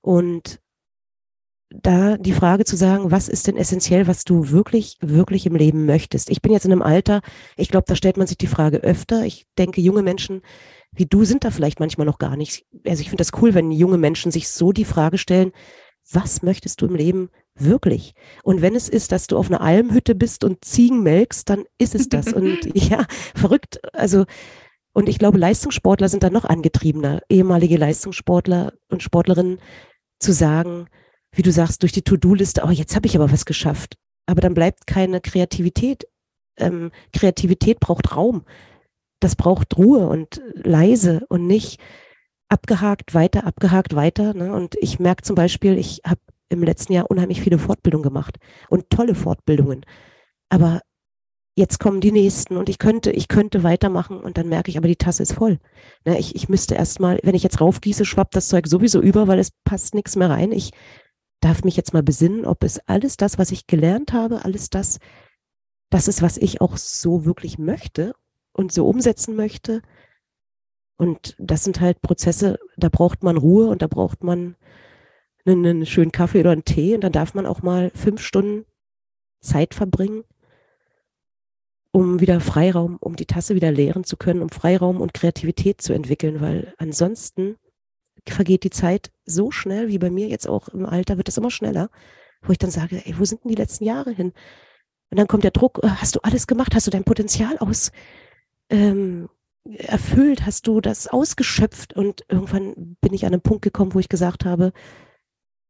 Und 0.00 0.60
da 1.70 2.16
die 2.16 2.32
Frage 2.32 2.64
zu 2.64 2.76
sagen, 2.76 3.10
was 3.10 3.28
ist 3.28 3.46
denn 3.46 3.56
essentiell, 3.56 4.06
was 4.06 4.24
du 4.24 4.50
wirklich, 4.50 4.98
wirklich 5.00 5.46
im 5.46 5.56
Leben 5.56 5.84
möchtest? 5.84 6.30
Ich 6.30 6.42
bin 6.42 6.52
jetzt 6.52 6.64
in 6.64 6.72
einem 6.72 6.82
Alter, 6.82 7.20
ich 7.56 7.68
glaube, 7.68 7.86
da 7.88 7.96
stellt 7.96 8.16
man 8.16 8.26
sich 8.26 8.38
die 8.38 8.46
Frage 8.46 8.78
öfter. 8.78 9.24
Ich 9.24 9.46
denke, 9.58 9.80
junge 9.80 10.02
Menschen 10.02 10.42
wie 10.96 11.06
du 11.06 11.24
sind 11.24 11.44
da 11.44 11.50
vielleicht 11.50 11.78
manchmal 11.78 12.06
noch 12.06 12.18
gar 12.18 12.36
nicht. 12.36 12.64
Also 12.86 13.00
ich 13.00 13.10
finde 13.10 13.22
das 13.22 13.40
cool, 13.40 13.54
wenn 13.54 13.70
junge 13.70 13.98
Menschen 13.98 14.32
sich 14.32 14.48
so 14.48 14.72
die 14.72 14.84
Frage 14.84 15.18
stellen, 15.18 15.52
was 16.10 16.42
möchtest 16.42 16.80
du 16.80 16.86
im 16.86 16.94
Leben 16.94 17.30
wirklich? 17.54 18.14
Und 18.42 18.62
wenn 18.62 18.74
es 18.74 18.88
ist, 18.88 19.12
dass 19.12 19.26
du 19.26 19.36
auf 19.36 19.48
einer 19.48 19.60
Almhütte 19.60 20.14
bist 20.14 20.44
und 20.44 20.64
Ziegen 20.64 21.02
melkst, 21.02 21.48
dann 21.50 21.64
ist 21.78 21.94
es 21.94 22.08
das. 22.08 22.32
Und 22.32 22.60
ja, 22.74 23.06
verrückt. 23.34 23.80
Also, 23.92 24.24
und 24.92 25.08
ich 25.08 25.18
glaube, 25.18 25.38
Leistungssportler 25.38 26.08
sind 26.08 26.22
da 26.22 26.30
noch 26.30 26.44
angetriebener, 26.44 27.22
ehemalige 27.28 27.76
Leistungssportler 27.76 28.72
und 28.88 29.02
Sportlerinnen 29.02 29.58
zu 30.18 30.32
sagen, 30.32 30.86
wie 31.36 31.42
du 31.42 31.52
sagst, 31.52 31.82
durch 31.82 31.92
die 31.92 32.02
To-Do-Liste, 32.02 32.62
oh, 32.64 32.70
jetzt 32.70 32.96
habe 32.96 33.06
ich 33.06 33.16
aber 33.16 33.30
was 33.30 33.44
geschafft. 33.44 33.96
Aber 34.26 34.40
dann 34.40 34.54
bleibt 34.54 34.86
keine 34.86 35.20
Kreativität. 35.20 36.06
Ähm, 36.58 36.90
Kreativität 37.12 37.78
braucht 37.78 38.16
Raum. 38.16 38.44
Das 39.20 39.36
braucht 39.36 39.76
Ruhe 39.76 40.08
und 40.08 40.42
leise 40.54 41.24
und 41.28 41.46
nicht 41.46 41.80
abgehakt, 42.48 43.14
weiter, 43.14 43.46
abgehakt, 43.46 43.94
weiter. 43.94 44.34
Ne? 44.34 44.52
Und 44.52 44.76
ich 44.80 44.98
merke 44.98 45.22
zum 45.22 45.36
Beispiel, 45.36 45.78
ich 45.78 46.00
habe 46.06 46.20
im 46.48 46.62
letzten 46.62 46.92
Jahr 46.92 47.10
unheimlich 47.10 47.40
viele 47.40 47.58
Fortbildungen 47.58 48.04
gemacht 48.04 48.38
und 48.68 48.88
tolle 48.90 49.14
Fortbildungen. 49.14 49.84
Aber 50.48 50.80
jetzt 51.56 51.80
kommen 51.80 52.00
die 52.00 52.12
nächsten 52.12 52.56
und 52.56 52.68
ich 52.68 52.78
könnte, 52.78 53.10
ich 53.10 53.28
könnte 53.28 53.62
weitermachen 53.62 54.20
und 54.20 54.38
dann 54.38 54.48
merke 54.48 54.70
ich, 54.70 54.78
aber 54.78 54.88
die 54.88 54.96
Tasse 54.96 55.22
ist 55.22 55.32
voll. 55.32 55.58
Ne, 56.04 56.18
ich, 56.18 56.36
ich 56.36 56.48
müsste 56.48 56.74
erstmal, 56.74 57.18
wenn 57.22 57.34
ich 57.34 57.42
jetzt 57.42 57.60
raufgieße, 57.60 58.04
schwappt 58.04 58.36
das 58.36 58.48
Zeug 58.48 58.66
sowieso 58.66 59.00
über, 59.00 59.26
weil 59.26 59.38
es 59.38 59.50
passt 59.64 59.94
nichts 59.94 60.16
mehr 60.16 60.30
rein. 60.30 60.52
Ich 60.52 60.70
darf 61.40 61.64
mich 61.64 61.76
jetzt 61.76 61.92
mal 61.92 62.02
besinnen, 62.02 62.44
ob 62.44 62.64
es 62.64 62.78
alles 62.86 63.16
das, 63.16 63.38
was 63.38 63.52
ich 63.52 63.66
gelernt 63.66 64.12
habe, 64.12 64.44
alles 64.44 64.70
das, 64.70 64.98
das 65.90 66.08
ist, 66.08 66.22
was 66.22 66.36
ich 66.36 66.60
auch 66.60 66.76
so 66.76 67.24
wirklich 67.24 67.58
möchte 67.58 68.14
und 68.52 68.72
so 68.72 68.88
umsetzen 68.88 69.36
möchte. 69.36 69.82
Und 70.96 71.36
das 71.38 71.64
sind 71.64 71.80
halt 71.80 72.00
Prozesse, 72.00 72.58
da 72.76 72.88
braucht 72.88 73.22
man 73.22 73.36
Ruhe 73.36 73.68
und 73.68 73.82
da 73.82 73.86
braucht 73.86 74.24
man 74.24 74.56
einen, 75.44 75.66
einen 75.66 75.86
schönen 75.86 76.12
Kaffee 76.12 76.40
oder 76.40 76.52
einen 76.52 76.64
Tee 76.64 76.94
und 76.94 77.02
dann 77.02 77.12
darf 77.12 77.34
man 77.34 77.46
auch 77.46 77.62
mal 77.62 77.90
fünf 77.94 78.22
Stunden 78.22 78.64
Zeit 79.40 79.74
verbringen, 79.74 80.24
um 81.92 82.20
wieder 82.20 82.40
Freiraum, 82.40 82.96
um 82.96 83.14
die 83.14 83.26
Tasse 83.26 83.54
wieder 83.54 83.70
leeren 83.70 84.04
zu 84.04 84.16
können, 84.16 84.42
um 84.42 84.48
Freiraum 84.48 85.00
und 85.00 85.14
Kreativität 85.14 85.80
zu 85.80 85.92
entwickeln, 85.92 86.40
weil 86.40 86.74
ansonsten 86.78 87.56
vergeht 88.32 88.64
die 88.64 88.70
Zeit 88.70 89.12
so 89.24 89.50
schnell, 89.50 89.88
wie 89.88 89.98
bei 89.98 90.10
mir 90.10 90.28
jetzt 90.28 90.48
auch 90.48 90.68
im 90.68 90.86
Alter, 90.86 91.16
wird 91.16 91.28
es 91.28 91.36
immer 91.36 91.50
schneller, 91.50 91.90
wo 92.42 92.52
ich 92.52 92.58
dann 92.58 92.70
sage, 92.70 93.02
ey, 93.04 93.18
wo 93.18 93.24
sind 93.24 93.44
denn 93.44 93.50
die 93.50 93.56
letzten 93.60 93.84
Jahre 93.84 94.12
hin? 94.12 94.32
Und 95.10 95.18
dann 95.18 95.28
kommt 95.28 95.44
der 95.44 95.50
Druck, 95.50 95.80
äh, 95.82 95.88
hast 95.88 96.16
du 96.16 96.20
alles 96.20 96.46
gemacht? 96.46 96.74
Hast 96.74 96.86
du 96.86 96.90
dein 96.90 97.04
Potenzial 97.04 97.58
aus, 97.58 97.92
ähm, 98.70 99.28
erfüllt? 99.64 100.46
Hast 100.46 100.66
du 100.66 100.80
das 100.80 101.08
ausgeschöpft? 101.08 101.94
Und 101.94 102.24
irgendwann 102.28 102.96
bin 103.00 103.14
ich 103.14 103.24
an 103.26 103.32
einen 103.32 103.42
Punkt 103.42 103.62
gekommen, 103.62 103.94
wo 103.94 103.98
ich 103.98 104.08
gesagt 104.08 104.44
habe, 104.44 104.72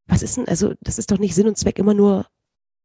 was 0.07 0.22
ist 0.22 0.36
denn, 0.36 0.48
also 0.48 0.74
das 0.80 0.98
ist 0.98 1.11
doch 1.11 1.18
nicht 1.18 1.34
Sinn 1.34 1.48
und 1.48 1.59
Zweck, 1.59 1.78
immer 1.78 1.94
nur 1.94 2.26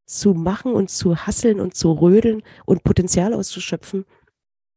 zu 0.06 0.34
machen 0.34 0.74
und 0.74 0.90
zu 0.90 1.16
hasseln 1.16 1.60
und 1.60 1.74
zu 1.74 1.92
rödeln 1.92 2.42
und 2.66 2.82
Potenzial 2.82 3.32
auszuschöpfen. 3.34 4.04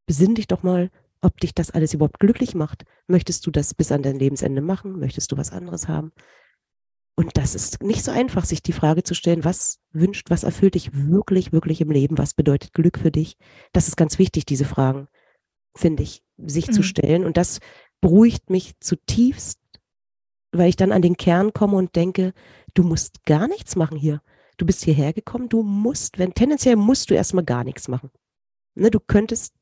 Besinn 0.06 0.36
dich 0.36 0.48
doch 0.48 0.64
mal, 0.64 0.92
ob 1.26 1.40
dich 1.40 1.56
das 1.56 1.72
alles 1.72 1.94
überhaupt 1.94 2.20
glücklich 2.20 2.54
macht. 2.54 2.86
Möchtest 3.08 3.46
du 3.48 3.52
das 3.52 3.74
bis 3.74 3.92
an 3.92 4.04
dein 4.04 4.20
Lebensende 4.20 4.62
machen? 4.62 5.00
Möchtest 5.00 5.32
du 5.32 5.38
was 5.38 5.52
anderes 5.52 5.88
haben? 5.88 6.12
Und 7.16 7.38
das 7.38 7.56
ist 7.56 7.82
nicht 7.82 8.04
so 8.04 8.12
einfach, 8.12 8.46
sich 8.46 8.62
die 8.62 8.74
Frage 8.74 9.02
zu 9.02 9.16
stellen, 9.16 9.44
was 9.44 9.80
wünscht, 9.92 10.30
was 10.30 10.44
erfüllt 10.44 10.76
dich 10.76 10.92
wirklich, 10.94 11.52
wirklich 11.52 11.82
im 11.82 11.90
Leben? 11.90 12.18
Was 12.18 12.34
bedeutet 12.34 12.74
Glück 12.74 13.00
für 13.00 13.12
dich? 13.12 13.38
Das 13.72 13.88
ist 13.88 13.96
ganz 13.96 14.20
wichtig, 14.20 14.46
diese 14.46 14.66
Fragen, 14.66 15.08
finde 15.76 16.04
ich, 16.04 16.24
sich 16.38 16.68
mhm. 16.68 16.74
zu 16.74 16.84
stellen. 16.84 17.26
Und 17.26 17.38
das 17.38 17.60
beruhigt 18.02 18.52
mich 18.52 18.74
zutiefst, 18.80 19.60
weil 20.52 20.70
ich 20.70 20.76
dann 20.76 20.92
an 20.92 21.02
den 21.02 21.18
Kern 21.18 21.54
komme 21.54 21.78
und 21.78 21.96
denke, 21.96 22.34
du 22.76 22.84
musst 22.84 23.24
gar 23.24 23.48
nichts 23.48 23.76
machen 23.76 23.98
hier. 23.98 24.22
Du 24.58 24.66
bist 24.66 24.84
hierher 24.84 25.12
gekommen, 25.12 25.50
du 25.50 25.64
musst, 25.64 26.20
wenn 26.20 26.34
tendenziell 26.34 26.76
musst 26.76 27.10
du 27.10 27.16
erstmal 27.16 27.46
gar 27.46 27.64
nichts 27.64 27.88
machen. 27.88 28.12
Ne, 28.76 28.92
du 28.92 29.00
könntest 29.00 29.54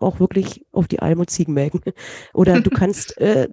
auch 0.00 0.20
wirklich 0.20 0.66
auf 0.72 0.88
die 0.88 1.00
Alm 1.00 1.20
und 1.20 1.30
Ziegen 1.30 1.54
melken. 1.54 1.80
Oder 2.34 2.60
du 2.60 2.70
kannst 2.70 3.16
äh, 3.18 3.48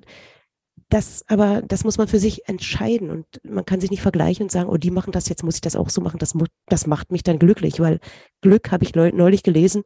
das, 0.89 1.23
aber 1.27 1.61
das 1.61 1.83
muss 1.83 1.97
man 1.97 2.07
für 2.07 2.19
sich 2.19 2.47
entscheiden 2.47 3.09
und 3.09 3.25
man 3.43 3.65
kann 3.65 3.81
sich 3.81 3.89
nicht 3.89 4.01
vergleichen 4.01 4.43
und 4.43 4.51
sagen, 4.51 4.69
oh, 4.69 4.77
die 4.77 4.91
machen 4.91 5.11
das, 5.11 5.27
jetzt 5.27 5.43
muss 5.43 5.55
ich 5.55 5.61
das 5.61 5.75
auch 5.75 5.89
so 5.89 6.01
machen. 6.01 6.19
Das, 6.19 6.33
das 6.67 6.87
macht 6.87 7.11
mich 7.11 7.23
dann 7.23 7.39
glücklich, 7.39 7.79
weil 7.79 7.99
Glück, 8.41 8.71
habe 8.71 8.83
ich 8.83 8.93
neulich 8.93 9.41
gelesen, 9.43 9.83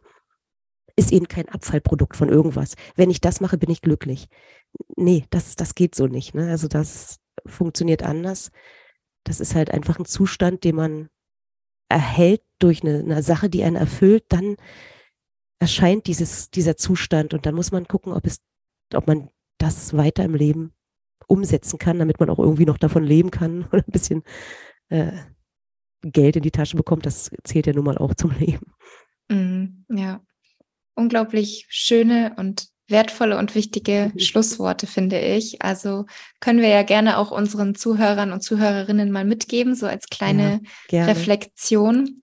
ist 0.97 1.13
eben 1.13 1.27
kein 1.27 1.47
Abfallprodukt 1.47 2.17
von 2.17 2.27
irgendwas. 2.27 2.73
Wenn 2.95 3.09
ich 3.09 3.21
das 3.21 3.39
mache, 3.39 3.57
bin 3.57 3.69
ich 3.69 3.81
glücklich. 3.81 4.27
Nee, 4.95 5.25
das, 5.29 5.55
das 5.55 5.75
geht 5.75 5.95
so 5.95 6.07
nicht. 6.07 6.33
Ne? 6.33 6.49
Also 6.49 6.67
das 6.67 7.19
funktioniert 7.45 8.03
anders. 8.03 8.51
Das 9.23 9.39
ist 9.39 9.55
halt 9.55 9.71
einfach 9.71 9.99
ein 9.99 10.05
Zustand, 10.05 10.63
den 10.63 10.75
man 10.75 11.09
erhält 11.87 12.41
durch 12.59 12.83
eine, 12.83 12.99
eine 12.99 13.23
Sache, 13.23 13.49
die 13.49 13.63
einen 13.63 13.75
erfüllt, 13.75 14.25
dann 14.29 14.57
erscheint 15.59 16.07
dieses, 16.07 16.49
dieser 16.49 16.77
Zustand 16.77 17.33
und 17.33 17.45
dann 17.45 17.55
muss 17.55 17.71
man 17.71 17.87
gucken, 17.87 18.13
ob 18.13 18.25
es, 18.25 18.39
ob 18.93 19.07
man 19.07 19.29
das 19.57 19.95
weiter 19.95 20.23
im 20.23 20.35
Leben 20.35 20.73
umsetzen 21.27 21.77
kann, 21.79 21.99
damit 21.99 22.19
man 22.19 22.29
auch 22.29 22.39
irgendwie 22.39 22.65
noch 22.65 22.77
davon 22.77 23.03
leben 23.03 23.31
kann 23.31 23.65
oder 23.71 23.83
ein 23.85 23.91
bisschen 23.91 24.23
äh, 24.89 25.11
Geld 26.01 26.35
in 26.35 26.43
die 26.43 26.51
Tasche 26.51 26.77
bekommt. 26.77 27.05
Das 27.05 27.31
zählt 27.43 27.67
ja 27.67 27.73
nun 27.73 27.85
mal 27.85 27.97
auch 27.97 28.13
zum 28.15 28.31
Leben. 28.39 28.73
Mm, 29.29 29.83
ja, 29.89 30.21
unglaublich 30.95 31.65
schöne 31.69 32.35
und 32.37 32.67
wertvolle 32.89 33.37
und 33.37 33.55
wichtige 33.55 34.11
mhm. 34.13 34.19
Schlussworte, 34.19 34.87
finde 34.87 35.19
ich. 35.19 35.61
Also 35.61 36.05
können 36.39 36.61
wir 36.61 36.69
ja 36.69 36.83
gerne 36.83 37.17
auch 37.17 37.31
unseren 37.31 37.75
Zuhörern 37.75 38.31
und 38.31 38.41
Zuhörerinnen 38.41 39.11
mal 39.11 39.25
mitgeben, 39.25 39.75
so 39.75 39.87
als 39.87 40.07
kleine 40.07 40.61
ja, 40.89 41.05
Reflexion. 41.05 42.21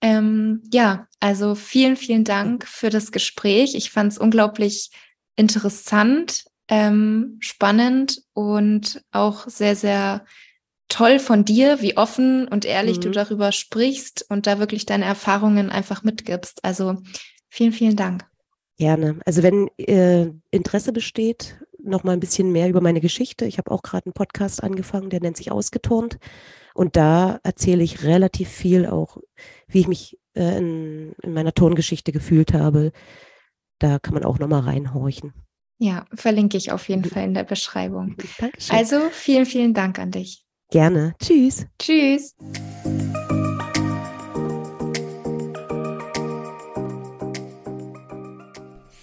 Ähm, 0.00 0.62
ja, 0.72 1.08
also 1.20 1.54
vielen, 1.54 1.96
vielen 1.96 2.24
Dank 2.24 2.66
für 2.66 2.90
das 2.90 3.12
Gespräch. 3.12 3.74
Ich 3.74 3.90
fand 3.90 4.12
es 4.12 4.18
unglaublich 4.18 4.90
interessant, 5.36 6.44
ähm, 6.68 7.38
spannend 7.40 8.22
und 8.32 9.02
auch 9.10 9.48
sehr, 9.48 9.74
sehr 9.74 10.24
toll 10.88 11.18
von 11.18 11.44
dir, 11.44 11.80
wie 11.82 11.96
offen 11.96 12.48
und 12.48 12.64
ehrlich 12.64 12.98
mhm. 12.98 13.02
du 13.02 13.10
darüber 13.10 13.52
sprichst 13.52 14.26
und 14.28 14.46
da 14.46 14.58
wirklich 14.58 14.86
deine 14.86 15.04
Erfahrungen 15.04 15.70
einfach 15.70 16.02
mitgibst. 16.02 16.64
Also 16.64 16.96
vielen, 17.48 17.72
vielen 17.72 17.96
Dank. 17.96 18.24
Gerne. 18.78 19.18
Also 19.26 19.42
wenn 19.42 19.68
äh, 19.78 20.30
Interesse 20.50 20.92
besteht, 20.92 21.58
noch 21.82 22.04
mal 22.04 22.12
ein 22.12 22.20
bisschen 22.20 22.52
mehr 22.52 22.68
über 22.68 22.80
meine 22.80 23.00
Geschichte. 23.00 23.44
Ich 23.44 23.58
habe 23.58 23.70
auch 23.70 23.82
gerade 23.82 24.06
einen 24.06 24.12
Podcast 24.12 24.62
angefangen, 24.62 25.10
der 25.10 25.20
nennt 25.20 25.36
sich 25.36 25.50
Ausgeturnt. 25.50 26.18
Und 26.78 26.94
da 26.94 27.40
erzähle 27.42 27.82
ich 27.82 28.04
relativ 28.04 28.48
viel 28.48 28.86
auch, 28.86 29.16
wie 29.66 29.80
ich 29.80 29.88
mich 29.88 30.16
äh, 30.34 30.58
in, 30.58 31.12
in 31.24 31.32
meiner 31.32 31.52
Tongeschichte 31.52 32.12
gefühlt 32.12 32.54
habe. 32.54 32.92
Da 33.80 33.98
kann 33.98 34.14
man 34.14 34.22
auch 34.22 34.38
noch 34.38 34.46
mal 34.46 34.60
reinhorchen. 34.60 35.32
Ja, 35.78 36.04
verlinke 36.14 36.56
ich 36.56 36.70
auf 36.70 36.88
jeden 36.88 37.02
Fall 37.02 37.24
in 37.24 37.34
der 37.34 37.42
Beschreibung. 37.42 38.14
Dankeschön. 38.38 38.76
Also 38.76 39.00
vielen, 39.10 39.46
vielen 39.46 39.74
Dank 39.74 39.98
an 39.98 40.12
dich. 40.12 40.44
Gerne. 40.70 41.16
Tschüss. 41.20 41.66
Tschüss. 41.80 42.36